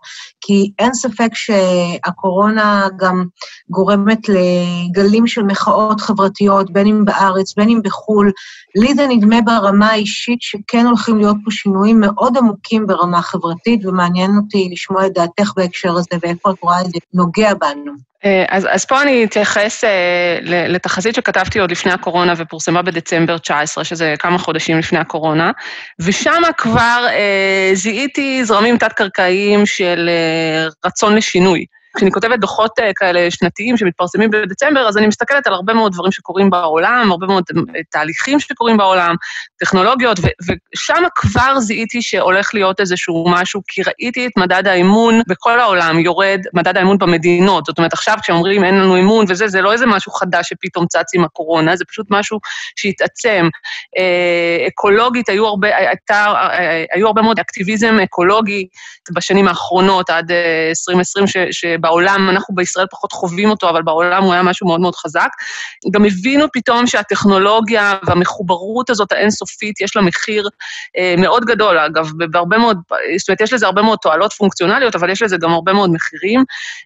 כי 0.41 0.71
אין 0.79 0.93
ספק 0.93 1.29
שהקורונה 1.33 2.87
גם 2.97 3.25
גורמת 3.69 4.19
לגלים 4.29 5.27
של 5.27 5.43
מחאות 5.43 6.01
חברתיות, 6.01 6.71
בין 6.71 6.87
אם 6.87 7.05
בארץ, 7.05 7.55
בין 7.55 7.69
אם 7.69 7.79
בחו"ל. 7.83 8.31
לי 8.75 8.95
זה 8.95 9.07
נדמה 9.07 9.41
ברמה 9.45 9.89
האישית 9.89 10.41
שכן 10.41 10.85
הולכים 10.85 11.17
להיות 11.17 11.37
פה 11.45 11.51
שינויים 11.51 11.99
מאוד 11.99 12.37
עמוקים 12.37 12.87
ברמה 12.87 13.21
חברתית, 13.21 13.85
ומעניין 13.85 14.31
אותי 14.37 14.69
לשמוע 14.71 15.05
את 15.05 15.13
דעתך 15.13 15.51
בהקשר 15.55 15.91
הזה 15.97 16.17
ואיפה 16.21 16.51
את 16.51 16.55
רואה 16.61 16.81
את 16.81 16.85
זה 16.85 16.99
נוגע 17.13 17.53
בנו. 17.53 18.10
אה, 18.25 18.45
אז, 18.49 18.67
אז 18.71 18.85
פה 18.85 19.01
אני 19.01 19.23
אתייחס 19.23 19.83
אה, 19.83 20.39
לתחזית 20.43 21.15
שכתבתי 21.15 21.59
עוד 21.59 21.71
לפני 21.71 21.91
הקורונה 21.91 22.33
ופורסמה 22.37 22.81
בדצמבר 22.81 23.37
19, 23.37 23.83
שזה 23.83 24.13
כמה 24.19 24.37
חודשים 24.37 24.79
לפני 24.79 24.99
הקורונה, 24.99 25.51
ושם 25.99 26.41
כבר 26.57 27.05
אה, 27.09 27.71
זיהיתי 27.73 28.45
זרמים 28.45 28.77
תת-קרקעיים 28.77 29.65
של 29.65 30.09
אה, 30.09 30.67
רצון 30.85 31.15
לשינוי. 31.15 31.65
כשאני 31.97 32.11
כותבת 32.11 32.39
דוחות 32.39 32.71
כאלה 32.95 33.31
שנתיים 33.31 33.77
שמתפרסמים 33.77 34.29
בדצמבר, 34.29 34.87
אז 34.87 34.97
אני 34.97 35.07
מסתכלת 35.07 35.47
על 35.47 35.53
הרבה 35.53 35.73
מאוד 35.73 35.91
דברים 35.91 36.11
שקורים 36.11 36.49
בעולם, 36.49 37.07
הרבה 37.11 37.27
מאוד 37.27 37.43
תהליכים 37.91 38.39
שקורים 38.39 38.77
בעולם, 38.77 39.15
טכנולוגיות, 39.59 40.19
ושם 40.19 41.03
כבר 41.15 41.59
זיהיתי 41.59 42.01
שהולך 42.01 42.53
להיות 42.53 42.79
איזשהו 42.79 43.25
משהו, 43.29 43.61
כי 43.67 43.81
ראיתי 43.83 44.27
את 44.27 44.31
מדד 44.37 44.67
האמון 44.67 45.21
בכל 45.27 45.59
העולם 45.59 45.99
יורד, 45.99 46.41
מדד 46.53 46.77
האמון 46.77 46.97
במדינות. 46.97 47.65
זאת 47.65 47.77
אומרת, 47.77 47.93
עכשיו 47.93 48.17
כשאומרים 48.21 48.63
אין 48.63 48.75
לנו 48.75 48.99
אמון 48.99 49.25
וזה, 49.29 49.47
זה 49.47 49.61
לא 49.61 49.73
איזה 49.73 49.85
משהו 49.85 50.11
חדש 50.11 50.49
שפתאום 50.49 50.85
צץ 50.87 51.13
עם 51.13 51.23
הקורונה, 51.23 51.75
זה 51.75 51.85
פשוט 51.85 52.07
משהו 52.09 52.39
שהתעצם. 52.75 53.49
אה, 53.97 54.67
אקולוגית, 54.67 55.29
היו 55.29 55.47
הרבה, 55.47 55.77
הייתה, 55.77 56.33
היו 56.93 57.07
הרבה 57.07 57.21
מאוד 57.21 57.39
אקטיביזם 57.39 57.95
אקולוגי 58.03 58.67
בשנים 59.13 59.47
האחרונות, 59.47 60.09
עד 60.09 60.31
2020, 60.31 61.25
אה, 61.25 61.51
ש, 61.51 61.65
שבעולם, 61.81 62.29
אנחנו 62.29 62.55
בישראל 62.55 62.85
פחות 62.91 63.11
חווים 63.11 63.49
אותו, 63.49 63.69
אבל 63.69 63.81
בעולם 63.81 64.23
הוא 64.23 64.33
היה 64.33 64.43
משהו 64.43 64.67
מאוד 64.67 64.79
מאוד 64.79 64.95
חזק. 64.95 65.29
גם 65.91 66.05
הבינו 66.05 66.45
פתאום 66.53 66.87
שהטכנולוגיה 66.87 67.93
והמחוברות 68.05 68.89
הזאת 68.89 69.11
האינסופית, 69.11 69.81
יש 69.81 69.95
לה 69.95 70.01
מחיר 70.01 70.49
אה, 70.97 71.15
מאוד 71.17 71.45
גדול, 71.45 71.77
אגב, 71.77 72.09
בהרבה 72.31 72.57
מאוד, 72.57 72.77
זאת 73.17 73.29
אומרת, 73.29 73.41
יש 73.41 73.53
לזה 73.53 73.65
הרבה 73.65 73.81
מאוד 73.81 73.99
תועלות 74.01 74.33
פונקציונליות, 74.33 74.95
אבל 74.95 75.09
יש 75.09 75.21
לזה 75.21 75.37
גם 75.37 75.51
הרבה 75.51 75.73
מאוד 75.73 75.89
מחירים, 75.89 76.43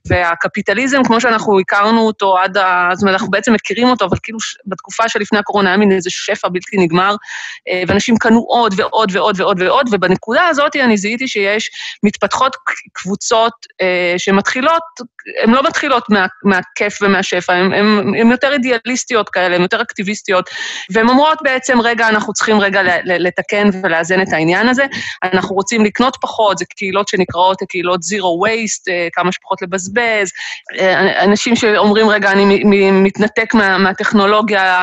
והקפיטליזם, 0.08 1.04
כמו 1.04 1.22
שאנחנו 1.22 1.60
הכרנו 1.60 2.02
אותו 2.08 2.38
עד 2.38 2.58
ה... 2.58 2.90
זאת 2.94 3.02
אומרת, 3.02 3.14
אנחנו 3.14 3.32
בעצם 3.32 3.54
מכירים 3.54 3.88
אותו, 3.88 4.06
אבל 4.06 4.18
כאילו 4.24 4.38
בתקופה 4.66 5.10
שלפני 5.10 5.40
הקורונה 5.40 5.70
היה 5.70 5.78
מין 5.78 5.92
איזה 5.92 6.10
שפע 6.10 6.48
בלתי 6.48 6.78
נגמר, 6.78 7.16
אה, 7.68 7.84
ואנשים 7.88 8.18
קנו 8.18 8.40
עוד 8.48 8.74
ועוד 8.78 9.10
ועוד 9.14 9.40
ועוד 9.40 9.62
ועוד, 9.62 9.88
ובנקודה 9.92 10.48
הזאת 10.48 10.76
אני 10.76 10.98
זיהיתי 10.98 11.28
שיש, 11.28 11.70
מתפתחות 12.04 12.56
קבוצות 12.94 13.54
אה, 13.82 14.14
שמתחילות, 14.18 14.82
הן 15.44 15.50
לא 15.50 15.64
מתחילות 15.64 16.10
מה, 16.10 16.26
מהכיף 16.44 17.02
ומהשפע, 17.02 17.54
הן 17.54 18.32
יותר 18.32 18.54
אידיאליסטיות 18.54 19.30
כאלה, 19.30 19.56
הן 19.56 19.62
יותר 19.62 19.82
אקטיביסטיות, 19.82 20.50
והן 20.94 21.10
אומרות 21.10 21.38
בעצם, 21.44 21.82
רגע, 21.82 22.08
אנחנו 22.08 22.34
צריכים 22.34 22.60
רגע 22.60 22.82
לתקן 23.06 23.70
ולאזן 23.84 24.22
את 24.22 24.34
העניין 24.34 24.70
הזה, 24.70 24.86
אנחנו 25.24 25.56
רוצים 25.56 25.86
לקנות 25.86 26.18
פחות, 26.22 26.58
זה 26.58 26.66
קהילות 26.78 27.08
שנקראות 27.08 27.58
קהילות 27.70 28.04
זירו 28.04 28.42
וייסט, 28.44 28.90
אה, 28.90 29.08
כמה 29.14 29.32
שפחות 29.32 29.62
לבזבז, 29.62 30.32
אנשים 31.24 31.56
שאומרים, 31.56 32.10
רגע, 32.10 32.32
אני 32.32 32.64
מתנתק 32.92 33.54
מה, 33.54 33.78
מהטכנולוגיה, 33.78 34.82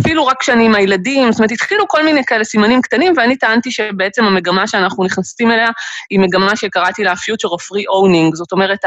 אפילו 0.00 0.26
רק 0.26 0.40
כשאני 0.40 0.66
עם 0.66 0.74
הילדים, 0.74 1.32
זאת 1.32 1.38
אומרת, 1.38 1.52
התחילו 1.52 1.88
כל 1.88 2.04
מיני 2.04 2.24
כאלה 2.24 2.44
סימנים 2.44 2.82
קטנים, 2.82 3.14
ואני 3.16 3.36
טענתי 3.36 3.70
שבעצם 3.70 4.24
המגמה 4.24 4.66
שאנחנו 4.66 5.04
נכנסים 5.04 5.50
אליה 5.50 5.68
היא 6.10 6.20
מגמה 6.20 6.56
שקראתי 6.56 7.04
לה 7.04 7.12
future 7.12 7.48
of 7.48 7.60
free 7.60 7.86
owning, 7.86 8.34
זאת 8.34 8.52
אומרת, 8.52 8.84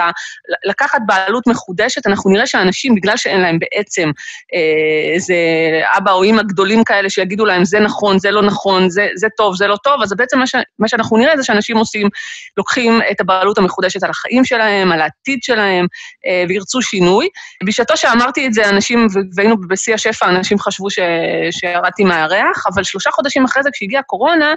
לקחת 0.65 1.00
בעלות 1.06 1.48
מחודשת, 1.48 2.08
אנחנו 2.08 2.32
נראה 2.32 2.48
שאנשים, 2.48 2.96
בגלל 2.96 3.18
שאין 3.18 3.41
להם 3.41 3.60
בעצם 3.60 4.12
אה, 4.54 5.13
איזה 5.13 5.36
אבא 5.98 6.12
או 6.12 6.24
אימא 6.24 6.44
גדולים 6.44 6.84
כאלה 6.84 7.10
שיגידו 7.10 7.46
להם, 7.46 7.65
זה 7.65 7.80
נכון, 7.80 8.20
זה 8.20 8.32
לא 8.32 8.41
נכון, 8.41 8.89
זה, 8.89 9.08
זה 9.15 9.28
טוב, 9.38 9.56
זה 9.56 9.68
לא 9.68 9.78
טוב, 9.84 10.02
אז 10.02 10.13
בעצם 10.18 10.39
מה, 10.39 10.48
ש, 10.48 10.56
מה 10.80 10.88
שאנחנו 10.88 11.18
נראה 11.18 11.38
זה 11.38 11.44
שאנשים 11.44 11.78
עושים, 11.78 12.08
לוקחים 12.58 13.00
את 13.12 13.22
הבעלות 13.22 13.58
המחודשת 13.58 14.04
על 14.04 14.10
החיים 14.10 14.46
שלהם, 14.46 14.91
על 14.91 15.02
העתיד 15.02 15.39
שלהם, 15.44 15.86
אה, 16.26 16.44
וירצו 16.50 16.82
שינוי. 16.82 17.28
בשעתו 17.65 17.98
שאמרתי 17.98 18.48
את 18.48 18.54
זה, 18.54 18.70
אנשים, 18.70 19.08
והיינו 19.36 19.56
בשיא 19.70 19.94
השפע, 19.94 20.30
אנשים 20.30 20.60
חשבו 20.60 20.89
ש, 20.89 21.00
שירדתי 21.52 22.04
מהירח, 22.04 22.63
אבל 22.74 22.84
שלושה 22.84 23.12
חודשים 23.12 23.46
אחרי 23.46 23.63
זה, 23.63 23.70
כשהגיעה 23.74 24.00
הקורונה, 24.00 24.54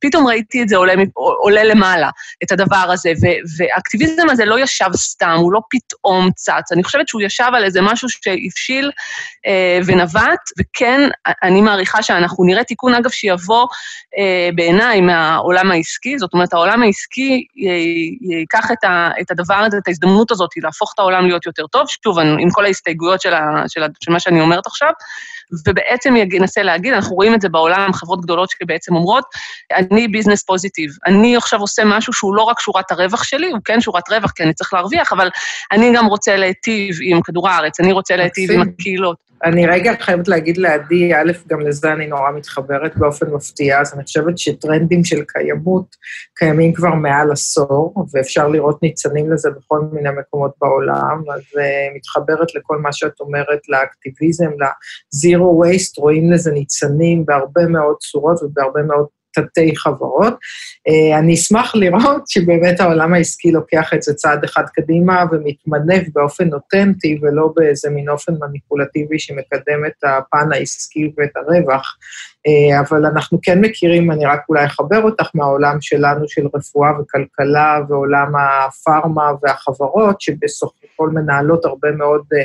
פתאום 0.00 0.26
ראיתי 0.26 0.62
את 0.62 0.68
זה 0.68 0.76
עולה, 0.76 0.94
עולה 1.14 1.64
למעלה, 1.64 2.10
את 2.42 2.52
הדבר 2.52 2.86
הזה, 2.92 3.12
ו, 3.22 3.26
והאקטיביזם 3.58 4.30
הזה 4.30 4.44
לא 4.44 4.58
ישב 4.58 4.90
סתם, 4.96 5.36
הוא 5.38 5.52
לא 5.52 5.60
פתאום 5.70 6.30
צץ, 6.36 6.72
אני 6.72 6.84
חושבת 6.84 7.08
שהוא 7.08 7.22
ישב 7.22 7.50
על 7.54 7.64
איזה 7.64 7.82
משהו 7.82 8.08
שהבשיל 8.08 8.90
אה, 9.46 9.78
ונבט, 9.86 10.40
וכן, 10.58 11.00
אני 11.42 11.60
מעריכה 11.60 12.02
שאנחנו 12.02 12.44
נראה 12.44 12.64
תיקון, 12.64 12.94
אגב, 12.94 13.10
שיבוא 13.10 13.66
אה, 14.18 14.50
בעיניי 14.54 15.00
מהעולם 15.00 15.70
העסקי, 15.70 16.18
זאת 16.18 16.32
אומרת, 16.32 16.52
העולם 16.52 16.82
העסקי 16.82 17.46
ייקח 18.20 18.70
את, 18.70 18.84
את 19.20 19.30
הדבר 19.30 19.54
הזה, 19.54 19.78
את 19.78 19.88
ההזדמנות 19.88 20.30
הזאת, 20.30 20.50
להפוך 20.56 20.92
את 20.94 20.98
העולם 20.98 21.26
להיות 21.26 21.46
יותר 21.46 21.66
טוב, 21.66 21.86
שוב, 22.04 22.18
עם 22.18 22.50
כל 22.52 22.64
ההסתייגויות 22.64 23.20
של, 23.20 23.34
ה, 23.34 23.64
של, 23.68 23.82
ה, 23.82 23.86
של 24.00 24.12
מה 24.12 24.20
שאני 24.20 24.40
אומרת 24.40 24.66
עכשיו, 24.66 24.92
ובעצם 25.66 26.14
ינסה 26.16 26.62
להגיד, 26.62 26.92
אנחנו 26.92 27.16
רואים 27.16 27.34
את 27.34 27.40
זה 27.40 27.48
בעולם, 27.48 27.92
חברות 27.92 28.20
גדולות 28.20 28.50
שבעצם 28.50 28.94
אומרות, 28.94 29.24
אני 29.72 30.08
ביזנס 30.08 30.42
פוזיטיב, 30.42 30.90
אני 31.06 31.36
עכשיו 31.36 31.60
עושה 31.60 31.82
משהו 31.84 32.12
שהוא 32.12 32.34
לא 32.34 32.42
רק 32.42 32.60
שורת 32.60 32.90
הרווח 32.90 33.22
שלי, 33.22 33.50
הוא 33.50 33.60
כן 33.64 33.80
שורת 33.80 34.08
רווח, 34.10 34.30
כי 34.30 34.42
אני 34.42 34.54
צריך 34.54 34.74
להרוויח, 34.74 35.12
אבל 35.12 35.30
אני 35.72 35.92
גם 35.96 36.06
רוצה 36.06 36.36
להיטיב 36.36 36.96
עם 37.02 37.22
כדור 37.22 37.48
הארץ, 37.48 37.80
אני 37.80 37.92
רוצה 37.92 38.16
להיטיב 38.16 38.50
עם 38.50 38.60
הקהילות. 38.60 39.27
אני 39.44 39.66
רגע 39.66 39.92
חייבת 40.00 40.28
להגיד 40.28 40.56
לעדי, 40.58 41.14
א', 41.14 41.32
גם 41.46 41.60
לזה 41.60 41.92
אני 41.92 42.06
נורא 42.06 42.30
מתחברת 42.30 42.96
באופן 42.96 43.30
מפתיע, 43.30 43.80
אז 43.80 43.94
אני 43.94 44.04
חושבת 44.04 44.38
שטרנדים 44.38 45.04
של 45.04 45.24
קיימות 45.28 45.96
קיימים 46.34 46.72
כבר 46.72 46.94
מעל 46.94 47.32
עשור, 47.32 48.06
ואפשר 48.12 48.48
לראות 48.48 48.82
ניצנים 48.82 49.32
לזה 49.32 49.50
בכל 49.50 49.80
מיני 49.92 50.08
מקומות 50.20 50.50
בעולם, 50.60 51.22
אז 51.34 51.40
uh, 51.40 51.96
מתחברת 51.96 52.54
לכל 52.54 52.78
מה 52.78 52.92
שאת 52.92 53.20
אומרת, 53.20 53.60
לאקטיביזם, 53.68 54.50
ל-zero 54.50 55.64
waste, 55.64 55.94
רואים 55.98 56.32
לזה 56.32 56.52
ניצנים 56.52 57.26
בהרבה 57.26 57.66
מאוד 57.66 57.96
צורות 57.96 58.42
ובהרבה 58.42 58.82
מאוד 58.82 59.06
תתי 59.40 59.76
חברות. 59.76 60.34
אה, 60.88 61.18
אני 61.18 61.34
אשמח 61.34 61.74
לראות 61.74 62.28
שבאמת 62.28 62.80
העולם 62.80 63.14
העסקי 63.14 63.50
לוקח 63.52 63.94
את 63.94 64.02
זה 64.02 64.14
צעד 64.14 64.44
אחד 64.44 64.62
קדימה 64.74 65.24
ומתמנף 65.32 66.08
באופן 66.14 66.52
אותנטי 66.52 67.18
ולא 67.22 67.52
באיזה 67.56 67.90
מין 67.90 68.08
אופן 68.08 68.32
מניפולטיבי 68.40 69.18
שמקדם 69.18 69.84
את 69.86 70.04
הפן 70.04 70.52
העסקי 70.52 71.12
ואת 71.16 71.36
הרווח. 71.36 71.96
אה, 72.46 72.80
אבל 72.80 73.06
אנחנו 73.06 73.38
כן 73.42 73.60
מכירים, 73.60 74.10
אני 74.10 74.26
רק 74.26 74.40
אולי 74.48 74.64
אחבר 74.64 75.02
אותך 75.02 75.30
מהעולם 75.34 75.76
שלנו 75.80 76.28
של 76.28 76.46
רפואה 76.54 76.90
וכלכלה 77.00 77.80
ועולם 77.88 78.32
הפארמה 78.36 79.30
והחברות, 79.42 80.20
שבסוף 80.20 80.72
הכל 80.84 81.08
מנהלות 81.08 81.64
הרבה 81.64 81.92
מאוד 81.92 82.22
אה, 82.34 82.42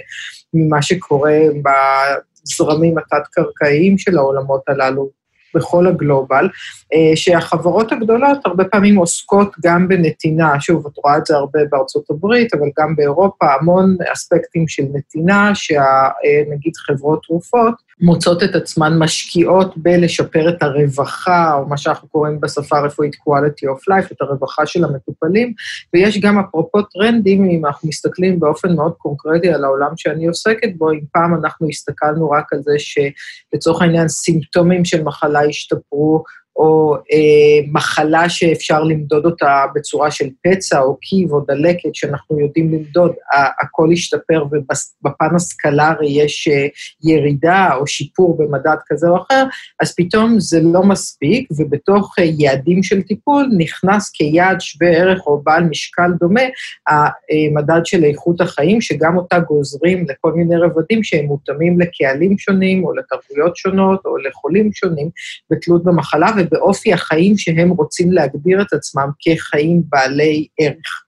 ממה 0.54 0.82
שקורה 0.82 1.40
בזרמים 1.64 2.98
התת-קרקעיים 2.98 3.98
של 3.98 4.18
העולמות 4.18 4.62
הללו, 4.68 5.10
בכל 5.56 5.88
הגלובל, 5.88 6.50
אה, 6.94 7.16
שהחברות 7.16 7.92
הגדולות 7.92 8.38
הרבה 8.46 8.63
פעמים 8.63 8.96
עוסקות 8.96 9.56
גם 9.63 9.88
בנתינה, 9.88 10.60
שוב, 10.60 10.88
את 10.88 10.98
רואה 10.98 11.18
את 11.18 11.26
זה 11.26 11.36
הרבה 11.36 11.60
בארצות 11.70 12.10
הברית, 12.10 12.54
אבל 12.54 12.68
גם 12.80 12.96
באירופה, 12.96 13.46
המון 13.60 13.98
אספקטים 14.13 14.68
של 14.68 14.84
נתינה, 14.94 15.52
שנגיד 15.56 16.76
חברות 16.76 17.24
תרופות 17.24 17.74
מוצאות 18.04 18.44
את 18.44 18.56
עצמן 18.56 19.00
משקיעות 19.00 19.78
בלשפר 19.78 20.50
את 20.50 20.63
הרווחה, 20.63 21.54
או 21.54 21.66
מה 21.66 21.78
שאנחנו 21.78 22.08
קוראים 22.08 22.42
בשפה 22.42 22.78
הרפואית 22.78 23.16
quality 23.16 23.66
of 23.66 23.92
life, 23.92 24.12
את 24.12 24.22
הרווחה 24.22 24.66
של 24.66 24.84
המטופלים, 24.84 25.54
ויש 25.94 26.20
גם 26.20 26.39
אפרופו 26.39 26.82
טרנדים, 26.82 27.50
אם 27.50 27.66
אנחנו 27.66 27.89
מסתכלים 27.89 28.39
באופן 28.39 28.76
מאוד 28.76 28.94
קונקרטי 28.98 29.50
על 29.50 29.63
העולם 29.63 29.92
שאני 29.98 30.28
עוסקת 30.28 30.70
בו, 30.78 30.92
אם 30.92 31.00
פעם 31.12 31.36
אנחנו 31.36 31.68
הסתכלנו 31.70 32.30
רק 32.30 32.54
על 32.54 32.60
זה 32.62 32.74
שלצורך 32.78 33.82
העניין 33.82 34.08
סימפטומים 34.08 34.86
של 34.86 35.04
מחלה 35.04 35.42
השתפרו, 35.44 36.24
או 36.56 36.96
אה, 36.96 37.68
מחלה 37.72 38.30
שאפשר 38.30 38.84
למדוד 38.84 39.26
אותה 39.26 39.66
בצורה 39.76 40.12
של 40.12 40.30
פצע 40.44 40.80
או 40.80 40.98
קיב 41.02 41.32
או 41.32 41.39
דלקת, 41.48 41.96
שאנחנו 41.96 42.39
יודעים 42.39 42.74
למדוד, 42.74 43.12
הכל 43.62 43.89
השתפר 43.94 44.46
ובפן 44.52 45.36
הסקלרי 45.36 46.08
יש 46.08 46.48
אה, 46.48 46.68
ירידה 47.04 47.76
או 47.76 47.88
שיפור 47.88 48.38
במדד 48.38 48.76
כזה 48.88 49.10
או 49.10 49.18
אחר, 49.18 49.44
אז 49.82 49.96
פתאום 49.96 50.39
זה 50.39 50.60
לא 50.63 50.84
מספיק, 50.84 51.48
ובתוך 51.58 52.16
אה, 52.20 52.24
יעדים 52.24 52.84
של 52.84 53.02
טיפול 53.02 53.50
נכנס 53.58 54.10
כיעד 54.10 54.62
שווה 54.62 54.89
ערך 54.89 55.28
או 55.28 55.42
בעל 55.44 55.63
משקל 55.63 56.12
דומה, 56.20 56.42
המדד 56.88 57.86
של 57.86 58.04
איכות 58.04 58.42
החיים, 58.42 58.82
שגם 58.82 59.18
אותה 59.18 59.39
גוזרים 59.39 60.06
לכל 60.10 60.34
מיני 60.34 60.56
רבדים 60.58 61.04
שהם 61.04 61.26
מותאמים 61.26 61.80
לקהלים 61.80 62.38
שונים 62.38 62.84
או 62.84 62.94
לתרבויות 62.94 63.58
שונות 63.58 64.02
או 64.06 64.18
לחולים 64.18 64.74
שונים, 64.74 65.10
בתלות 65.52 65.84
במחלה. 65.84 66.43
ובאופי 66.44 66.94
החיים 66.94 67.38
שהם 67.38 67.70
רוצים 67.70 68.12
להגדיר 68.12 68.62
את 68.62 68.74
עצמם 68.74 69.10
כחיים 69.20 69.82
בעלי 69.90 70.48
ערך. 70.60 71.04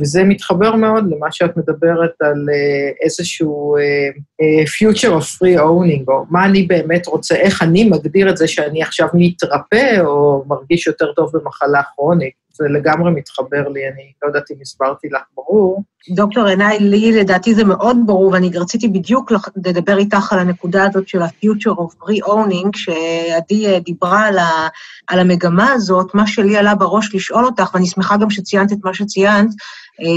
וזה 0.00 0.24
מתחבר 0.24 0.76
מאוד 0.76 1.04
למה 1.10 1.26
שאת 1.32 1.56
מדברת 1.56 2.12
על 2.20 2.46
uh, 2.48 3.04
איזשהו 3.04 3.76
uh, 3.76 4.66
future 4.66 5.20
of 5.20 5.24
free 5.24 5.60
owning, 5.60 6.04
או 6.08 6.24
מה 6.30 6.44
אני 6.44 6.62
באמת 6.62 7.06
רוצה, 7.06 7.34
איך 7.34 7.62
אני 7.62 7.84
מגדיר 7.84 8.30
את 8.30 8.36
זה 8.36 8.48
שאני 8.48 8.82
עכשיו 8.82 9.08
מתרפא 9.14 10.00
או 10.00 10.44
מרגיש 10.46 10.86
יותר 10.86 11.12
טוב 11.12 11.30
במחלה 11.32 11.82
כרונית. 11.94 12.47
זה 12.58 12.68
לגמרי 12.68 13.10
מתחבר 13.10 13.68
לי, 13.68 13.88
אני 13.88 14.12
לא 14.22 14.28
יודעת 14.28 14.50
אם 14.50 14.56
הסברתי 14.62 15.08
לך 15.08 15.22
ברור. 15.36 15.82
דוקטור 16.10 16.46
עיניי, 16.46 16.78
לי 16.80 17.12
לדעתי 17.12 17.54
זה 17.54 17.64
מאוד 17.64 17.96
ברור, 18.06 18.32
ואני 18.32 18.50
רציתי 18.54 18.88
בדיוק 18.88 19.32
לדבר 19.64 19.98
איתך 19.98 20.32
על 20.32 20.38
הנקודה 20.38 20.84
הזאת 20.84 21.08
של 21.08 21.22
ה-future 21.22 21.78
of 21.78 22.08
re-owning, 22.08 22.70
שעדי 22.74 23.66
אה, 23.66 23.78
דיברה 23.80 24.26
על, 24.26 24.38
ה, 24.38 24.68
על 25.06 25.18
המגמה 25.18 25.72
הזאת, 25.72 26.14
מה 26.14 26.26
שלי 26.26 26.56
עלה 26.56 26.74
בראש 26.74 27.14
לשאול 27.14 27.44
אותך, 27.44 27.70
ואני 27.74 27.86
שמחה 27.86 28.16
גם 28.16 28.30
שציינת 28.30 28.72
את 28.72 28.78
מה 28.84 28.94
שציינת, 28.94 29.50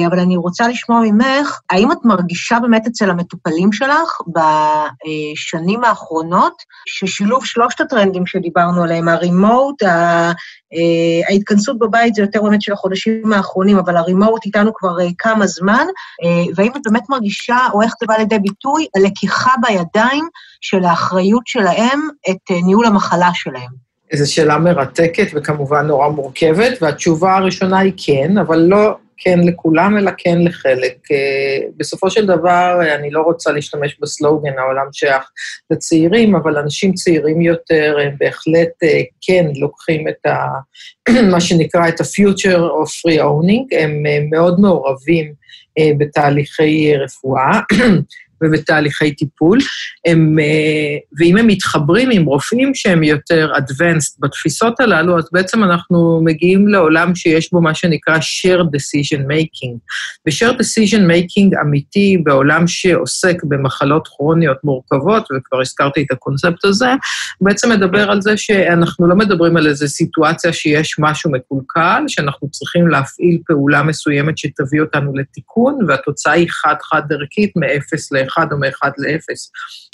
אבל 0.08 0.20
אני 0.20 0.38
רוצה 0.38 0.68
לשמוע 0.68 1.02
ממך, 1.04 1.60
האם 1.70 1.92
את 1.92 1.98
מרגישה 2.04 2.60
באמת 2.62 2.88
אצל 2.88 3.10
המטופלים 3.10 3.72
שלך 3.74 4.18
בשנים 4.28 5.84
האחרונות, 5.84 6.54
ששילוב 6.86 7.46
שלושת 7.46 7.82
הטרנדים 7.82 8.26
שדיברנו 8.26 8.84
עליהם, 8.84 9.08
הרימוט, 9.08 9.84
ההתכנסות 11.30 11.80
בבית 11.80 12.16
זה 12.16 12.22
יותר 12.22 12.42
באמת 12.42 12.62
של 12.62 12.74
החודשים 12.74 13.34
האחרונים, 13.34 13.78
אבל 13.78 13.98
הרימוט 13.98 14.46
איתנו 14.46 14.74
כבר 14.74 14.96
כמה 15.18 15.48
זמן, 15.48 15.86
והאם 16.56 16.72
את 16.76 16.82
באמת 16.86 17.10
מרגישה, 17.10 17.58
או 17.74 17.82
איך 17.82 17.94
זה 18.00 18.06
בא 18.08 18.14
לידי 18.14 18.40
ביטוי, 18.40 18.86
הלקיחה 18.96 19.52
בידיים 19.62 20.28
של 20.62 20.84
האחריות 20.84 21.44
שלהם 21.46 22.02
את 22.30 22.52
ניהול 22.66 22.86
המחלה 22.86 23.30
שלהם? 23.34 23.92
זו 24.14 24.34
שאלה 24.34 24.58
מרתקת 24.58 25.28
וכמובן 25.34 25.88
נורא 25.88 26.08
מורכבת, 26.08 26.82
והתשובה 26.82 27.36
הראשונה 27.36 27.80
היא 27.80 27.94
כן, 27.98 28.38
אבל 28.38 28.60
לא 28.60 28.96
כן 29.24 29.40
לכולם, 29.40 29.98
אלא 29.98 30.12
כן 30.18 30.42
לחלק. 30.42 31.12
אה, 31.12 31.68
בסופו 31.78 32.10
של 32.10 32.26
דבר, 32.26 32.80
אני 32.96 33.12
לא 33.12 33.22
רוצה 33.22 33.52
להשתמש 33.52 33.98
בסלוגן, 34.02 34.58
העולם 34.58 34.86
שייך 34.94 35.24
לצעירים, 35.72 36.36
אבל 36.36 36.58
אנשים 36.58 36.94
צעירים 36.94 37.42
יותר, 37.42 37.98
הם 38.04 38.16
בהחלט 38.20 38.84
אה, 38.84 39.02
כן 39.22 39.46
לוקחים 39.56 40.08
את 40.08 40.26
ה... 40.26 40.46
מה 41.32 41.42
שנקרא 41.42 41.88
את 41.88 42.02
ה-future 42.02 42.60
of 42.60 42.90
free 42.90 43.22
owning, 43.22 43.78
הם 43.80 44.04
אה, 44.08 44.20
מאוד 44.32 44.60
מעורבים 44.60 45.34
בתהליכי 45.98 46.98
רפואה. 46.98 47.60
ובתהליכי 48.44 49.16
טיפול, 49.16 49.58
הם, 50.08 50.40
אה, 50.40 50.98
ואם 51.20 51.38
הם 51.38 51.48
מתחברים 51.48 52.10
עם 52.12 52.26
רופאים 52.26 52.76
שהם 52.76 53.04
יותר 53.04 53.52
advanced 53.58 54.16
בתפיסות 54.20 54.80
הללו, 54.80 55.18
אז 55.18 55.30
בעצם 55.32 55.64
אנחנו 55.64 56.22
מגיעים 56.24 56.68
לעולם 56.68 57.16
שיש 57.16 57.52
בו 57.52 57.62
מה 57.62 57.74
שנקרא 57.74 58.18
shared 58.18 58.66
decision 58.66 59.22
making. 59.22 59.78
ו-shared 60.28 60.58
decision 60.58 61.02
making 61.12 61.62
אמיתי 61.62 62.18
בעולם 62.24 62.68
שעוסק 62.68 63.44
במחלות 63.44 64.08
כרוניות 64.08 64.58
מורכבות, 64.64 65.24
וכבר 65.24 65.62
הזכרתי 65.62 66.02
את 66.02 66.12
הקונספט 66.12 66.66
הזה, 66.66 66.90
בעצם 67.42 67.72
מדבר 67.72 68.12
על 68.12 68.22
זה 68.22 68.38
שאנחנו 68.38 69.08
לא 69.08 69.16
מדברים 69.16 69.58
על 69.58 69.68
איזו 69.68 69.88
סיטואציה 69.88 70.54
שיש 70.54 70.96
משהו 71.00 71.32
מקולקל, 71.32 72.04
שאנחנו 72.08 72.50
צריכים 72.50 72.88
להפעיל 72.88 73.40
פעולה 73.48 73.84
מסוימת 73.84 74.38
שתביא 74.38 74.82
אותנו 74.82 75.16
לתיקון, 75.16 75.80
והתוצאה 75.88 76.34
היא 76.34 76.48
חד-חד 76.50 77.02
ערכית 77.12 77.52
מ-0 77.56 77.98
ל... 78.12 78.28
מאחד 78.32 78.52
או 78.52 78.58
מאחד 78.58 78.92
לאפס. 78.98 79.52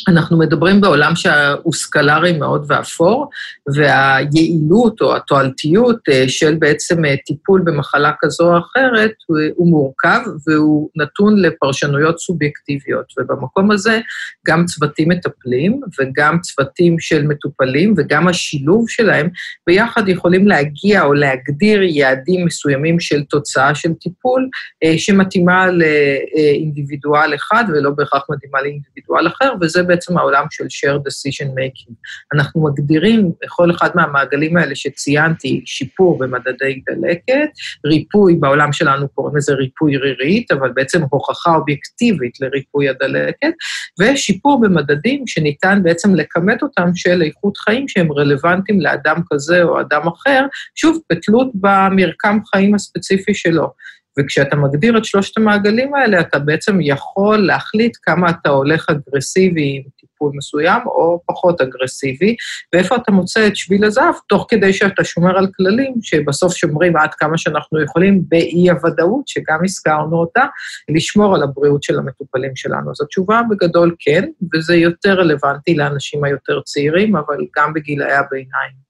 אנחנו 0.07 0.37
מדברים 0.37 0.81
בעולם 0.81 1.15
שהוא 1.15 1.73
סקלרי 1.73 2.37
מאוד 2.37 2.65
ואפור, 2.67 3.29
והיעילות 3.75 5.01
או 5.01 5.15
התועלתיות 5.15 5.99
אה, 6.09 6.25
של 6.27 6.55
בעצם 6.59 7.05
אה, 7.05 7.15
טיפול 7.25 7.61
במחלה 7.65 8.11
כזו 8.19 8.53
או 8.53 8.57
אחרת 8.57 9.11
הוא 9.55 9.69
מורכב 9.69 10.19
והוא 10.47 10.89
נתון 10.95 11.41
לפרשנויות 11.41 12.19
סובייקטיביות. 12.19 13.05
ובמקום 13.19 13.71
הזה 13.71 13.99
גם 14.47 14.65
צוותים 14.65 15.09
מטפלים 15.09 15.81
וגם 15.99 16.39
צוותים 16.41 16.99
של 16.99 17.27
מטופלים 17.27 17.93
וגם 17.97 18.27
השילוב 18.27 18.89
שלהם 18.89 19.29
ביחד 19.67 20.09
יכולים 20.09 20.47
להגיע 20.47 21.03
או 21.03 21.13
להגדיר 21.13 21.83
יעדים 21.83 22.45
מסוימים 22.45 22.99
של 22.99 23.23
תוצאה 23.23 23.75
של 23.75 23.93
טיפול 23.93 24.49
אה, 24.83 24.97
שמתאימה 24.97 25.67
לאינדיבידואל 25.67 27.35
אחד 27.35 27.63
ולא 27.73 27.89
בהכרח 27.89 28.26
מתאימה 28.29 28.61
לאינדיבידואל 28.61 29.27
אחר, 29.27 29.53
וזה 29.61 29.83
בעצם 29.83 30.17
העולם 30.17 30.45
של 30.49 30.63
share 30.63 30.97
decision 30.97 31.47
making. 31.47 31.93
אנחנו 32.33 32.63
מגדירים 32.63 33.31
בכל 33.41 33.71
אחד 33.71 33.89
מהמעגלים 33.95 34.57
האלה 34.57 34.75
שציינתי, 34.75 35.61
שיפור 35.65 36.19
במדדי 36.19 36.81
דלקת, 36.89 37.49
ריפוי, 37.85 38.35
בעולם 38.35 38.73
שלנו 38.73 39.09
קוראים 39.09 39.37
לזה 39.37 39.53
ריפוי 39.53 39.97
רירית, 39.97 40.51
אבל 40.51 40.71
בעצם 40.71 41.01
הוכחה 41.09 41.55
אובייקטיבית 41.55 42.41
לריפוי 42.41 42.89
הדלקת, 42.89 43.53
ושיפור 43.99 44.61
במדדים 44.61 45.27
שניתן 45.27 45.79
בעצם 45.83 46.15
לכמת 46.15 46.63
אותם 46.63 46.89
של 46.95 47.21
איכות 47.21 47.57
חיים 47.57 47.87
שהם 47.87 48.11
רלוונטיים 48.11 48.81
לאדם 48.81 49.17
כזה 49.31 49.63
או 49.63 49.81
אדם 49.81 50.07
אחר, 50.07 50.45
שוב, 50.75 51.01
בתלות 51.11 51.47
במרקם 51.53 52.37
חיים 52.51 52.75
הספציפי 52.75 53.33
שלו. 53.33 53.73
וכשאתה 54.17 54.55
מגדיר 54.55 54.97
את 54.97 55.05
שלושת 55.05 55.37
המעגלים 55.37 55.95
האלה, 55.95 56.19
אתה 56.19 56.39
בעצם 56.39 56.77
יכול 56.81 57.37
להחליט 57.37 57.97
כמה 58.03 58.29
אתה 58.29 58.49
הולך 58.49 58.85
אגרסיבי 58.89 59.75
עם 59.75 59.83
טיפול 59.99 60.31
מסוים, 60.35 60.81
או 60.85 61.21
פחות 61.25 61.61
אגרסיבי, 61.61 62.35
ואיפה 62.73 62.95
אתה 62.95 63.11
מוצא 63.11 63.47
את 63.47 63.55
שביל 63.55 63.85
הזהב, 63.85 64.13
תוך 64.29 64.45
כדי 64.49 64.73
שאתה 64.73 65.03
שומר 65.03 65.37
על 65.37 65.47
כללים 65.55 65.93
שבסוף 66.01 66.55
שומרים 66.55 66.97
עד 66.97 67.13
כמה 67.13 67.37
שאנחנו 67.37 67.83
יכולים 67.83 68.21
באי-הוודאות, 68.27 69.27
שגם 69.27 69.59
הזכרנו 69.63 70.17
אותה, 70.17 70.45
לשמור 70.89 71.35
על 71.35 71.43
הבריאות 71.43 71.83
של 71.83 71.99
המטופלים 71.99 72.55
שלנו. 72.55 72.91
אז 72.91 73.01
התשובה 73.01 73.41
בגדול 73.49 73.95
כן, 73.99 74.25
וזה 74.53 74.75
יותר 74.75 75.13
רלוונטי 75.13 75.75
לאנשים 75.75 76.23
היותר 76.23 76.61
צעירים, 76.61 77.15
אבל 77.15 77.37
גם 77.57 77.73
בגילאי 77.73 78.13
הביניים. 78.13 78.87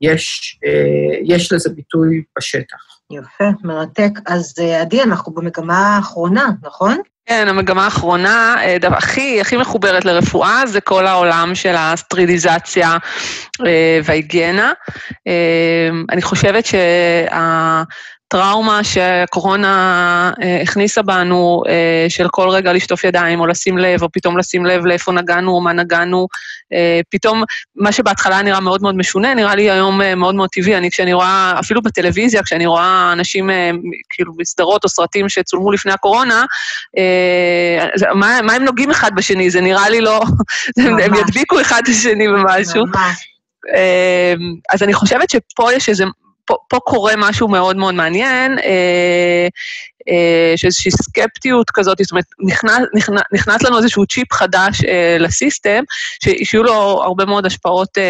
יש, 0.00 0.58
אה, 0.66 1.18
יש 1.24 1.52
לזה 1.52 1.70
ביטוי 1.70 2.22
בשטח. 2.38 2.87
יפה, 3.12 3.44
מרתק. 3.64 4.10
אז 4.26 4.54
אה, 4.60 4.80
עדי, 4.80 5.02
אנחנו 5.02 5.32
במגמה 5.32 5.96
האחרונה, 5.96 6.50
נכון? 6.62 6.96
כן, 7.26 7.48
המגמה 7.48 7.84
האחרונה, 7.84 8.56
אה, 8.58 8.76
הכי, 8.88 9.40
הכי 9.40 9.56
מחוברת 9.56 10.04
לרפואה, 10.04 10.62
זה 10.66 10.80
כל 10.80 11.06
העולם 11.06 11.54
של 11.54 11.74
הסטריליזציה 11.78 12.96
אה, 13.66 14.00
וההיגיינה. 14.04 14.72
אני 16.10 16.22
חושבת 16.22 16.66
שה... 16.66 17.82
טראומה 18.28 18.84
שהקורונה 18.84 20.32
אה, 20.42 20.62
הכניסה 20.62 21.02
בנו, 21.02 21.62
אה, 21.68 22.06
של 22.08 22.28
כל 22.28 22.48
רגע 22.48 22.72
לשטוף 22.72 23.04
ידיים, 23.04 23.40
או 23.40 23.46
לשים 23.46 23.78
לב, 23.78 24.02
או 24.02 24.08
פתאום 24.12 24.38
לשים 24.38 24.66
לב 24.66 24.86
לאיפה 24.86 25.12
נגענו 25.12 25.52
או 25.52 25.60
מה 25.60 25.72
נגענו. 25.72 26.28
אה, 26.72 27.00
פתאום, 27.10 27.42
מה 27.76 27.92
שבהתחלה 27.92 28.42
נראה 28.42 28.60
מאוד 28.60 28.82
מאוד 28.82 28.96
משונה, 28.96 29.34
נראה 29.34 29.54
לי 29.54 29.70
היום 29.70 30.00
מאוד 30.16 30.34
מאוד 30.34 30.48
טבעי. 30.52 30.76
אני, 30.76 30.90
כשאני 30.90 31.12
רואה, 31.12 31.54
אפילו 31.60 31.82
בטלוויזיה, 31.82 32.42
כשאני 32.42 32.66
רואה 32.66 33.10
אנשים, 33.12 33.50
כאילו, 34.10 34.32
בסדרות 34.36 34.84
או 34.84 34.88
סרטים 34.88 35.28
שצולמו 35.28 35.72
לפני 35.72 35.92
הקורונה, 35.92 36.44
מה, 38.14 38.42
מה 38.42 38.52
הם 38.52 38.64
נוגעים 38.64 38.90
אחד 38.90 39.10
בשני? 39.14 39.50
זה 39.50 39.60
נראה 39.60 39.88
לי 39.88 40.00
לא... 40.00 40.22
הם 41.04 41.14
ידביקו 41.14 41.60
אחד 41.60 41.80
את 41.84 41.88
השני 41.88 42.28
במשהו. 42.28 42.86
ממש. 42.86 43.28
אז 44.70 44.82
אני 44.82 44.94
חושבת 44.94 45.30
שפה 45.30 45.72
יש 45.72 45.88
איזה 45.88 46.04
פה, 46.48 46.56
פה 46.68 46.78
קורה 46.78 47.12
משהו 47.16 47.48
מאוד 47.48 47.76
מאוד 47.76 47.94
מעניין, 47.94 48.58
אה, 48.58 49.48
אה, 50.08 50.52
שאיזושהי 50.56 50.90
סקפטיות 50.90 51.70
כזאת, 51.70 51.98
זאת 52.02 52.10
אומרת, 52.10 52.24
נכנס, 52.40 52.82
נכנס, 52.94 53.22
נכנס 53.32 53.62
לנו 53.62 53.78
איזשהו 53.78 54.06
צ'יפ 54.06 54.32
חדש 54.32 54.84
אה, 54.84 55.16
לסיסטם, 55.20 55.82
שיהיו 56.22 56.62
לו 56.62 56.72
הרבה 57.02 57.24
מאוד 57.24 57.46
השפעות 57.46 57.98
אה, 57.98 58.02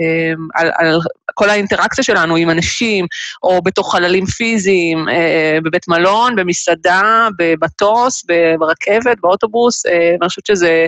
אה, 0.00 0.32
על, 0.54 0.70
על 0.74 1.00
כל 1.34 1.50
האינטראקציה 1.50 2.04
שלנו 2.04 2.36
עם 2.36 2.50
אנשים, 2.50 3.06
או 3.42 3.62
בתוך 3.62 3.92
חללים 3.92 4.26
פיזיים, 4.26 5.08
אה, 5.08 5.58
בבית 5.64 5.88
מלון, 5.88 6.36
במסעדה, 6.36 7.28
במטוס, 7.38 8.24
ברכבת, 8.58 9.20
באוטובוס, 9.20 9.86
אה, 9.86 9.92
ואני 10.20 10.28
חושבת 10.28 10.46
שזה 10.46 10.86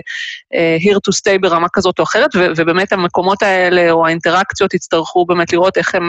אה, 0.53 0.77
here 0.79 0.97
to 1.09 1.13
stay 1.19 1.41
ברמה 1.41 1.67
כזאת 1.73 1.99
או 1.99 2.03
אחרת, 2.03 2.29
ובאמת 2.35 2.93
המקומות 2.93 3.43
האלה, 3.43 3.91
או 3.91 4.05
האינטראקציות, 4.05 4.73
יצטרכו 4.73 5.25
באמת 5.25 5.53
לראות 5.53 5.77
איך 5.77 5.95
הן 5.95 6.03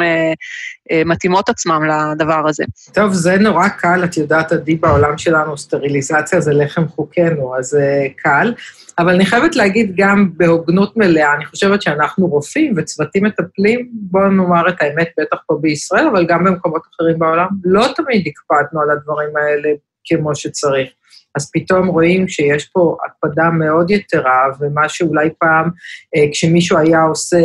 מתאימות 1.07 1.49
עצמם 1.49 1.83
לדבר 1.85 2.49
הזה. 2.49 2.65
טוב, 2.93 3.13
זה 3.13 3.37
נורא 3.37 3.69
קל, 3.69 4.05
את 4.05 4.17
יודעת, 4.17 4.53
עדי, 4.53 4.75
בעולם 4.75 5.19
שלנו 5.19 5.59
סטריליזציה 5.59 6.41
זה 6.41 6.53
לחם 6.53 6.89
חוקנו, 6.89 7.55
אז 7.59 7.79
קל. 8.17 8.53
אבל 8.99 9.15
אני 9.15 9.27
חייבת 9.27 9.57
להגיד 9.57 9.93
גם 9.97 10.31
בהוגנות 10.37 10.97
מלאה, 10.97 11.35
אני 11.35 11.45
חושבת 11.47 11.83
שאנחנו 11.83 12.27
רופאים 12.27 12.75
וצוותים 12.77 13.25
מטפלים, 13.25 13.89
בואו 13.93 14.31
נאמר 14.31 14.69
את 14.69 14.75
האמת, 14.81 15.09
בטח 15.21 15.39
פה 15.47 15.59
בישראל, 15.61 16.07
אבל 16.07 16.27
גם 16.27 16.45
במקומות 16.45 16.83
אחרים 16.95 17.19
בעולם, 17.19 17.49
לא 17.65 17.87
תמיד 17.97 18.25
הקפדנו 18.27 18.83
על 18.83 18.91
הדברים 18.91 19.37
האלה 19.37 19.69
כמו 20.05 20.35
שצריך. 20.35 20.89
אז 21.37 21.51
פתאום 21.53 21.87
רואים 21.87 22.29
שיש 22.29 22.65
פה 22.65 22.97
הקפדה 23.07 23.51
מאוד 23.51 23.91
יתרה, 23.91 24.45
ומה 24.61 24.89
שאולי 24.89 25.29
פעם, 25.39 25.71
אה, 26.17 26.33
כשמישהו 26.33 26.79
היה 26.79 27.03
עושה 27.03 27.39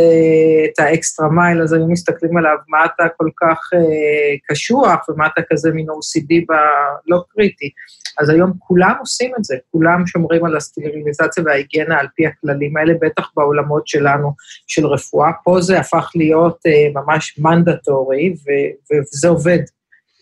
את 0.64 0.78
האקסטרה 0.78 1.28
מייל, 1.28 1.62
אז 1.62 1.72
היו 1.72 1.86
מסתכלים 1.86 2.36
עליו, 2.36 2.56
מה 2.68 2.84
אתה 2.84 3.04
כל 3.16 3.28
כך 3.40 3.70
אה, 3.74 4.36
קשוח, 4.48 5.08
ומה 5.08 5.26
אתה 5.26 5.40
כזה 5.50 5.70
מין 5.70 5.86
OCD 5.88 6.44
בלא 6.48 7.22
קריטי. 7.28 7.70
אז 8.18 8.28
היום 8.30 8.52
כולם 8.58 8.94
עושים 9.00 9.32
את 9.38 9.44
זה, 9.44 9.56
כולם 9.70 10.06
שומרים 10.06 10.44
על 10.44 10.56
הסטריליזציה 10.56 11.44
וההיגיינה 11.46 12.00
על 12.00 12.06
פי 12.14 12.26
הכללים 12.26 12.76
האלה, 12.76 12.94
בטח 13.00 13.30
בעולמות 13.36 13.88
שלנו 13.88 14.32
של 14.66 14.86
רפואה. 14.86 15.30
פה 15.44 15.60
זה 15.60 15.80
הפך 15.80 16.10
להיות 16.14 16.58
אה, 16.66 17.02
ממש 17.02 17.38
מנדטורי, 17.38 18.34
וזה 18.92 19.28
עובד. 19.28 19.60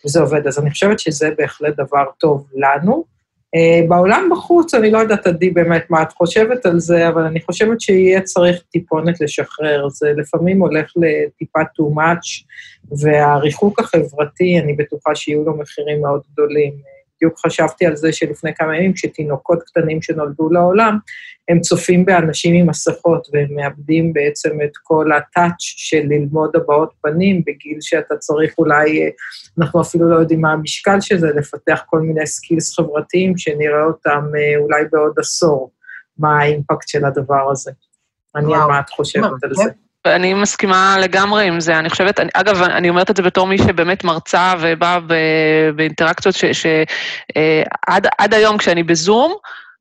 וזה 0.06 0.20
עובד. 0.20 0.46
אז 0.46 0.58
אני 0.58 0.70
חושבת 0.70 0.98
שזה 0.98 1.30
בהחלט 1.38 1.74
דבר 1.76 2.04
טוב 2.18 2.46
לנו, 2.54 3.12
Uh, 3.56 3.88
בעולם 3.88 4.28
בחוץ, 4.32 4.74
אני 4.74 4.90
לא 4.90 4.98
יודעת, 4.98 5.26
עדי, 5.26 5.50
באמת 5.50 5.90
מה 5.90 6.02
את 6.02 6.12
חושבת 6.12 6.66
על 6.66 6.80
זה, 6.80 7.08
אבל 7.08 7.22
אני 7.22 7.40
חושבת 7.40 7.80
שיהיה 7.80 8.20
צריך 8.20 8.62
טיפונת 8.70 9.20
לשחרר. 9.20 9.88
זה 9.88 10.12
לפעמים 10.16 10.60
הולך 10.60 10.92
לטיפה 10.96 11.60
too 11.60 11.96
much, 11.96 12.44
והריחוק 13.02 13.80
החברתי, 13.80 14.58
אני 14.58 14.72
בטוחה 14.72 15.14
שיהיו 15.14 15.44
לו 15.44 15.56
מחירים 15.56 16.00
מאוד 16.00 16.20
גדולים. 16.32 16.72
בדיוק 17.22 17.38
חשבתי 17.46 17.86
על 17.86 17.96
זה 17.96 18.12
שלפני 18.12 18.54
כמה 18.54 18.76
ימים, 18.76 18.92
כשתינוקות 18.92 19.62
קטנים 19.62 20.02
שנולדו 20.02 20.50
לעולם, 20.50 20.98
הם 21.48 21.60
צופים 21.60 22.04
באנשים 22.04 22.54
עם 22.54 22.70
מסכות, 22.70 23.28
והם 23.32 23.48
מאבדים 23.56 24.12
בעצם 24.12 24.58
את 24.64 24.76
כל 24.82 25.12
הטאץ' 25.12 25.54
של 25.58 26.02
ללמוד 26.08 26.56
הבעות 26.56 26.92
פנים 27.02 27.42
בגיל 27.46 27.78
שאתה 27.80 28.16
צריך 28.16 28.54
אולי, 28.58 29.10
אנחנו 29.58 29.80
אפילו 29.82 30.10
לא 30.10 30.16
יודעים 30.16 30.40
מה 30.40 30.52
המשקל 30.52 31.00
של 31.00 31.18
זה, 31.18 31.28
לפתח 31.36 31.82
כל 31.86 32.00
מיני 32.00 32.26
skills 32.26 32.78
חברתיים 32.78 33.36
שנראה 33.36 33.84
אותם 33.84 34.24
אה, 34.38 34.58
אולי 34.58 34.84
בעוד 34.92 35.12
עשור, 35.18 35.70
מה 36.18 36.40
ה 36.40 36.47
impact 36.47 36.88
של 36.88 37.04
הדבר 37.04 37.50
הזה. 37.50 37.72
מעניין 38.34 38.60
מה 38.60 38.80
את 38.80 38.90
חושבת 38.90 39.44
על 39.44 39.54
זה. 39.54 39.64
אני 40.06 40.34
מסכימה 40.34 40.96
לגמרי 41.00 41.46
עם 41.46 41.60
זה. 41.60 41.78
אני 41.78 41.90
חושבת, 41.90 42.20
אני, 42.20 42.30
אגב, 42.34 42.62
אני 42.62 42.88
אומרת 42.88 43.10
את 43.10 43.16
זה 43.16 43.22
בתור 43.22 43.46
מי 43.46 43.58
שבאמת 43.58 44.04
מרצה 44.04 44.54
ובאה 44.60 44.98
באינטראקציות 45.74 46.34
שעד 46.34 48.06
אה, 48.20 48.38
היום 48.38 48.58
כשאני 48.58 48.82
בזום, 48.82 49.34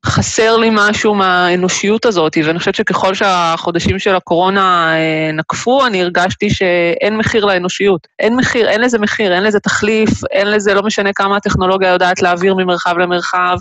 חסר 0.06 0.58
לי 0.58 0.70
משהו 0.72 1.16
מהאנושיות 1.16 2.06
הזאת, 2.06 2.38
ואני 2.46 2.60
חושבת 2.60 2.76
שככל 2.76 3.14
שהחודשים 3.14 4.00
של 4.00 4.16
הקורונה 4.16 4.94
אה, 4.94 5.32
נקפו, 5.34 5.86
אני 5.86 6.02
הרגשתי 6.02 6.50
שאין 6.50 7.18
מחיר 7.18 7.46
לאנושיות. 7.46 8.08
אין 8.20 8.36
מחיר, 8.36 8.70
אין 8.70 8.82
לזה 8.82 9.00
מחיר, 9.00 9.34
אין 9.34 9.44
לזה 9.44 9.60
תחליף, 9.60 10.10
אין 10.32 10.48
לזה, 10.48 10.74
לא 10.74 10.84
משנה 10.84 11.14
כמה 11.14 11.38
הטכנולוגיה 11.38 11.90
יודעת 11.90 12.22
להעביר 12.22 12.56
ממרחב 12.56 12.98
למרחב. 12.98 13.58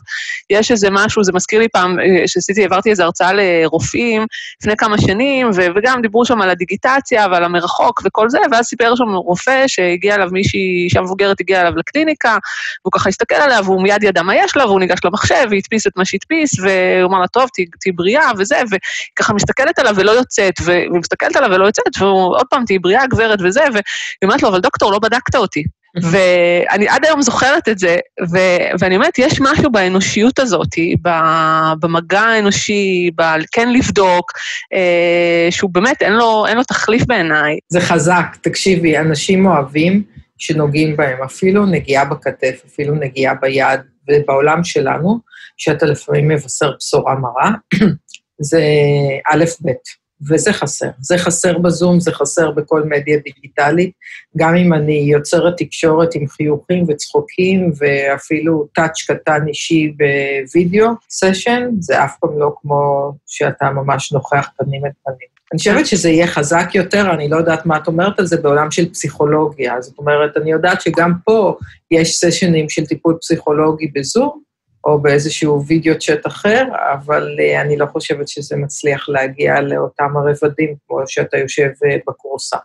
יש 0.51 0.71
איזה 0.71 0.89
משהו, 0.91 1.25
זה 1.25 1.33
מזכיר 1.33 1.61
לי 1.61 1.69
פעם, 1.69 2.01
אה, 2.01 2.29
שעשיתי, 2.29 2.63
העברתי 2.63 2.91
איזו 2.91 3.03
הרצאה 3.03 3.33
לרופאים 3.33 4.27
לפני 4.61 4.77
כמה 4.77 4.99
שנים, 4.99 5.51
וגם 5.77 6.03
דיברו 6.03 6.25
שם 6.25 6.43
על 6.43 6.51
הדיגיטציה 6.51 7.27
ועל 7.31 7.45
המרחוק 7.45 8.03
וכל 8.05 8.31
זה, 8.31 8.39
ואז 8.53 8.65
סיפר 8.65 8.97
שם 8.97 9.15
רופא 9.15 9.65
שהגיע 9.67 10.15
אליו 10.15 10.29
מישהי, 10.33 10.85
אישה 10.85 11.01
מבוגרת 11.01 11.41
הגיעה 11.41 11.61
אליו 11.61 11.77
לקליניקה, 11.77 12.37
והוא 12.85 12.93
ככה 12.93 13.09
הסתכל 13.09 13.35
עליה, 13.35 13.61
והוא 13.65 13.83
מיד 13.83 14.03
ידע 14.03 14.23
מה 14.23 14.37
יש 14.37 14.57
לה, 14.57 14.67
והוא 14.67 14.81
ניגש 14.81 14.99
למחשב 15.05 15.47
והדפיס 15.51 15.87
את 15.87 15.93
מה 15.97 16.05
שהדפיס. 16.05 16.30
להדפיס, 16.31 16.59
והוא 16.59 17.09
אמר 17.11 17.21
לה, 17.21 17.27
טוב, 17.27 17.49
תהיי 17.81 17.93
בריאה 17.93 18.31
וזה, 18.39 18.57
וככה 18.71 19.33
מסתכלת 19.33 19.79
עליו 19.79 19.95
ולא 19.97 20.11
יוצאת, 20.11 20.55
ומסתכלת 20.65 21.37
עליו 21.37 21.51
ולא 21.53 21.65
יוצאת, 21.65 21.99
והוא 22.01 22.37
עוד 22.37 22.47
פעם, 22.51 22.65
תהיי 22.65 22.79
בריאה, 22.79 23.07
גברת 23.07 23.39
וזה, 23.45 23.61
והיא 23.73 23.83
אומרת 24.25 24.43
לו, 24.43 24.49
אבל 24.49 24.61
דוקטור, 24.61 24.93
לא 24.93 24.99
בדקת 24.99 25.35
אותי. 25.35 25.63
ואני 26.11 26.89
עד 26.89 27.05
היום 27.05 27.23
זוכרת 27.23 27.69
את 27.69 27.79
זה, 27.79 27.97
ו- 28.33 28.79
ואני 28.79 28.97
אומרת, 28.97 29.19
יש 29.19 29.41
משהו 29.41 29.71
באנושיות 29.71 30.39
הזאת, 30.39 30.69
במגע 31.81 32.21
האנושי, 32.21 33.11
בכן 33.15 33.73
לבדוק, 33.73 34.33
אה, 34.73 35.49
שהוא 35.51 35.71
באמת, 35.71 36.03
אין 36.03 36.13
לו, 36.13 36.47
אין 36.47 36.57
לו 36.57 36.65
תחליף 36.65 37.07
בעיניי. 37.07 37.59
זה 37.69 37.81
חזק, 37.81 38.37
תקשיבי, 38.41 38.99
אנשים 38.99 39.47
אוהבים 39.47 40.03
שנוגעים 40.39 40.97
בהם, 40.97 41.23
אפילו 41.23 41.67
נגיעה 41.67 42.05
בכתף, 42.05 42.63
אפילו 42.67 42.95
נגיעה 42.95 43.35
ביד, 43.35 43.81
ובעולם 44.11 44.65
שלנו, 44.65 45.21
שאתה 45.61 45.87
לפעמים 45.87 46.29
מבשר 46.29 46.73
בשורה 46.77 47.15
מרה, 47.15 47.51
זה 48.51 48.63
א'-ב', 49.33 49.71
וזה 50.29 50.53
חסר. 50.53 50.91
זה 51.01 51.19
חסר 51.19 51.59
בזום, 51.59 52.01
זה 52.01 52.13
חסר 52.13 52.51
בכל 52.51 52.83
מדיה 52.85 53.19
דיגיטלית. 53.19 53.91
גם 54.37 54.57
אם 54.57 54.73
אני 54.75 54.93
יוצרת 54.93 55.55
תקשורת 55.57 56.15
עם 56.15 56.29
חיוכים 56.29 56.85
וצחוקים, 56.89 57.73
ואפילו 57.79 58.69
טאץ' 58.75 59.03
קטן 59.09 59.49
אישי 59.49 59.93
בווידאו 59.97 60.89
סשן, 61.11 61.69
זה 61.81 62.05
אף 62.05 62.17
פעם 62.21 62.39
לא 62.39 62.55
כמו 62.63 63.13
שאתה 63.27 63.71
ממש 63.71 64.13
נוכח 64.13 64.49
פנים 64.59 64.85
אל 64.85 64.91
פנים. 65.05 65.31
אני 65.53 65.59
חושבת 65.59 65.87
שזה 65.87 66.09
יהיה 66.11 66.27
חזק 66.27 66.71
יותר, 66.75 67.11
אני 67.15 67.29
לא 67.29 67.37
יודעת 67.37 67.67
מה 67.67 67.77
את 67.77 67.87
אומרת 67.87 68.19
על 68.19 68.27
זה, 68.27 68.37
בעולם 68.37 68.71
של 68.71 68.93
פסיכולוגיה. 68.93 69.81
זאת 69.81 69.99
אומרת, 69.99 70.37
אני 70.37 70.51
יודעת 70.51 70.81
שגם 70.81 71.13
פה 71.25 71.57
יש 71.91 72.19
סשנים 72.19 72.69
של 72.69 72.87
טיפול 72.87 73.17
פסיכולוגי 73.21 73.91
בזום, 73.95 74.41
או 74.85 75.03
באיזשהו 75.03 75.65
וידאו 75.67 75.99
צ'אט 75.99 76.27
אחר, 76.27 76.65
אבל 76.93 77.37
uh, 77.39 77.61
אני 77.61 77.77
לא 77.77 77.87
חושבת 77.87 78.29
שזה 78.29 78.57
מצליח 78.57 79.09
להגיע 79.09 79.61
לאותם 79.61 80.17
הרבדים 80.17 80.75
כמו 80.87 80.99
שאתה 81.07 81.39
יושב 81.39 81.69
uh, 81.69 82.01
בקורסה. 82.09 82.57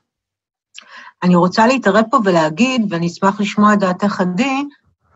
אני 1.23 1.35
רוצה 1.35 1.67
להתערב 1.67 2.03
פה 2.11 2.17
ולהגיד, 2.25 2.93
ואני 2.93 3.07
אשמח 3.07 3.41
לשמוע 3.41 3.73
את 3.73 3.79
דעתך 3.79 4.21
עדי, 4.21 4.63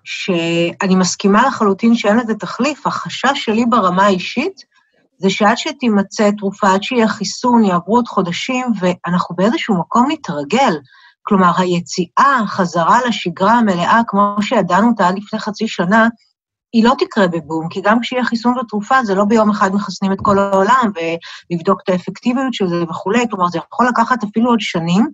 שאני 0.03 0.95
מסכימה 0.95 1.47
לחלוטין 1.47 1.95
שאין 1.95 2.17
לזה 2.17 2.35
תחליף. 2.35 2.87
החשש 2.87 3.31
שלי 3.33 3.65
ברמה 3.65 4.05
האישית 4.05 4.63
זה 5.17 5.29
שעד 5.29 5.57
שתימצא 5.57 6.29
תרופה, 6.37 6.73
עד 6.73 6.83
שיהיה 6.83 7.07
חיסון, 7.07 7.63
יעברו 7.63 7.95
עוד 7.95 8.07
חודשים, 8.07 8.65
ואנחנו 8.79 9.35
באיזשהו 9.35 9.79
מקום 9.79 10.11
נתרגל. 10.11 10.77
כלומר, 11.23 11.51
היציאה, 11.57 12.41
חזרה 12.47 12.99
לשגרה 13.07 13.51
המלאה, 13.51 14.01
כמו 14.07 14.35
שידענו 14.41 14.87
אותה 14.87 15.07
עד 15.07 15.17
לפני 15.17 15.39
חצי 15.39 15.67
שנה, 15.67 16.07
היא 16.73 16.83
לא 16.83 16.93
תקרה 16.99 17.27
בבום, 17.27 17.69
כי 17.69 17.81
גם 17.81 17.99
כשיהיה 18.01 18.23
חיסון 18.23 18.59
ותרופה, 18.59 19.03
זה 19.03 19.15
לא 19.15 19.25
ביום 19.25 19.49
אחד 19.49 19.73
מחסנים 19.73 20.11
את 20.11 20.17
כל 20.21 20.39
העולם, 20.39 20.91
ולבדוק 20.95 21.81
את 21.83 21.89
האפקטיביות 21.89 22.53
של 22.53 22.67
זה 22.67 22.83
וכולי, 22.89 23.25
כלומר, 23.29 23.47
זה 23.47 23.57
יכול 23.57 23.87
לקחת 23.87 24.23
אפילו 24.23 24.49
עוד 24.49 24.59
שנים. 24.61 25.07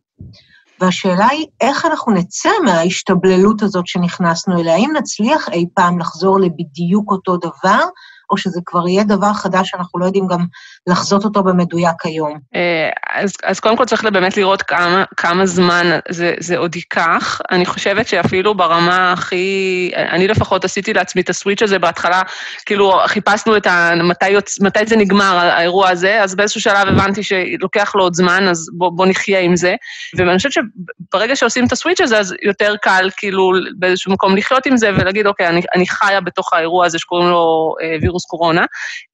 והשאלה 0.82 1.28
היא, 1.28 1.46
איך 1.62 1.86
אנחנו 1.86 2.14
נצא 2.14 2.50
מההשתבללות 2.66 3.62
הזאת 3.62 3.88
שנכנסנו 3.88 4.60
אליה? 4.60 4.74
האם 4.76 4.92
נצליח 4.98 5.50
אי 5.50 5.66
פעם 5.74 6.00
לחזור 6.00 6.40
לבדיוק 6.40 7.12
אותו 7.12 7.38
דבר, 7.38 7.84
או 8.30 8.38
שזה 8.38 8.60
כבר 8.66 8.88
יהיה 8.88 9.04
דבר 9.04 9.34
חדש 9.34 9.70
שאנחנו 9.70 10.00
לא 10.00 10.06
יודעים 10.06 10.28
גם 10.28 10.46
לחזות 10.88 11.24
אותו 11.24 11.44
במדויק 11.44 12.06
היום? 12.06 12.40
אה, 12.56 12.90
אז, 13.14 13.34
אז 13.44 13.60
קודם 13.60 13.78
כל 13.78 13.86
צריך 13.86 14.04
באמת 14.04 14.38
לראות 14.38 14.62
כמה, 14.62 15.04
כמה 15.18 15.46
זמן 15.46 16.00
זה, 16.10 16.34
זה 16.40 16.58
עוד 16.58 16.76
ייקח. 16.76 17.42
אני 17.52 17.66
חושבת 17.66 18.08
שאפילו 18.08 18.56
ברמה 18.56 19.12
הכי... 19.12 19.92
אני 19.96 20.28
לפחות 20.28 20.66
עשיתי 20.66 20.94
לעצמי 20.94 21.22
את 21.22 21.30
הסוויץ' 21.30 21.62
הזה 21.62 21.80
בהתחלה, 21.80 22.22
כאילו 22.66 23.00
חיפשנו 23.08 23.58
את 23.58 23.68
ה... 23.68 23.92
מתי, 24.04 24.30
יוצ... 24.30 24.62
מתי 24.62 24.80
זה 24.86 24.96
נגמר, 24.96 25.38
האירוע 25.38 25.90
הזה, 25.90 26.24
אז 26.24 26.36
באיזשהו 26.36 26.62
שלב 26.62 26.88
הבנתי 26.88 27.24
שלוקח 27.24 27.96
לו 27.96 28.04
עוד 28.04 28.14
זמן, 28.14 28.48
אז 28.48 28.70
בוא, 28.74 28.92
בוא 28.96 29.06
נחיה 29.06 29.40
עם 29.40 29.56
זה. 29.56 29.76
ואני 30.18 30.38
חושבת 30.38 30.52
שברגע 30.52 31.36
שעושים 31.36 31.66
את 31.66 31.72
הסוויץ' 31.72 32.02
הזה, 32.02 32.20
אז 32.20 32.36
יותר 32.44 32.76
קל 32.82 33.10
כאילו 33.18 33.52
באיזשהו 33.80 34.12
מקום 34.12 34.38
לחיות 34.38 34.66
עם 34.66 34.78
זה 34.78 34.90
ולהגיד, 34.90 35.28
אוקיי, 35.28 35.48
אני, 35.48 35.62
אני 35.76 35.88
חיה 35.88 36.22
בתוך 36.22 36.54
האירוע 36.54 36.86
הזה 36.86 37.00
שקוראים 37.00 37.30
לו 37.30 37.76
אה, 37.82 37.98
וירוס 38.02 38.15
קורונה. 38.24 38.66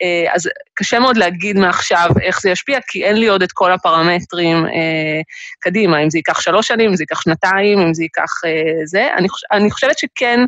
אה, 0.01 0.33
אז 0.33 0.49
קשה 0.73 0.99
מאוד 0.99 1.17
להגיד 1.17 1.57
מעכשיו 1.57 2.09
איך 2.21 2.41
זה 2.41 2.49
ישפיע, 2.49 2.79
כי 2.87 3.03
אין 3.03 3.15
לי 3.15 3.27
עוד 3.27 3.43
את 3.43 3.51
כל 3.51 3.71
הפרמטרים 3.71 4.65
אה, 4.65 5.21
קדימה, 5.59 6.03
אם 6.03 6.09
זה 6.09 6.17
ייקח 6.17 6.41
שלוש 6.41 6.67
שנים, 6.67 6.89
אם 6.89 6.95
זה 6.95 7.03
ייקח 7.03 7.21
שנתיים, 7.21 7.79
אם 7.79 7.93
זה 7.93 8.03
ייקח 8.03 8.31
אה, 8.45 8.85
זה. 8.85 9.07
אני 9.51 9.71
חושבת 9.71 9.97
שכן, 9.97 10.39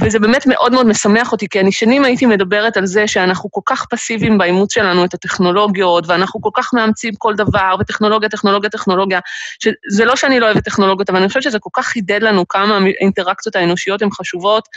וזה 0.00 0.18
באמת 0.18 0.46
מאוד 0.46 0.72
מאוד 0.72 0.86
משמח 0.86 1.32
אותי, 1.32 1.48
כי 1.48 1.60
אני 1.60 1.72
שנים 1.72 2.04
הייתי 2.04 2.26
מדברת 2.26 2.76
על 2.76 2.86
זה 2.86 3.06
שאנחנו 3.06 3.50
כל 3.52 3.60
כך 3.64 3.86
פסיביים 3.90 4.38
באימוץ 4.38 4.74
שלנו 4.74 5.04
את 5.04 5.14
הטכנולוגיות, 5.14 6.04
ואנחנו 6.06 6.40
כל 6.40 6.50
כך 6.54 6.74
מאמצים 6.74 7.14
כל 7.18 7.34
דבר, 7.34 7.76
וטכנולוגיה, 7.80 8.28
טכנולוגיה, 8.28 8.70
טכנולוגיה, 8.70 9.20
שזה 9.58 10.04
לא 10.04 10.16
שאני 10.16 10.40
לא 10.40 10.46
אוהבת 10.46 10.64
טכנולוגיות, 10.64 11.10
אבל 11.10 11.18
אני 11.18 11.28
חושבת 11.28 11.42
שזה 11.42 11.58
כל 11.58 11.70
כך 11.72 11.86
חידד 11.86 12.22
לנו 12.22 12.48
כמה 12.48 12.78
האינטראקציות 13.00 13.56
האנושיות 13.56 14.02
הן 14.02 14.10
חשובות, 14.10 14.68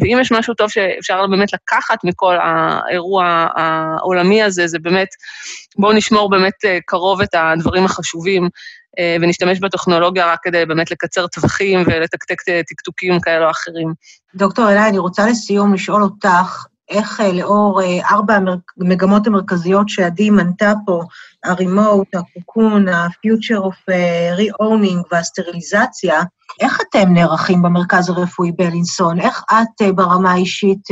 ואם 0.00 0.18
יש 0.20 0.32
משהו 0.32 0.54
טוב 0.54 0.70
שאפשר 0.70 1.26
באמת 1.26 1.52
לקחת 1.52 2.04
מכל 2.04 2.36
האירוע 2.42 3.46
העולמי 3.56 4.42
הזה, 4.42 4.66
זה 4.66 4.78
באמת, 4.78 5.08
בואו 5.78 5.92
נשמור 5.92 6.30
באמת 6.30 6.64
אה, 6.64 6.78
קרוב 6.86 7.22
את 7.22 7.34
הדברים 7.34 7.84
החשובים. 7.84 8.48
אה, 8.98 9.16
ונשתמש 9.20 9.58
בטכנולוגיה 9.60 10.32
רק 10.32 10.38
כדי 10.42 10.66
באמת 10.66 10.90
לקצר 10.90 11.26
טווחים 11.26 11.80
ולתקתק 11.86 12.42
טקטוקים 12.68 13.20
כאלה 13.20 13.46
או 13.46 13.50
אחרים. 13.50 13.94
דוקטור 14.34 14.70
אלי, 14.70 14.88
אני 14.88 14.98
רוצה 14.98 15.26
לסיום 15.26 15.74
לשאול 15.74 16.02
אותך, 16.02 16.66
איך 16.90 17.20
לאור 17.32 17.80
ארבע 18.10 18.38
המגמות 18.80 19.26
המרכזיות 19.26 19.88
שעדי 19.88 20.30
מנתה 20.30 20.72
פה, 20.86 21.02
הרימוט, 21.44 22.08
הקוקון, 22.14 22.88
ה-future 22.88 23.62
of 23.62 23.92
re-owning 24.36 25.02
והסטריליזציה, 25.12 26.22
איך 26.60 26.80
אתם 26.80 27.12
נערכים 27.12 27.62
במרכז 27.62 28.08
הרפואי 28.08 28.52
בלינסון? 28.52 29.20
איך 29.20 29.44
את 29.52 29.94
ברמה 29.94 30.32
האישית 30.32 30.88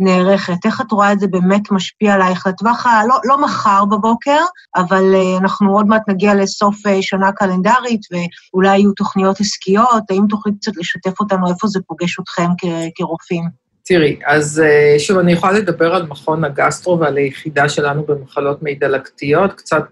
נערכת? 0.00 0.64
איך 0.64 0.80
את 0.80 0.92
רואה 0.92 1.12
את 1.12 1.20
זה 1.20 1.26
באמת 1.26 1.70
משפיע 1.70 2.14
עלייך 2.14 2.46
לטווח 2.46 2.86
ה... 2.86 3.06
לא, 3.06 3.16
לא 3.24 3.40
מחר 3.40 3.84
בבוקר, 3.84 4.40
אבל 4.76 5.14
אנחנו 5.38 5.76
עוד 5.76 5.86
מעט 5.86 6.02
נגיע 6.08 6.34
לסוף 6.34 6.76
שנה 7.00 7.32
קלנדרית, 7.32 8.00
ואולי 8.10 8.78
יהיו 8.78 8.92
תוכניות 8.92 9.40
עסקיות, 9.40 10.10
האם 10.10 10.26
תוכלי 10.28 10.52
קצת 10.60 10.72
לשתף 10.76 11.20
אותנו 11.20 11.50
איפה 11.50 11.68
זה 11.68 11.80
פוגש 11.86 12.20
אתכם 12.20 12.48
כרופאים? 12.94 13.61
תראי, 13.94 14.16
אז 14.26 14.62
שוב, 14.98 15.18
אני 15.18 15.32
יכולה 15.32 15.52
לדבר 15.52 15.94
על 15.94 16.02
מכון 16.02 16.44
הגסטרו 16.44 17.00
ועל 17.00 17.16
היחידה 17.16 17.68
שלנו 17.68 18.02
במחלות 18.02 18.62
מעי 18.62 18.74
דלקתיות, 18.74 19.52
קצת 19.52 19.84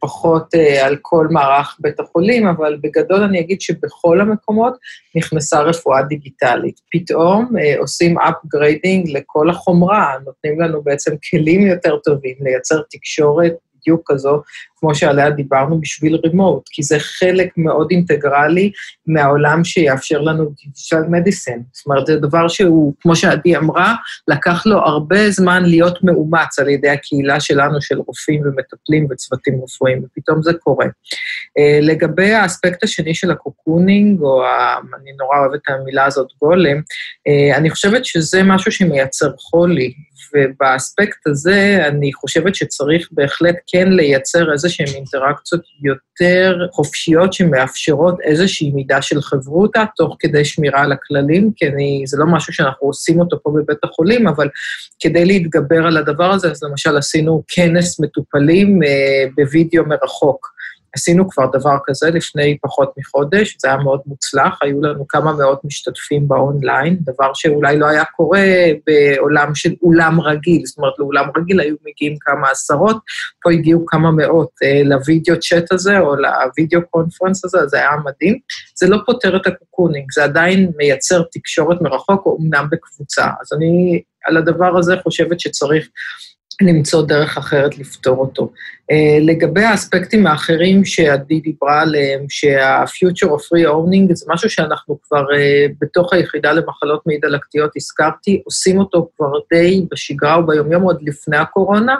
פחות 0.00 0.54
על 0.82 0.96
כל 1.02 1.28
מערך 1.30 1.76
בית 1.80 2.00
החולים, 2.00 2.46
אבל 2.46 2.76
בגדול 2.82 3.22
אני 3.22 3.40
אגיד 3.40 3.60
שבכל 3.60 4.20
המקומות 4.20 4.74
נכנסה 5.14 5.60
רפואה 5.60 6.02
דיגיטלית. 6.02 6.80
פתאום 6.92 7.52
עושים 7.78 8.18
upgrading 8.18 9.12
לכל 9.12 9.50
החומרה, 9.50 10.14
נותנים 10.26 10.60
לנו 10.60 10.82
בעצם 10.82 11.12
כלים 11.30 11.66
יותר 11.66 11.96
טובים 12.04 12.34
לייצר 12.40 12.80
תקשורת 12.90 13.52
בדיוק 13.84 14.12
כזו, 14.12 14.42
כמו 14.76 14.94
שעליה 14.94 15.30
דיברנו, 15.30 15.80
בשביל 15.80 16.14
רימוט, 16.24 16.62
כי 16.70 16.82
זה 16.82 16.98
חלק 16.98 17.48
מאוד 17.56 17.88
אינטגרלי 17.90 18.70
מהעולם 19.06 19.64
שיאפשר 19.64 20.20
לנו 20.20 20.44
דיגיטל 20.44 21.08
מדיסן. 21.10 21.58
זאת 21.72 21.86
אומרת, 21.86 22.06
זה 22.06 22.16
דבר 22.16 22.48
שהוא, 22.48 22.94
כמו 23.00 23.16
שעדי 23.16 23.56
אמרה, 23.56 23.94
לקח 24.28 24.66
לו 24.66 24.78
הרבה 24.78 25.30
זמן 25.30 25.64
להיות 25.64 26.04
מאומץ 26.04 26.58
על 26.58 26.68
ידי 26.68 26.88
הקהילה 26.88 27.40
שלנו, 27.40 27.82
של 27.82 27.98
רופאים 27.98 28.42
ומטפלים 28.44 29.06
וצוותים 29.10 29.60
רפואיים, 29.64 30.04
ופתאום 30.04 30.42
זה 30.42 30.52
קורה. 30.54 30.86
אה, 31.58 31.78
לגבי 31.82 32.32
האספקט 32.32 32.84
השני 32.84 33.14
של 33.14 33.30
ה 33.30 33.38
cocooning, 33.38 34.20
או 34.20 34.44
ה... 34.44 34.76
אני 35.02 35.12
נורא 35.18 35.38
אוהבת 35.38 35.60
את 35.62 35.68
המילה 35.68 36.04
הזאת, 36.04 36.28
גולם, 36.42 36.80
אה, 37.28 37.56
אני 37.56 37.70
חושבת 37.70 38.04
שזה 38.04 38.42
משהו 38.42 38.72
שמייצר 38.72 39.30
חולי, 39.38 39.94
ובאספקט 40.34 41.26
הזה 41.26 41.84
אני 41.88 42.12
חושבת 42.12 42.54
שצריך 42.54 43.08
בהחלט 43.12 43.56
כן 43.66 43.92
לייצר 43.92 44.52
איזה 44.52 44.68
שהן 44.68 44.86
אינטראקציות 44.94 45.62
יותר 45.82 46.58
חופשיות 46.72 47.32
שמאפשרות 47.32 48.20
איזושהי 48.20 48.70
מידה 48.70 49.02
של 49.02 49.20
חברותא, 49.20 49.84
תוך 49.96 50.16
כדי 50.18 50.44
שמירה 50.44 50.82
על 50.82 50.92
הכללים, 50.92 51.50
כי 51.56 51.68
אני, 51.68 52.02
זה 52.06 52.16
לא 52.18 52.26
משהו 52.26 52.52
שאנחנו 52.52 52.86
עושים 52.86 53.20
אותו 53.20 53.36
פה 53.42 53.50
בבית 53.50 53.84
החולים, 53.84 54.28
אבל 54.28 54.48
כדי 55.00 55.24
להתגבר 55.24 55.86
על 55.86 55.96
הדבר 55.96 56.30
הזה, 56.30 56.50
אז 56.50 56.62
למשל 56.62 56.96
עשינו 56.96 57.42
כנס 57.48 58.00
מטופלים 58.00 58.82
אה, 58.82 59.24
בווידאו 59.36 59.84
מרחוק. 59.86 60.54
עשינו 60.94 61.30
כבר 61.30 61.46
דבר 61.52 61.76
כזה 61.86 62.10
לפני 62.10 62.58
פחות 62.62 62.92
מחודש, 62.96 63.56
זה 63.60 63.68
היה 63.68 63.76
מאוד 63.76 64.00
מוצלח, 64.06 64.58
היו 64.62 64.82
לנו 64.82 65.08
כמה 65.08 65.32
מאות 65.32 65.64
משתתפים 65.64 66.28
באונליין, 66.28 66.96
דבר 67.00 67.30
שאולי 67.34 67.78
לא 67.78 67.86
היה 67.86 68.04
קורה 68.04 68.46
בעולם 68.86 69.54
של 69.54 69.74
אולם 69.82 70.20
רגיל, 70.20 70.62
זאת 70.64 70.78
אומרת, 70.78 70.92
לאולם 70.98 71.28
רגיל 71.36 71.60
היו 71.60 71.76
מגיעים 71.86 72.16
כמה 72.20 72.50
עשרות, 72.50 72.96
פה 73.42 73.52
הגיעו 73.52 73.86
כמה 73.86 74.10
מאות 74.10 74.50
אה, 74.64 74.82
ל 74.84 74.93
video 74.93 75.40
chat 75.40 75.72
הזה, 75.72 75.98
או 75.98 76.14
ל 76.16 76.27
video 76.27 76.80
conference 76.90 77.44
הזה, 77.44 77.66
זה 77.66 77.76
היה 77.76 77.90
מדהים. 78.04 78.38
זה 78.78 78.88
לא 78.88 78.98
פותר 79.06 79.36
את 79.36 79.46
ה 79.46 79.51
cocooning, 79.51 80.06
זה 80.12 80.24
עדיין 80.24 80.72
מייצר 80.76 81.22
תקשורת 81.32 81.82
מרחוק, 81.82 82.26
או 82.26 82.38
אמנם 82.40 82.68
בקבוצה. 82.70 83.24
אז 83.24 83.52
אני 83.56 84.02
על 84.24 84.36
הדבר 84.36 84.78
הזה 84.78 84.94
חושבת 85.02 85.40
שצריך 85.40 85.88
למצוא 86.62 87.06
דרך 87.06 87.38
אחרת 87.38 87.78
לפתור 87.78 88.16
אותו. 88.16 88.52
Uh, 88.92 89.20
לגבי 89.20 89.62
האספקטים 89.62 90.26
האחרים 90.26 90.84
שעדי 90.84 91.40
דיברה 91.40 91.82
עליהם, 91.82 92.24
שה-future 92.28 93.28
of 93.28 93.40
free 93.40 93.68
owning 93.68 94.14
זה 94.14 94.26
משהו 94.28 94.50
שאנחנו 94.50 94.98
כבר 95.02 95.22
uh, 95.22 95.72
בתוך 95.80 96.12
היחידה 96.12 96.52
למחלות 96.52 97.02
מעי 97.06 97.18
דלקתיות 97.18 97.70
הזכרתי, 97.76 98.42
עושים 98.44 98.78
אותו 98.78 99.08
כבר 99.16 99.32
די 99.52 99.86
בשגרה 99.90 100.38
וביומיום 100.38 100.82
עוד 100.82 100.98
לפני 101.02 101.36
הקורונה. 101.36 101.96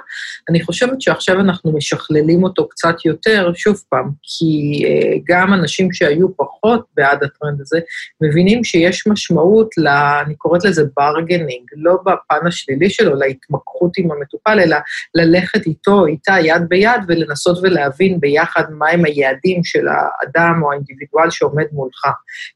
אני 0.50 0.62
חושבת 0.62 1.00
שעכשיו 1.00 1.40
אנחנו 1.40 1.72
משכללים 1.72 2.44
אותו 2.44 2.68
קצת 2.68 3.04
יותר, 3.04 3.52
שוב 3.54 3.82
פעם, 3.88 4.10
כי 4.22 4.82
uh, 4.84 5.22
גם 5.28 5.54
אנשים 5.54 5.92
שהיו 5.92 6.36
פחות 6.36 6.84
בעד 6.96 7.24
הטרנד 7.24 7.60
הזה, 7.60 7.80
מבינים 8.20 8.64
שיש 8.64 9.06
משמעות 9.06 9.68
ל... 9.78 9.88
אני 10.26 10.34
קוראת 10.34 10.64
לזה 10.64 10.84
ברגנינג, 10.96 11.68
לא 11.76 11.94
בפן 12.02 12.46
השלילי 12.46 12.90
שלו, 12.90 13.14
להתמקחות 13.14 13.90
עם 13.98 14.12
המטופל, 14.12 14.60
אלא 14.60 14.76
ללכת 15.14 15.66
איתו, 15.66 16.06
איתה, 16.06 16.36
יד 16.40 16.73
ביד 16.74 17.00
ולנסות 17.08 17.58
ולהבין 17.62 18.20
ביחד 18.20 18.64
מהם 18.70 19.04
היעדים 19.04 19.64
של 19.64 19.86
האדם 19.88 20.62
או 20.62 20.72
האינדיבידואל 20.72 21.30
שעומד 21.30 21.64
מולך. 21.72 22.02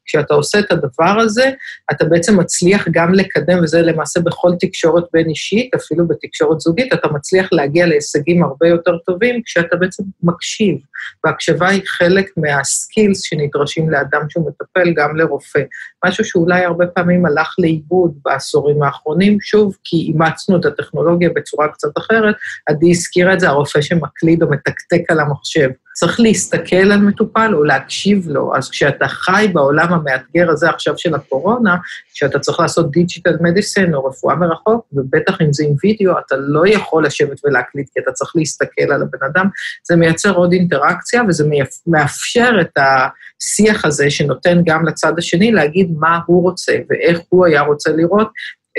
כשאתה 0.05 0.33
עושה 0.33 0.59
את 0.59 0.71
הדבר 0.71 1.19
הזה, 1.19 1.51
אתה 1.91 2.05
בעצם 2.05 2.39
מצליח 2.39 2.87
גם 2.91 3.13
לקדם, 3.13 3.59
וזה 3.63 3.81
למעשה 3.81 4.19
בכל 4.19 4.51
תקשורת 4.59 5.03
בין 5.13 5.29
אישית, 5.29 5.75
אפילו 5.75 6.07
בתקשורת 6.07 6.59
זוגית, 6.59 6.93
אתה 6.93 7.07
מצליח 7.07 7.49
להגיע 7.51 7.85
להישגים 7.85 8.43
הרבה 8.43 8.67
יותר 8.67 8.97
טובים 8.97 9.41
כשאתה 9.45 9.75
בעצם 9.75 10.03
מקשיב. 10.23 10.77
והקשבה 11.25 11.67
היא 11.67 11.81
חלק 11.85 12.25
מהסקילס 12.37 13.21
שנדרשים 13.21 13.89
לאדם 13.89 14.21
שהוא 14.29 14.49
מטפל, 14.49 14.93
גם 14.93 15.15
לרופא. 15.15 15.61
משהו 16.05 16.25
שאולי 16.25 16.63
הרבה 16.65 16.87
פעמים 16.87 17.25
הלך 17.25 17.55
לאיבוד 17.59 18.13
בעשורים 18.25 18.83
האחרונים, 18.83 19.37
שוב, 19.41 19.77
כי 19.83 19.97
אימצנו 19.97 20.59
את 20.59 20.65
הטכנולוגיה 20.65 21.29
בצורה 21.35 21.67
קצת 21.67 21.97
אחרת. 21.97 22.35
עדי 22.67 22.89
הזכירה 22.91 23.33
את 23.33 23.39
זה, 23.39 23.49
הרופא 23.49 23.81
שמקליד 24.09 24.43
או 24.43 24.49
מתקתק 24.49 25.01
על 25.09 25.19
המחשב. 25.19 25.69
צריך 25.93 26.19
להסתכל 26.19 26.75
על 26.75 27.01
מטופל 27.01 27.51
או 27.53 27.63
להקשיב 27.63 28.27
לו. 28.29 28.55
אז 28.55 28.69
כשאתה 28.69 29.07
חי 29.07 29.47
בעולם 29.53 29.93
המאתגר 29.93 30.49
הזה 30.49 30.69
עכשיו 30.69 30.97
של 30.97 31.15
הקורונה, 31.15 31.77
כשאתה 32.13 32.39
צריך 32.39 32.59
לעשות 32.59 32.91
digital 32.91 33.35
medicine 33.41 33.93
או 33.93 34.05
רפואה 34.05 34.35
מרחוק, 34.35 34.85
ובטח 34.93 35.41
אם 35.41 35.53
זה 35.53 35.63
עם 35.63 35.71
וידאו, 35.83 36.19
אתה 36.19 36.35
לא 36.37 36.67
יכול 36.67 37.05
לשבת 37.05 37.41
ולהקליד, 37.45 37.89
כי 37.93 37.99
אתה 37.99 38.11
צריך 38.11 38.31
להסתכל 38.35 38.91
על 38.91 39.01
הבן 39.01 39.25
אדם. 39.31 39.47
זה 39.87 39.95
מייצר 39.95 40.31
עוד 40.31 40.51
אינטראקציה, 40.51 41.21
וזה 41.27 41.45
מאפשר 41.87 42.51
את 42.61 42.77
השיח 42.77 43.85
הזה 43.85 44.09
שנותן 44.09 44.61
גם 44.65 44.85
לצד 44.85 45.13
השני 45.17 45.51
להגיד 45.51 45.91
מה 45.99 46.19
הוא 46.25 46.43
רוצה 46.43 46.73
ואיך 46.89 47.19
הוא 47.29 47.45
היה 47.45 47.61
רוצה 47.61 47.91
לראות 47.91 48.29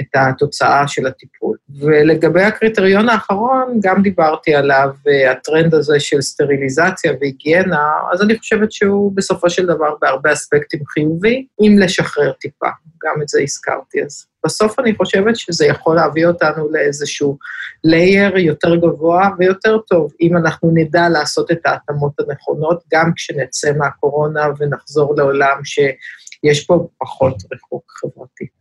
את 0.01 0.07
התוצאה 0.15 0.89
של 0.89 1.07
הטיפול. 1.07 1.57
ולגבי 1.81 2.43
הקריטריון 2.43 3.09
האחרון, 3.09 3.81
גם 3.83 4.03
דיברתי 4.03 4.55
עליו, 4.55 4.89
הטרנד 5.31 5.75
הזה 5.75 6.01
של 6.01 6.21
סטריליזציה 6.21 7.13
והיגיינה, 7.21 7.91
אז 8.13 8.23
אני 8.23 8.39
חושבת 8.39 8.73
שהוא 8.73 9.13
בסופו 9.15 9.51
של 9.51 9.67
דבר 9.67 9.95
בהרבה 10.01 10.33
אספקטים 10.33 10.81
חיובי, 10.87 11.47
אם 11.61 11.77
לשחרר 11.79 12.33
טיפה, 12.33 12.69
גם 13.05 13.23
את 13.23 13.29
זה 13.29 13.41
הזכרתי 13.43 14.03
אז. 14.03 14.27
בסוף 14.45 14.79
אני 14.79 14.95
חושבת 14.95 15.37
שזה 15.37 15.67
יכול 15.67 15.97
להביא 15.97 16.27
אותנו 16.27 16.69
לאיזשהו 16.71 17.39
לייר 17.85 18.39
יותר 18.39 18.77
גבוה 18.77 19.29
ויותר 19.39 19.79
טוב, 19.79 20.13
אם 20.21 20.37
אנחנו 20.37 20.71
נדע 20.75 21.09
לעשות 21.09 21.51
את 21.51 21.67
ההתאמות 21.67 22.13
הנכונות, 22.21 22.83
גם 22.93 23.13
כשנצא 23.17 23.73
מהקורונה 23.79 24.47
ונחזור 24.59 25.15
לעולם 25.17 25.61
שיש 25.65 26.67
פה 26.67 26.89
פחות 26.99 27.35
ריחוק 27.53 27.93
חברתי. 28.01 28.60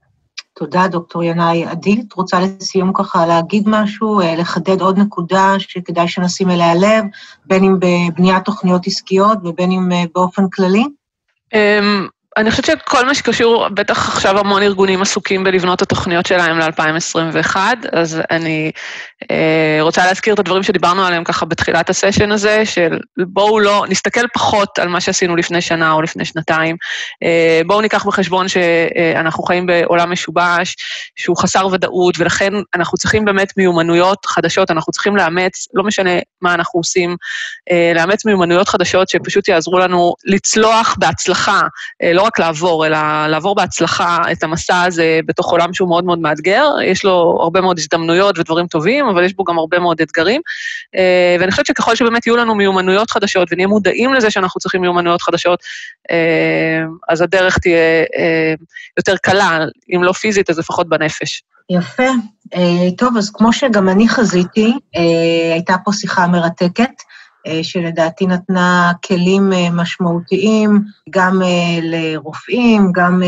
תודה, 0.59 0.87
דוקטור 0.87 1.23
ינאי. 1.23 1.65
עדי, 1.65 2.03
את 2.07 2.13
רוצה 2.13 2.39
לסיום 2.39 2.91
ככה 2.93 3.25
להגיד 3.25 3.63
משהו, 3.67 4.21
אה, 4.21 4.35
לחדד 4.35 4.81
עוד 4.81 4.99
נקודה 4.99 5.53
שכדאי 5.59 6.07
שנשים 6.07 6.49
אליה 6.49 6.75
לב, 6.75 7.03
בין 7.45 7.63
אם 7.63 7.75
בבניית 7.79 8.45
תוכניות 8.45 8.87
עסקיות 8.87 9.37
ובין 9.43 9.71
אם 9.71 9.91
אה, 9.91 10.03
באופן 10.15 10.49
כללי? 10.49 10.83
אמ, 11.53 12.07
אני 12.37 12.51
חושבת 12.51 12.65
שכל 12.65 13.05
מה 13.05 13.15
שקשור, 13.15 13.69
בטח 13.69 14.09
עכשיו 14.09 14.39
המון 14.39 14.63
ארגונים 14.63 15.01
עסוקים 15.01 15.43
בלבנות 15.43 15.77
את 15.77 15.81
התוכניות 15.81 16.25
שלהם 16.25 16.59
ל-2021, 16.59 17.55
אז 17.91 18.21
אני 18.31 18.71
אה, 19.31 19.77
רוצה 19.81 20.05
להזכיר 20.05 20.33
את 20.33 20.39
הדברים 20.39 20.63
שדיברנו 20.63 21.05
עליהם 21.05 21.23
ככה 21.23 21.45
בתחילת 21.45 21.89
הסשן 21.89 22.31
הזה, 22.31 22.65
של 22.65 22.99
בואו 23.17 23.59
לא, 23.59 23.85
נסתכל 23.89 24.27
פחות 24.33 24.79
על 24.79 24.87
מה 24.87 25.01
שעשינו 25.01 25.35
לפני 25.35 25.61
שנה 25.61 25.91
או 25.91 26.01
לפני 26.01 26.25
שנתיים, 26.25 26.75
אה, 27.23 27.61
בואו 27.67 27.81
ניקח 27.81 28.05
בחשבון 28.05 28.47
שאנחנו 28.47 29.43
חיים 29.43 29.65
בעולם 29.65 30.11
משובש, 30.11 30.75
שהוא 31.15 31.37
חסר 31.37 31.67
ודאות, 31.67 32.15
ולכן 32.19 32.53
אנחנו 32.75 32.97
צריכים 32.97 33.25
באמת 33.25 33.57
מיומנויות 33.57 34.25
חדשות, 34.25 34.71
אנחנו 34.71 34.91
צריכים 34.91 35.15
לאמץ, 35.15 35.67
לא 35.73 35.83
משנה 35.83 36.11
מה 36.41 36.53
אנחנו 36.53 36.79
עושים, 36.79 37.15
אה, 37.71 37.91
לאמץ 37.95 38.25
מיומנויות 38.25 38.69
חדשות 38.69 39.09
שפשוט 39.09 39.47
יעזרו 39.47 39.79
לנו 39.79 40.13
לצלוח 40.25 40.95
בהצלחה, 40.99 41.61
אה, 42.03 42.13
לא 42.13 42.28
רק 42.29 42.39
לעבור, 42.39 42.85
אלא 42.85 43.27
לעבור 43.27 43.55
בהצלחה 43.55 44.17
את 44.31 44.43
המסע 44.43 44.83
הזה 44.83 45.19
בתוך 45.25 45.51
עולם 45.51 45.73
שהוא 45.73 45.89
מאוד 45.89 46.05
מאוד 46.05 46.19
מאתגר. 46.19 46.65
יש 46.85 47.05
לו 47.05 47.37
הרבה 47.41 47.61
מאוד 47.61 47.79
הזדמנויות 47.79 48.39
ודברים 48.39 48.67
טובים, 48.67 49.05
אבל 49.05 49.23
יש 49.23 49.33
בו 49.33 49.43
גם 49.43 49.57
הרבה 49.57 49.79
מאוד 49.79 50.01
אתגרים. 50.01 50.41
אה, 50.95 51.35
ואני 51.39 51.51
חושבת 51.51 51.65
שככל 51.65 51.95
שבאמת 51.95 52.27
יהיו 52.27 52.37
לנו 52.37 52.55
מיומנויות 52.55 53.11
חדשות 53.11 53.47
ונהיה 53.51 53.67
מודעים 53.67 54.13
לזה 54.13 54.31
שאנחנו 54.31 54.59
צריכים 54.59 54.81
מיומנויות 54.81 55.21
חדשות, 55.21 55.59
אה, 56.11 56.85
אז 57.09 57.21
הדרך 57.21 57.57
תהיה 57.57 58.03
אה, 58.17 58.53
יותר 58.97 59.17
קלה, 59.17 59.59
אם 59.95 60.03
לא 60.03 60.11
פיזית, 60.11 60.49
אז 60.49 60.59
לפחות 60.59 60.89
בנפש. 60.89 61.43
יפה. 61.71 62.03
טוב, 62.97 63.17
אז 63.17 63.29
כמו 63.29 63.53
שגם 63.53 63.89
אני 63.89 64.09
חזיתי, 64.09 64.73
הייתה 65.53 65.75
פה 65.83 65.91
שיחה 65.93 66.27
מרתקת. 66.27 66.91
אה, 67.49 67.63
שלדעתי 67.63 68.27
נתנה 68.27 68.91
כלים 69.05 69.53
אה, 69.53 69.69
משמעותיים 69.71 70.81
גם 71.09 71.41
אה, 71.41 71.79
לרופאים, 71.81 72.91
גם 72.91 73.21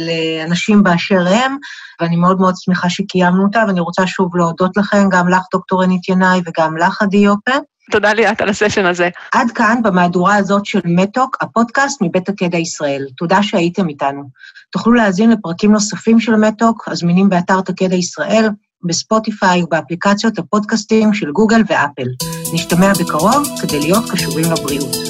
לאנשים 0.00 0.82
באשר 0.82 1.26
הם, 1.28 1.56
ואני 2.00 2.16
מאוד 2.16 2.40
מאוד 2.40 2.54
שמחה 2.56 2.90
שקיימנו 2.90 3.42
אותה, 3.42 3.64
ואני 3.66 3.80
רוצה 3.80 4.06
שוב 4.06 4.36
להודות 4.36 4.76
לכם, 4.76 5.08
גם 5.10 5.28
לך, 5.28 5.42
דוקטור 5.52 5.82
ענית 5.82 6.08
ינאי, 6.08 6.40
וגם 6.46 6.76
לך, 6.76 7.02
עדי 7.02 7.16
יופה. 7.16 7.52
תודה 7.90 8.12
ליאת 8.12 8.40
על 8.40 8.48
הסשן 8.48 8.86
הזה. 8.86 9.08
עד 9.32 9.50
כאן 9.50 9.80
במהדורה 9.82 10.36
הזאת 10.36 10.66
של 10.66 10.80
מתוק, 10.84 11.36
הפודקאסט 11.40 12.02
מבית 12.02 12.28
הקדע 12.28 12.58
ישראל. 12.58 13.06
תודה 13.16 13.42
שהייתם 13.42 13.88
איתנו. 13.88 14.22
תוכלו 14.70 14.92
להאזין 14.92 15.30
לפרקים 15.30 15.72
נוספים 15.72 16.20
של 16.20 16.36
מתוק, 16.36 16.88
הזמינים 16.88 17.28
באתר 17.28 17.60
תקדע 17.60 17.94
ישראל, 17.94 18.48
בספוטיפיי 18.84 19.62
ובאפליקציות 19.62 20.38
הפודקאסטים 20.38 21.14
של 21.14 21.30
גוגל 21.30 21.62
ואפל. 21.68 22.06
נשתמע 22.52 22.92
בקרוב 23.00 23.48
כדי 23.60 23.80
להיות 23.80 24.10
קשובים 24.10 24.44
לבריאות. 24.52 25.09